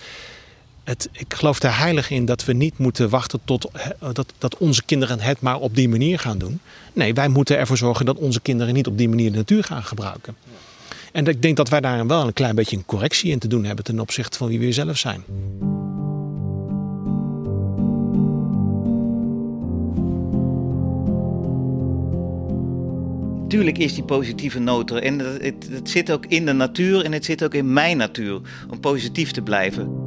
het, 0.85 1.09
ik 1.13 1.35
geloof 1.35 1.63
er 1.63 1.79
heilig 1.79 2.11
in 2.11 2.25
dat 2.25 2.45
we 2.45 2.53
niet 2.53 2.79
moeten 2.79 3.09
wachten 3.09 3.41
tot 3.45 3.71
dat, 4.13 4.33
dat 4.39 4.57
onze 4.57 4.83
kinderen 4.85 5.21
het 5.21 5.41
maar 5.41 5.59
op 5.59 5.75
die 5.75 5.89
manier 5.89 6.19
gaan 6.19 6.39
doen. 6.39 6.61
Nee, 6.93 7.15
wij 7.15 7.29
moeten 7.29 7.59
ervoor 7.59 7.77
zorgen 7.77 8.07
dat 8.07 8.17
onze 8.17 8.41
kinderen 8.41 8.75
niet 8.75 8.87
op 8.87 8.99
die 8.99 9.09
manier 9.09 9.31
de 9.31 9.37
natuur 9.37 9.65
gaan 9.65 9.85
gebruiken. 9.85 10.37
En 11.13 11.27
ik 11.27 11.43
denk 11.43 11.57
dat 11.57 11.69
wij 11.69 11.81
daar 11.81 12.07
wel 12.07 12.27
een 12.27 12.33
klein 12.33 12.55
beetje 12.55 12.77
een 12.77 12.87
correctie 12.87 13.31
in 13.31 13.39
te 13.39 13.49
doen 13.49 13.65
hebben 13.65 13.85
ten 13.85 14.01
opzichte 14.01 14.39
van 14.39 14.49
wie 14.49 14.59
we 14.59 14.73
zelf 14.73 14.99
zijn. 14.99 15.25
Tuurlijk 23.49 23.79
is 23.79 23.95
die 23.95 24.05
positieve 24.05 24.59
noot 24.59 24.91
er. 24.91 25.03
En 25.03 25.19
het, 25.19 25.69
het, 25.71 25.91
zit 25.91 26.11
ook 26.11 26.27
in 26.27 26.47
de 26.47 26.53
natuur 26.53 27.05
en 27.05 27.13
het 27.13 27.25
zit 27.25 27.45
ook 27.45 27.55
in 27.55 27.73
mijn 27.73 27.97
natuur 27.97 28.41
om 28.71 28.81
positief 28.81 29.31
te 29.31 29.43
blijven. 29.43 30.05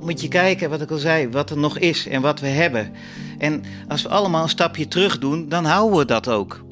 Moet 0.00 0.20
je 0.20 0.28
kijken, 0.28 0.70
wat 0.70 0.80
ik 0.80 0.90
al 0.90 0.98
zei, 0.98 1.28
wat 1.28 1.50
er 1.50 1.58
nog 1.58 1.78
is 1.78 2.06
en 2.06 2.22
wat 2.22 2.40
we 2.40 2.46
hebben. 2.46 2.92
En 3.38 3.62
als 3.88 4.02
we 4.02 4.08
allemaal 4.08 4.42
een 4.42 4.48
stapje 4.48 4.88
terug 4.88 5.18
doen, 5.18 5.48
dan 5.48 5.64
houden 5.64 5.98
we 5.98 6.04
dat 6.04 6.28
ook. 6.28 6.64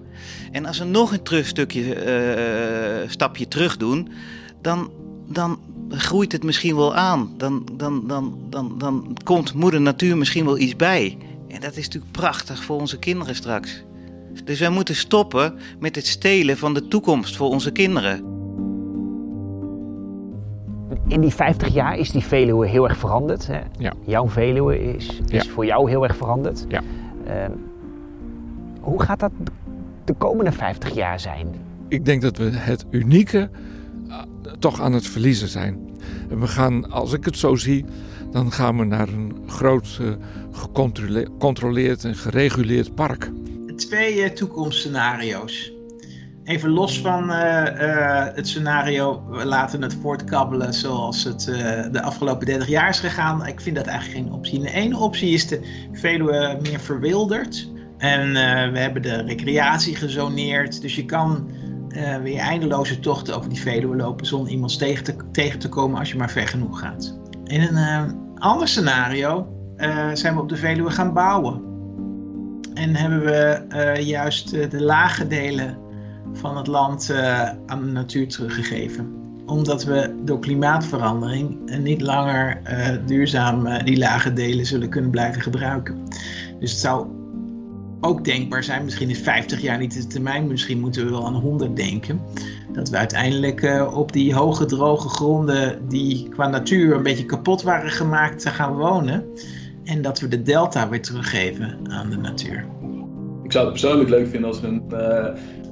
En 0.52 0.66
als 0.66 0.78
we 0.78 0.84
nog 0.84 1.12
een 1.12 1.22
terug 1.22 1.46
stukje, 1.46 1.82
uh, 3.02 3.10
stapje 3.10 3.48
terug 3.48 3.76
doen, 3.76 4.08
dan, 4.60 4.90
dan 5.28 5.58
groeit 5.90 6.32
het 6.32 6.44
misschien 6.44 6.76
wel 6.76 6.94
aan. 6.94 7.34
Dan, 7.36 7.66
dan, 7.72 8.06
dan, 8.06 8.38
dan, 8.50 8.74
dan 8.78 9.16
komt 9.24 9.54
moeder 9.54 9.80
natuur 9.80 10.16
misschien 10.16 10.44
wel 10.44 10.58
iets 10.58 10.76
bij. 10.76 11.18
En 11.48 11.60
dat 11.60 11.76
is 11.76 11.84
natuurlijk 11.84 12.12
prachtig 12.12 12.64
voor 12.64 12.80
onze 12.80 12.98
kinderen 12.98 13.34
straks. 13.34 13.84
Dus 14.44 14.60
wij 14.60 14.70
moeten 14.70 14.94
stoppen 14.94 15.54
met 15.78 15.94
het 15.94 16.06
stelen 16.06 16.56
van 16.56 16.74
de 16.74 16.88
toekomst 16.88 17.36
voor 17.36 17.48
onze 17.48 17.70
kinderen. 17.70 18.34
In 21.08 21.20
die 21.20 21.34
50 21.34 21.74
jaar 21.74 21.98
is 21.98 22.10
die 22.10 22.22
Veluwe 22.22 22.66
heel 22.66 22.88
erg 22.88 22.98
veranderd. 22.98 23.46
Hè? 23.46 23.60
Ja. 23.78 23.92
Jouw 24.04 24.28
Veluwe 24.28 24.94
is, 24.94 25.20
is 25.28 25.48
voor 25.48 25.66
jou 25.66 25.90
heel 25.90 26.02
erg 26.04 26.16
veranderd. 26.16 26.64
Ja. 26.68 26.82
Uh, 27.26 27.32
hoe 28.80 29.02
gaat 29.02 29.20
dat 29.20 29.32
de 30.04 30.14
komende 30.14 30.52
50 30.52 30.94
jaar 30.94 31.20
zijn? 31.20 31.54
Ik 31.88 32.04
denk 32.04 32.22
dat 32.22 32.36
we 32.36 32.50
het 32.52 32.84
unieke 32.90 33.50
uh, 34.08 34.22
toch 34.58 34.80
aan 34.80 34.92
het 34.92 35.06
verliezen 35.06 35.48
zijn. 35.48 35.78
En 36.30 36.40
we 36.40 36.46
gaan, 36.46 36.90
als 36.90 37.12
ik 37.12 37.24
het 37.24 37.36
zo 37.36 37.54
zie, 37.54 37.84
dan 38.30 38.52
gaan 38.52 38.78
we 38.78 38.84
naar 38.84 39.08
een 39.08 39.36
groot, 39.46 39.98
uh, 40.02 40.08
gecontroleerd 40.52 42.04
en 42.04 42.14
gereguleerd 42.14 42.94
park 42.94 43.30
twee 43.76 44.16
uh, 44.16 44.28
toekomstscenario's. 44.28 45.74
Even 46.44 46.70
los 46.70 47.00
van 47.00 47.30
uh, 47.30 47.62
uh, 47.80 48.24
het 48.34 48.48
scenario, 48.48 49.24
we 49.30 49.44
laten 49.44 49.82
het 49.82 49.94
voortkabbelen 49.94 50.74
zoals 50.74 51.24
het 51.24 51.44
de 51.92 52.02
afgelopen 52.02 52.46
30 52.46 52.68
jaar 52.68 52.88
is 52.88 53.00
gegaan. 53.00 53.46
Ik 53.46 53.60
vind 53.60 53.76
dat 53.76 53.86
eigenlijk 53.86 54.18
geen 54.18 54.32
optie. 54.32 54.60
De 54.60 54.70
ene 54.70 54.98
optie 54.98 55.30
is 55.30 55.46
de 55.46 55.88
Veluwe 55.92 56.58
meer 56.62 56.80
verwilderd. 56.80 57.70
En 57.98 58.32
we 58.72 58.78
hebben 58.78 59.02
de 59.02 59.22
recreatie 59.22 59.96
gezoneerd. 59.96 60.80
Dus 60.80 60.96
je 60.96 61.04
kan 61.04 61.50
weer 62.22 62.38
eindeloze 62.38 63.00
tochten 63.00 63.36
over 63.36 63.48
die 63.48 63.60
Veluwe 63.60 63.96
lopen 63.96 64.26
zonder 64.26 64.52
iemand 64.52 64.78
tegen 64.78 65.04
te, 65.04 65.16
tegen 65.32 65.58
te 65.58 65.68
komen 65.68 65.98
als 65.98 66.10
je 66.10 66.16
maar 66.16 66.30
ver 66.30 66.48
genoeg 66.48 66.78
gaat. 66.78 67.18
In 67.44 67.60
een 67.60 68.16
ander 68.38 68.68
scenario 68.68 69.46
zijn 70.12 70.34
we 70.34 70.40
op 70.40 70.48
de 70.48 70.56
Veluwe 70.56 70.90
gaan 70.90 71.12
bouwen. 71.12 71.65
En 72.76 72.94
hebben 72.94 73.24
we 73.24 73.62
uh, 73.70 74.06
juist 74.06 74.52
uh, 74.52 74.70
de 74.70 74.82
lage 74.82 75.26
delen 75.26 75.78
van 76.32 76.56
het 76.56 76.66
land 76.66 77.10
uh, 77.10 77.42
aan 77.66 77.80
de 77.84 77.90
natuur 77.90 78.28
teruggegeven. 78.28 79.14
Omdat 79.46 79.84
we 79.84 80.14
door 80.24 80.38
klimaatverandering 80.38 81.76
niet 81.78 82.00
langer 82.00 82.60
duurzaam 83.06 83.84
die 83.84 83.98
lage 83.98 84.32
delen 84.32 84.66
zullen 84.66 84.88
kunnen 84.88 85.10
blijven 85.10 85.42
gebruiken. 85.42 86.02
Dus 86.60 86.70
het 86.70 86.80
zou 86.80 87.06
ook 88.00 88.24
denkbaar 88.24 88.64
zijn. 88.64 88.84
Misschien 88.84 89.10
is 89.10 89.18
50 89.18 89.60
jaar 89.60 89.78
niet 89.78 89.94
de 89.94 90.06
termijn, 90.06 90.46
misschien 90.46 90.80
moeten 90.80 91.04
we 91.04 91.10
wel 91.10 91.26
aan 91.26 91.34
100 91.34 91.76
denken. 91.76 92.20
Dat 92.72 92.88
we 92.88 92.96
uiteindelijk 92.96 93.88
op 93.94 94.12
die 94.12 94.34
hoge 94.34 94.64
droge 94.64 95.08
gronden 95.08 95.88
die 95.88 96.28
qua 96.28 96.48
natuur 96.48 96.94
een 96.94 97.02
beetje 97.02 97.24
kapot 97.24 97.62
waren 97.62 97.90
gemaakt 97.90 98.48
gaan 98.48 98.74
wonen. 98.74 99.24
En 99.86 100.02
dat 100.02 100.20
we 100.20 100.28
de 100.28 100.42
delta 100.42 100.88
weer 100.88 101.02
teruggeven 101.02 101.78
aan 101.90 102.10
de 102.10 102.16
natuur. 102.16 102.66
Ik 103.42 103.52
zou 103.52 103.64
het 103.64 103.72
persoonlijk 103.72 104.10
leuk 104.10 104.28
vinden 104.28 104.48
als 104.48 104.60
we 104.60 104.66
een, 104.66 104.82
uh, 104.92 104.98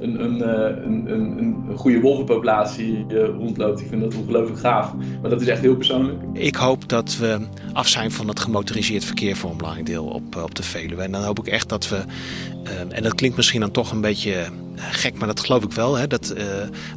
een, 0.01 0.25
een, 0.25 0.49
een, 0.87 1.11
een, 1.13 1.39
een 1.69 1.77
goede 1.77 2.01
wolvenpopulatie 2.01 3.07
rondloopt. 3.39 3.81
Ik 3.81 3.87
vind 3.87 4.01
dat 4.01 4.15
ongelooflijk 4.15 4.59
gaaf. 4.61 4.95
Maar 5.21 5.31
dat 5.31 5.41
is 5.41 5.47
echt 5.47 5.61
heel 5.61 5.77
persoonlijk. 5.77 6.23
Ik 6.33 6.55
hoop 6.55 6.89
dat 6.89 7.17
we 7.17 7.47
af 7.73 7.89
zijn 7.89 8.11
van 8.11 8.29
het 8.29 8.41
gemotoriseerd 8.41 9.05
verkeer 9.05 9.37
voor 9.37 9.51
een 9.51 9.57
belangrijk 9.57 9.87
deel 9.87 10.05
op, 10.05 10.37
op 10.37 10.55
de 10.55 10.63
Veluwe. 10.63 11.03
En 11.03 11.13
dan 11.13 11.23
hoop 11.23 11.39
ik 11.39 11.47
echt 11.47 11.69
dat 11.69 11.89
we, 11.89 12.05
en 12.89 13.03
dat 13.03 13.15
klinkt 13.15 13.37
misschien 13.37 13.61
dan 13.61 13.71
toch 13.71 13.93
een 13.93 14.01
beetje 14.01 14.45
gek, 14.77 15.19
maar 15.19 15.29
dat 15.29 15.41
geloof 15.41 15.65
ik 15.65 15.73
wel. 15.73 15.95
Hè, 15.95 16.07
dat 16.07 16.35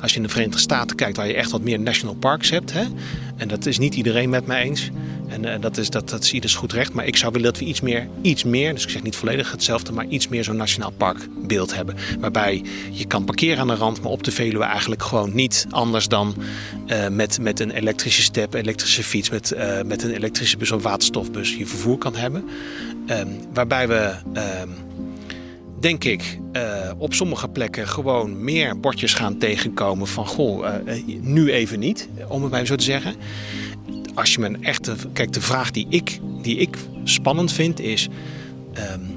als 0.02 0.12
je 0.12 0.18
in 0.18 0.24
de 0.24 0.30
Verenigde 0.30 0.60
Staten 0.60 0.96
kijkt 0.96 1.18
waar 1.18 1.28
je 1.28 1.34
echt 1.34 1.52
wat 1.52 1.62
meer 1.62 1.80
national 1.80 2.16
parks 2.16 2.50
hebt. 2.50 2.74
Hè, 2.74 2.84
en 3.38 3.48
dat 3.48 3.66
is 3.66 3.78
niet 3.78 3.96
iedereen 3.96 4.30
met 4.30 4.46
mij 4.48 4.64
eens. 4.64 4.92
En 5.28 5.46
uh, 5.46 5.54
dat, 5.60 5.78
is, 5.78 5.90
dat, 5.90 6.10
dat 6.10 6.24
is 6.24 6.34
ieders 6.34 6.56
goed 6.56 6.74
recht. 6.74 6.94
Maar 6.94 7.06
ik 7.06 7.18
zou 7.18 7.32
willen 7.32 7.52
dat 7.52 7.60
we 7.60 7.66
iets 7.66 7.82
meer, 7.82 8.08
iets 8.22 8.44
meer, 8.44 8.74
dus 8.74 8.84
ik 8.84 8.90
zeg 8.90 9.04
niet 9.04 9.16
volledig 9.16 9.52
hetzelfde, 9.52 9.92
maar 9.92 10.06
iets 10.06 10.28
meer 10.28 10.44
zo'n 10.44 10.56
nationaal 10.56 10.92
parkbeeld 10.92 11.76
hebben. 11.76 11.96
Waarbij 12.20 12.64
je 12.92 13.06
kan 13.06 13.26
parkeren 13.26 13.60
aan 13.60 13.68
de 13.68 13.76
rand, 13.76 14.02
maar 14.02 14.12
op 14.12 14.24
de 14.24 14.32
Veluwe 14.32 14.64
eigenlijk 14.64 15.04
gewoon 15.04 15.36
niet 15.36 15.66
anders 15.70 16.08
dan 16.08 16.36
uh, 16.88 17.08
met, 17.08 17.40
met 17.42 17.60
een 17.60 17.72
elektrische 17.72 18.22
step, 18.22 18.54
elektrische 18.54 19.04
fiets, 19.04 19.30
met, 19.30 19.54
uh, 19.58 19.82
met 19.82 20.04
een 20.04 20.12
elektrische 20.12 20.58
bus 20.58 20.72
of 20.72 20.84
waterstofbus 20.84 21.56
je 21.56 21.66
vervoer 21.66 21.98
kan 21.98 22.16
hebben. 22.16 22.44
Um, 23.08 23.28
waarbij 23.54 23.88
we. 23.88 24.14
Um, 24.62 24.76
denk 25.80 26.04
ik, 26.04 26.40
op 26.98 27.14
sommige 27.14 27.48
plekken 27.48 27.88
gewoon 27.88 28.44
meer 28.44 28.80
bordjes 28.80 29.14
gaan 29.14 29.38
tegenkomen 29.38 30.08
van 30.08 30.28
goh, 30.28 30.66
nu 31.22 31.52
even 31.52 31.80
niet, 31.80 32.10
om 32.28 32.42
het 32.42 32.52
bij 32.52 32.66
zo 32.66 32.76
te 32.76 32.84
zeggen. 32.84 33.16
Als 34.18 34.34
je 34.34 34.40
me 34.40 34.58
echte. 34.62 34.96
Kijk, 35.14 35.34
de 35.34 35.42
vraag 35.42 35.72
die 35.72 35.86
ik, 35.90 36.20
die 36.42 36.58
ik 36.58 36.78
spannend 37.04 37.52
vind 37.52 37.80
is. 37.80 38.08
Um, 38.74 39.16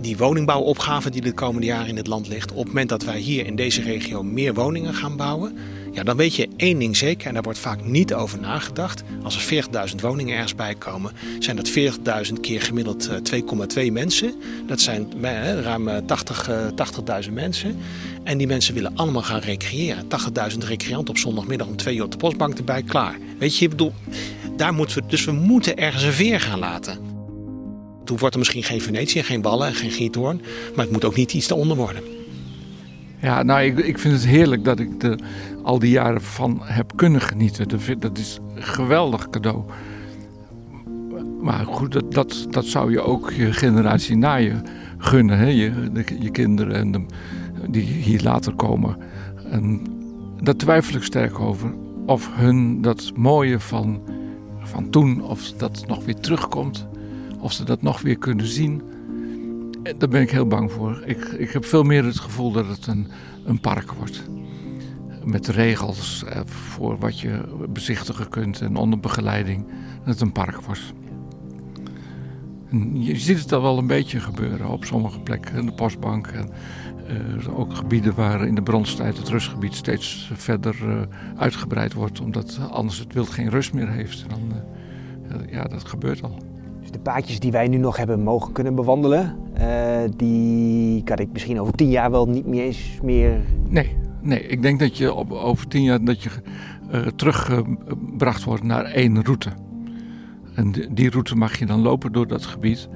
die 0.00 0.16
woningbouwopgave 0.16 1.10
die 1.10 1.20
de 1.20 1.32
komende 1.32 1.66
jaren 1.66 1.88
in 1.88 1.96
het 1.96 2.06
land 2.06 2.28
ligt. 2.28 2.50
Op 2.50 2.56
het 2.56 2.66
moment 2.66 2.88
dat 2.88 3.04
wij 3.04 3.18
hier 3.18 3.46
in 3.46 3.56
deze 3.56 3.82
regio 3.82 4.22
meer 4.22 4.54
woningen 4.54 4.94
gaan 4.94 5.16
bouwen. 5.16 5.58
Ja, 5.96 6.02
dan 6.02 6.16
weet 6.16 6.34
je 6.34 6.48
één 6.56 6.78
ding 6.78 6.96
zeker, 6.96 7.26
en 7.26 7.34
daar 7.34 7.42
wordt 7.42 7.58
vaak 7.58 7.84
niet 7.84 8.14
over 8.14 8.40
nagedacht. 8.40 9.02
Als 9.22 9.50
er 9.50 9.64
40.000 9.90 9.94
woningen 10.00 10.34
ergens 10.34 10.54
bij 10.54 10.74
komen, 10.74 11.12
zijn 11.38 11.56
dat 11.56 11.70
40.000 11.70 12.40
keer 12.40 12.62
gemiddeld 12.62 13.10
2,2 13.34 13.92
mensen. 13.92 14.34
Dat 14.66 14.80
zijn 14.80 15.24
eh, 15.24 15.60
ruim 15.60 16.06
80, 16.06 16.48
uh, 16.48 17.24
80.000 17.26 17.32
mensen. 17.32 17.76
En 18.22 18.38
die 18.38 18.46
mensen 18.46 18.74
willen 18.74 18.92
allemaal 18.94 19.22
gaan 19.22 19.40
recreëren. 19.40 20.04
80.000 20.52 20.58
recreanten 20.58 21.08
op 21.08 21.18
zondagmiddag 21.18 21.66
om 21.66 21.76
twee 21.76 21.96
uur 21.96 22.04
op 22.04 22.10
de 22.10 22.16
postbank 22.16 22.58
erbij, 22.58 22.82
klaar. 22.82 23.18
Weet 23.38 23.56
je, 23.56 23.64
ik 23.64 23.70
bedoel, 23.70 23.92
daar 24.56 24.74
moeten 24.74 25.02
dus 25.08 25.24
we 25.24 25.32
moeten 25.32 25.76
ergens 25.76 26.02
een 26.02 26.12
veer 26.12 26.40
gaan 26.40 26.58
laten. 26.58 26.98
Toen 28.04 28.18
wordt 28.18 28.34
er 28.34 28.38
misschien 28.40 28.62
geen 28.62 28.80
Venetië, 28.80 29.22
geen 29.22 29.40
ballen, 29.40 29.74
geen 29.74 29.90
Giethoorn. 29.90 30.40
Maar 30.74 30.84
het 30.84 30.92
moet 30.92 31.04
ook 31.04 31.16
niet 31.16 31.32
iets 31.32 31.50
eronder 31.50 31.76
worden. 31.76 32.02
Ja, 33.20 33.42
nou, 33.42 33.62
ik, 33.62 33.78
ik 33.78 33.98
vind 33.98 34.14
het 34.14 34.26
heerlijk 34.26 34.64
dat 34.64 34.78
ik 34.78 35.02
er 35.02 35.18
al 35.66 35.78
die 35.78 35.90
jaren 35.90 36.22
van 36.22 36.60
heb 36.62 36.92
kunnen 36.96 37.20
genieten. 37.20 37.98
Dat 37.98 38.18
is 38.18 38.38
een 38.54 38.62
geweldig 38.62 39.30
cadeau. 39.30 39.64
Maar 41.40 41.66
goed, 41.66 41.92
dat, 41.92 42.12
dat, 42.12 42.46
dat 42.50 42.64
zou 42.64 42.90
je 42.90 43.00
ook 43.00 43.30
je 43.30 43.52
generatie 43.52 44.16
na 44.16 44.34
je 44.34 44.54
gunnen. 44.98 45.38
Hè? 45.38 45.46
Je, 45.46 45.90
je 46.20 46.30
kinderen 46.30 46.74
en 46.74 46.92
de, 46.92 47.00
die 47.68 47.82
hier 47.82 48.22
later 48.22 48.54
komen. 48.54 48.96
En 49.50 49.82
daar 50.40 50.56
twijfel 50.56 50.96
ik 50.96 51.02
sterk 51.02 51.38
over. 51.38 51.74
Of 52.06 52.30
hun 52.34 52.82
dat 52.82 53.12
mooie 53.16 53.60
van, 53.60 54.00
van 54.60 54.90
toen, 54.90 55.22
of 55.22 55.52
dat 55.52 55.84
nog 55.86 56.04
weer 56.04 56.20
terugkomt. 56.20 56.86
Of 57.40 57.52
ze 57.52 57.64
dat 57.64 57.82
nog 57.82 58.00
weer 58.00 58.18
kunnen 58.18 58.46
zien. 58.46 58.82
Daar 59.98 60.08
ben 60.08 60.20
ik 60.22 60.30
heel 60.30 60.46
bang 60.46 60.72
voor. 60.72 61.02
Ik, 61.04 61.24
ik 61.24 61.50
heb 61.50 61.64
veel 61.64 61.82
meer 61.82 62.04
het 62.04 62.18
gevoel 62.18 62.52
dat 62.52 62.66
het 62.66 62.86
een, 62.86 63.06
een 63.44 63.60
park 63.60 63.92
wordt. 63.92 64.22
Met 65.26 65.46
regels 65.46 66.24
voor 66.44 66.98
wat 66.98 67.20
je 67.20 67.40
bezichtigen 67.68 68.28
kunt 68.28 68.60
en 68.60 68.76
onder 68.76 69.00
begeleiding. 69.00 69.66
Dat 69.98 70.06
het 70.14 70.20
een 70.20 70.32
park 70.32 70.60
wordt. 70.60 70.92
En 72.70 73.02
je 73.02 73.16
ziet 73.16 73.38
het 73.38 73.52
al 73.52 73.62
wel 73.62 73.78
een 73.78 73.86
beetje 73.86 74.20
gebeuren 74.20 74.68
op 74.68 74.84
sommige 74.84 75.20
plekken. 75.20 75.66
De 75.66 75.72
postbank 75.72 76.26
en 76.26 76.48
uh, 77.46 77.58
ook 77.58 77.74
gebieden 77.74 78.14
waar 78.14 78.46
in 78.46 78.54
de 78.54 78.62
bronstijd 78.62 79.16
het 79.16 79.28
rustgebied 79.28 79.74
steeds 79.74 80.30
verder 80.34 80.76
uh, 80.86 81.00
uitgebreid 81.36 81.92
wordt. 81.92 82.20
Omdat 82.20 82.60
anders 82.70 82.98
het 82.98 83.12
wild 83.12 83.30
geen 83.30 83.50
rust 83.50 83.72
meer 83.72 83.88
heeft. 83.88 84.22
En 84.22 84.28
dan, 84.28 84.52
uh, 85.40 85.52
ja, 85.52 85.64
dat 85.64 85.84
gebeurt 85.84 86.22
al. 86.22 86.38
Dus 86.80 86.90
de 86.90 86.98
paadjes 86.98 87.40
die 87.40 87.52
wij 87.52 87.68
nu 87.68 87.76
nog 87.76 87.96
hebben 87.96 88.22
mogen 88.22 88.52
kunnen 88.52 88.74
bewandelen, 88.74 89.36
die 90.16 91.04
kan 91.04 91.16
ik 91.16 91.32
misschien 91.32 91.60
over 91.60 91.72
tien 91.72 91.90
jaar 91.90 92.10
wel 92.10 92.26
niet 92.26 92.46
meer 92.46 92.64
eens 92.64 92.98
meer... 93.02 93.40
Nee, 93.68 93.96
nee. 94.26 94.46
ik 94.46 94.62
denk 94.62 94.78
dat 94.78 94.96
je 94.96 95.12
op, 95.12 95.32
over 95.32 95.68
tien 95.68 95.82
jaar 95.82 96.04
dat 96.04 96.22
je 96.22 96.30
teruggebracht 97.16 98.44
wordt 98.44 98.62
naar 98.62 98.84
één 98.84 99.24
route. 99.24 99.50
En 100.54 100.72
die 100.90 101.10
route 101.10 101.36
mag 101.36 101.58
je 101.58 101.66
dan 101.66 101.80
lopen 101.80 102.12
door 102.12 102.26
dat 102.26 102.46
gebied, 102.46 102.88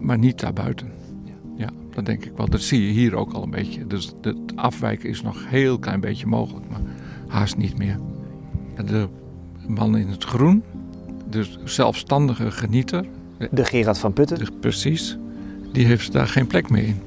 maar 0.00 0.18
niet 0.18 0.40
daarbuiten. 0.40 0.92
Ja, 1.56 1.68
dat 1.90 2.06
denk 2.06 2.24
ik 2.24 2.32
wel. 2.36 2.48
Dat 2.48 2.60
zie 2.60 2.86
je 2.86 2.92
hier 2.92 3.14
ook 3.14 3.32
al 3.32 3.42
een 3.42 3.50
beetje. 3.50 3.86
Dus 3.86 4.14
het 4.20 4.36
afwijken 4.54 5.08
is 5.08 5.22
nog 5.22 5.34
een 5.34 5.48
heel 5.48 5.78
klein 5.78 6.00
beetje 6.00 6.26
mogelijk, 6.26 6.68
maar 6.68 6.80
haast 7.28 7.56
niet 7.56 7.78
meer. 7.78 7.98
De 8.86 9.08
man 9.66 9.96
in 9.96 10.08
het 10.08 10.24
groen, 10.24 10.62
de 11.30 11.46
zelfstandige 11.64 12.50
genieter. 12.50 13.04
De 13.50 13.64
Gerard 13.64 13.98
van 13.98 14.12
Putten? 14.12 14.38
De, 14.38 14.46
precies. 14.60 15.18
Die 15.72 15.86
heeft 15.86 16.12
daar 16.12 16.28
geen 16.28 16.46
plek 16.46 16.70
meer 16.70 16.84
in. 16.84 17.00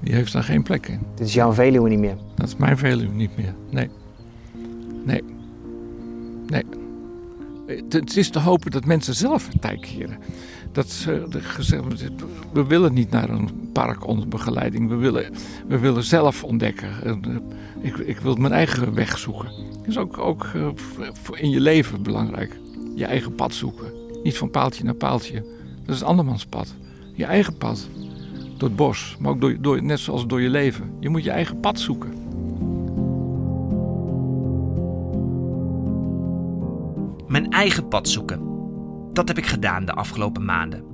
Die 0.00 0.14
heeft 0.14 0.32
daar 0.32 0.44
geen 0.44 0.62
plek 0.62 0.86
in. 0.86 1.00
Dit 1.14 1.26
is 1.26 1.34
jouw 1.34 1.52
Veluwe 1.52 1.88
niet 1.88 1.98
meer? 1.98 2.16
Dat 2.34 2.46
is 2.48 2.56
mijn 2.56 2.78
Veluwe 2.78 3.14
niet 3.14 3.36
meer. 3.36 3.54
Nee. 3.70 3.90
Nee. 5.04 5.22
Nee. 6.46 6.64
Het 7.88 8.16
is 8.16 8.30
te 8.30 8.38
hopen 8.38 8.70
dat 8.70 8.84
mensen 8.84 9.14
zelf 9.14 9.48
tijk 9.60 9.80
keren. 9.80 10.18
Dat 10.72 10.90
ze 10.90 11.26
gezegd 11.30 11.84
we 12.52 12.64
willen 12.64 12.92
niet 12.92 13.10
naar 13.10 13.30
een 13.30 13.70
park 13.72 14.06
onder 14.06 14.28
begeleiding. 14.28 14.88
We 14.88 14.94
willen, 14.94 15.32
we 15.68 15.78
willen 15.78 16.04
zelf 16.04 16.44
ontdekken. 16.44 16.88
Ik, 17.80 17.96
ik 17.96 18.18
wil 18.18 18.34
mijn 18.34 18.52
eigen 18.52 18.94
weg 18.94 19.18
zoeken. 19.18 19.48
Dat 19.78 19.86
is 19.86 19.98
ook, 19.98 20.18
ook 20.18 20.46
in 21.32 21.50
je 21.50 21.60
leven 21.60 22.02
belangrijk. 22.02 22.58
Je 22.94 23.04
eigen 23.04 23.34
pad 23.34 23.54
zoeken. 23.54 23.92
Niet 24.22 24.38
van 24.38 24.50
paaltje 24.50 24.84
naar 24.84 24.94
paaltje. 24.94 25.44
Dat 25.86 25.94
is 25.94 26.02
andermans 26.02 26.46
pad. 26.46 26.74
Je 27.14 27.24
eigen 27.24 27.56
pad. 27.56 27.88
Door 28.56 28.68
het 28.68 28.76
bos, 28.76 29.16
maar 29.18 29.30
ook 29.30 29.40
door, 29.40 29.56
door, 29.60 29.82
net 29.82 29.98
zoals 29.98 30.26
door 30.26 30.40
je 30.40 30.48
leven. 30.48 30.90
Je 31.00 31.08
moet 31.08 31.24
je 31.24 31.30
eigen 31.30 31.60
pad 31.60 31.80
zoeken. 31.80 32.12
Eigen 37.54 37.88
pad 37.88 38.08
zoeken. 38.08 38.40
Dat 39.12 39.28
heb 39.28 39.38
ik 39.38 39.46
gedaan 39.46 39.84
de 39.84 39.92
afgelopen 39.92 40.44
maanden. 40.44 40.84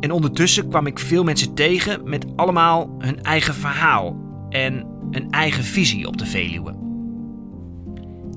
En 0.00 0.10
ondertussen 0.10 0.68
kwam 0.68 0.86
ik 0.86 0.98
veel 0.98 1.24
mensen 1.24 1.54
tegen 1.54 2.08
met 2.08 2.36
allemaal 2.36 2.94
hun 2.98 3.22
eigen 3.22 3.54
verhaal 3.54 4.16
en 4.48 4.86
een 5.10 5.30
eigen 5.30 5.64
visie 5.64 6.06
op 6.06 6.16
de 6.16 6.26
Veluwe. 6.26 6.74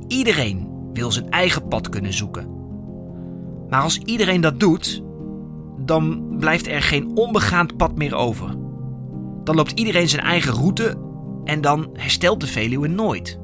Iedereen 0.07 0.67
wil 0.93 1.11
zijn 1.11 1.29
eigen 1.29 1.67
pad 1.67 1.89
kunnen 1.89 2.13
zoeken. 2.13 2.49
Maar 3.69 3.81
als 3.81 3.97
iedereen 3.97 4.41
dat 4.41 4.59
doet, 4.59 5.03
dan 5.85 6.35
blijft 6.39 6.67
er 6.67 6.81
geen 6.81 7.11
onbegaand 7.15 7.77
pad 7.77 7.97
meer 7.97 8.15
over. 8.15 8.49
Dan 9.43 9.55
loopt 9.55 9.79
iedereen 9.79 10.09
zijn 10.09 10.25
eigen 10.25 10.53
route 10.53 10.95
en 11.43 11.61
dan 11.61 11.89
herstelt 11.93 12.39
de 12.39 12.47
Veluwe 12.47 12.87
nooit. 12.87 13.39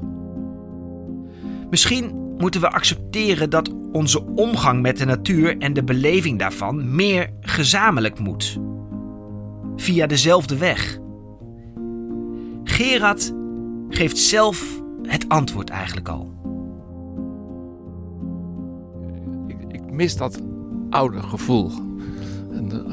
Misschien 1.70 2.23
moeten 2.44 2.62
we 2.62 2.70
accepteren 2.70 3.50
dat 3.50 3.70
onze 3.92 4.24
omgang 4.24 4.82
met 4.82 4.98
de 4.98 5.04
natuur 5.04 5.58
en 5.58 5.72
de 5.72 5.84
beleving 5.84 6.38
daarvan 6.38 6.94
meer 6.94 7.30
gezamenlijk 7.40 8.18
moet. 8.18 8.58
Via 9.76 10.06
dezelfde 10.06 10.56
weg. 10.56 10.98
Gerard 12.64 13.32
geeft 13.88 14.18
zelf 14.18 14.82
het 15.02 15.28
antwoord 15.28 15.70
eigenlijk 15.70 16.08
al. 16.08 16.32
Ik, 19.46 19.56
ik 19.68 19.90
mis 19.90 20.16
dat 20.16 20.42
oude 20.90 21.22
gevoel. 21.22 21.70
En 22.52 22.68
de, 22.68 22.84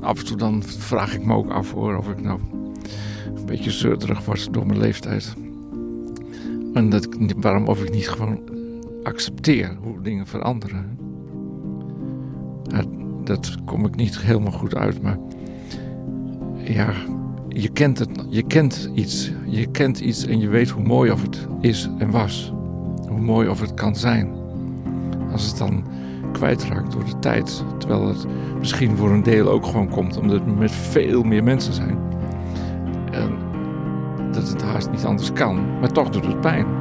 af, 0.00 0.18
en 0.18 0.24
toe 0.24 0.36
dan 0.36 0.62
vraag 0.62 1.14
ik 1.14 1.24
me 1.24 1.34
ook 1.34 1.50
af 1.50 1.72
hoor, 1.72 1.96
of 1.96 2.08
ik 2.08 2.20
nou 2.20 2.40
een 3.34 3.46
beetje 3.46 3.70
zeurderig 3.70 4.24
word 4.24 4.52
door 4.52 4.66
mijn 4.66 4.78
leeftijd. 4.78 5.34
En 6.74 6.90
dat, 6.90 7.08
waarom 7.36 7.66
of 7.68 7.82
ik 7.82 7.92
niet 7.92 8.08
gewoon 8.08 8.49
accepteer 9.02 9.76
hoe 9.82 10.02
dingen 10.02 10.26
veranderen. 10.26 10.98
dat 13.24 13.56
kom 13.64 13.84
ik 13.86 13.96
niet 13.96 14.18
helemaal 14.18 14.52
goed 14.52 14.74
uit. 14.74 15.02
Maar 15.02 15.18
ja, 16.64 16.92
je 17.48 17.68
kent, 17.68 17.98
het, 17.98 18.26
je 18.28 18.42
kent 18.42 18.90
iets. 18.94 19.32
Je 19.46 19.66
kent 19.66 20.00
iets 20.00 20.26
en 20.26 20.40
je 20.40 20.48
weet 20.48 20.68
hoe 20.68 20.82
mooi 20.82 21.10
of 21.10 21.22
het 21.22 21.46
is 21.60 21.88
en 21.98 22.10
was. 22.10 22.52
Hoe 23.08 23.20
mooi 23.20 23.48
of 23.48 23.60
het 23.60 23.74
kan 23.74 23.96
zijn. 23.96 24.32
Als 25.32 25.46
het 25.46 25.58
dan 25.58 25.84
kwijtraakt 26.32 26.92
door 26.92 27.04
de 27.04 27.18
tijd. 27.18 27.64
Terwijl 27.78 28.08
het 28.08 28.26
misschien 28.58 28.96
voor 28.96 29.10
een 29.10 29.22
deel 29.22 29.48
ook 29.48 29.66
gewoon 29.66 29.88
komt 29.88 30.16
omdat 30.16 30.44
we 30.44 30.50
met 30.50 30.72
veel 30.72 31.22
meer 31.22 31.44
mensen 31.44 31.72
zijn. 31.72 31.98
En 33.10 33.38
dat 34.32 34.48
het 34.48 34.62
haast 34.62 34.90
niet 34.90 35.04
anders 35.04 35.32
kan. 35.32 35.78
Maar 35.80 35.92
toch 35.92 36.08
doet 36.10 36.26
het 36.26 36.40
pijn. 36.40 36.79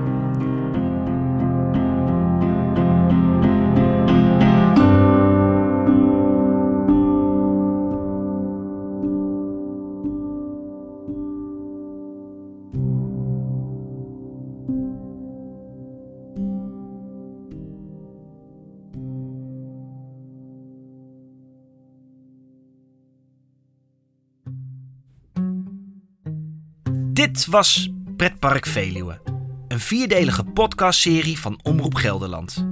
Dit 27.31 27.45
was 27.45 27.89
Pretpark 28.15 28.65
Veluwe. 28.65 29.21
Een 29.67 29.79
vierdelige 29.79 30.43
podcastserie 30.43 31.39
van 31.39 31.59
Omroep 31.63 31.95
Gelderland. 31.95 32.67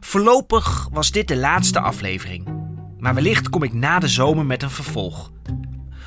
Voorlopig 0.00 0.88
was 0.92 1.10
dit 1.10 1.28
de 1.28 1.36
laatste 1.36 1.80
aflevering. 1.80 2.46
Maar 2.98 3.14
wellicht 3.14 3.48
kom 3.48 3.62
ik 3.62 3.72
na 3.72 3.98
de 3.98 4.08
zomer 4.08 4.46
met 4.46 4.62
een 4.62 4.70
vervolg. 4.70 5.32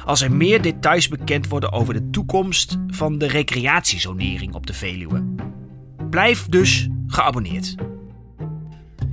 Als 0.06 0.22
er 0.22 0.32
meer 0.32 0.62
details 0.62 1.08
bekend 1.08 1.48
worden 1.48 1.72
over 1.72 1.94
de 1.94 2.10
toekomst 2.10 2.78
van 2.88 3.18
de 3.18 3.28
recreatiezonering 3.28 4.54
op 4.54 4.68
de 4.68 4.74
Veluwe. 4.74 5.36
Blijf 6.10 6.46
dus 6.46 6.88
geabonneerd. 7.08 7.76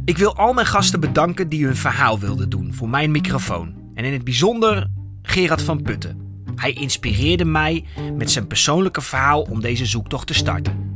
Ik 0.05 0.18
wil 0.18 0.37
al 0.37 0.53
mijn 0.53 0.66
gasten 0.66 1.01
bedanken 1.01 1.49
die 1.49 1.64
hun 1.64 1.77
verhaal 1.77 2.18
wilden 2.18 2.51
doen 2.51 2.75
voor 2.75 2.89
mijn 2.89 3.11
microfoon. 3.11 3.75
En 3.95 4.05
in 4.05 4.12
het 4.12 4.25
bijzonder 4.25 4.91
Gerard 5.23 5.62
van 5.62 5.83
Putten. 5.83 6.30
Hij 6.61 6.73
inspireerde 6.73 7.45
mij 7.45 7.85
met 8.17 8.31
zijn 8.31 8.47
persoonlijke 8.47 9.01
verhaal 9.01 9.43
om 9.43 9.61
deze 9.61 9.87
zoektocht 9.87 10.27
te 10.27 10.35
starten. 10.35 10.89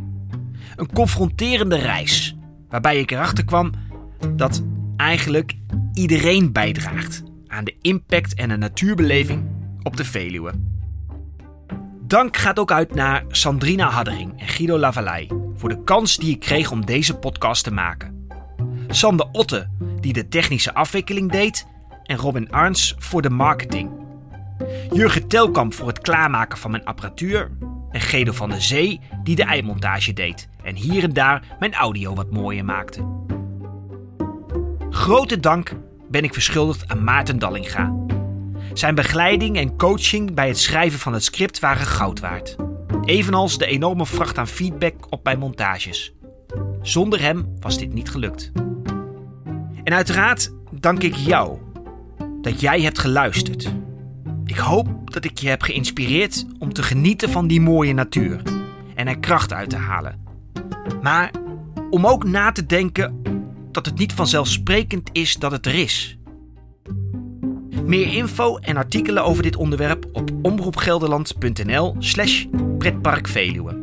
Een 0.77 0.93
confronterende 0.93 1.77
reis, 1.77 2.37
waarbij 2.69 2.99
ik 2.99 3.11
erachter 3.11 3.45
kwam 3.45 3.73
dat 4.37 4.63
eigenlijk 4.97 5.55
iedereen 5.93 6.53
bijdraagt 6.53 7.23
aan 7.47 7.65
de 7.65 7.77
impact 7.81 8.35
en 8.35 8.49
de 8.49 8.57
natuurbeleving 8.57 9.43
op 9.83 9.97
de 9.97 10.05
Veluwe. 10.05 10.53
Dank 12.01 12.37
gaat 12.37 12.59
ook 12.59 12.73
uit 12.73 12.95
naar 12.95 13.25
Sandrina 13.29 13.91
Haddering 13.91 14.41
en 14.41 14.49
Guido 14.49 14.79
Lavallei 14.79 15.29
voor 15.57 15.69
de 15.69 15.85
kans 15.85 16.17
die 16.17 16.35
ik 16.35 16.41
kreeg 16.41 16.71
om 16.71 16.87
deze 16.87 17.15
podcast 17.17 17.65
te 17.65 17.71
maken. 17.71 18.29
Sander 18.89 19.27
Otte, 19.33 19.69
die 20.01 20.13
de 20.13 20.29
technische 20.29 20.75
afwikkeling 20.75 21.31
deed, 21.31 21.67
en 22.05 22.17
Robin 22.17 22.51
Arns 22.51 22.95
voor 22.99 23.23
de 23.23 23.31
marketing. 23.31 24.04
Jurgen 24.93 25.29
Telkamp 25.29 25.75
voor 25.75 25.87
het 25.87 25.99
klaarmaken 25.99 26.59
van 26.59 26.71
mijn 26.71 26.85
apparatuur. 26.85 27.51
En 27.91 28.01
Gedo 28.01 28.33
van 28.33 28.51
de 28.51 28.61
Zee 28.61 29.01
die 29.23 29.37
de 29.37 29.45
eindmontage 29.45 30.13
deed 30.13 30.49
en 30.63 30.75
hier 30.75 31.03
en 31.03 31.13
daar 31.13 31.57
mijn 31.59 31.75
audio 31.75 32.15
wat 32.15 32.31
mooier 32.31 32.65
maakte. 32.65 33.23
Grote 34.91 35.41
dank 35.41 35.73
ben 36.09 36.25
ik 36.25 36.33
verschuldigd 36.33 36.89
aan 36.89 37.05
Maarten 37.05 37.39
Dallinga. 37.39 37.95
Zijn 38.73 38.95
begeleiding 38.95 39.57
en 39.57 39.77
coaching 39.77 40.35
bij 40.35 40.49
het 40.49 40.59
schrijven 40.59 40.99
van 40.99 41.13
het 41.13 41.25
script 41.25 41.59
waren 41.59 41.87
goud 41.87 42.21
waard. 42.21 42.57
Evenals 43.05 43.59
de 43.59 43.67
enorme 43.67 44.07
vracht 44.07 44.39
aan 44.39 44.49
feedback 44.49 44.95
op 45.11 45.25
mijn 45.25 45.39
montages. 45.39 46.15
Zonder 46.83 47.21
hem 47.21 47.55
was 47.61 47.79
dit 47.79 47.93
niet 47.93 48.11
gelukt. 48.11 48.53
En 49.85 49.95
uiteraard 49.95 50.53
dank 50.71 51.03
ik 51.03 51.15
jou 51.15 51.59
dat 52.41 52.61
jij 52.61 52.81
hebt 52.81 52.99
geluisterd. 52.99 53.75
Ik 54.55 54.61
hoop 54.61 55.13
dat 55.13 55.25
ik 55.25 55.39
je 55.39 55.49
heb 55.49 55.63
geïnspireerd 55.63 56.47
om 56.59 56.73
te 56.73 56.83
genieten 56.83 57.31
van 57.31 57.47
die 57.47 57.61
mooie 57.61 57.95
natuur 57.95 58.43
en 58.95 59.09
er 59.09 59.19
kracht 59.19 59.53
uit 59.53 59.71
te 59.71 59.77
halen. 59.77 60.21
Maar 61.03 61.31
om 61.91 62.07
ook 62.07 62.25
na 62.25 62.53
te 62.53 62.67
denken 62.67 63.23
dat 63.71 63.87
het 63.87 63.99
niet 63.99 64.13
vanzelfsprekend 64.13 65.11
is 65.13 65.37
dat 65.37 65.51
het 65.51 65.67
er 65.67 65.75
is. 65.75 66.19
Meer 67.85 68.13
info 68.13 68.57
en 68.57 68.77
artikelen 68.77 69.25
over 69.25 69.43
dit 69.43 69.57
onderwerp 69.57 70.07
op 70.13 70.31
omroepgelderland.nl/slash 70.43 72.45
pretparkveluwe. 72.79 73.83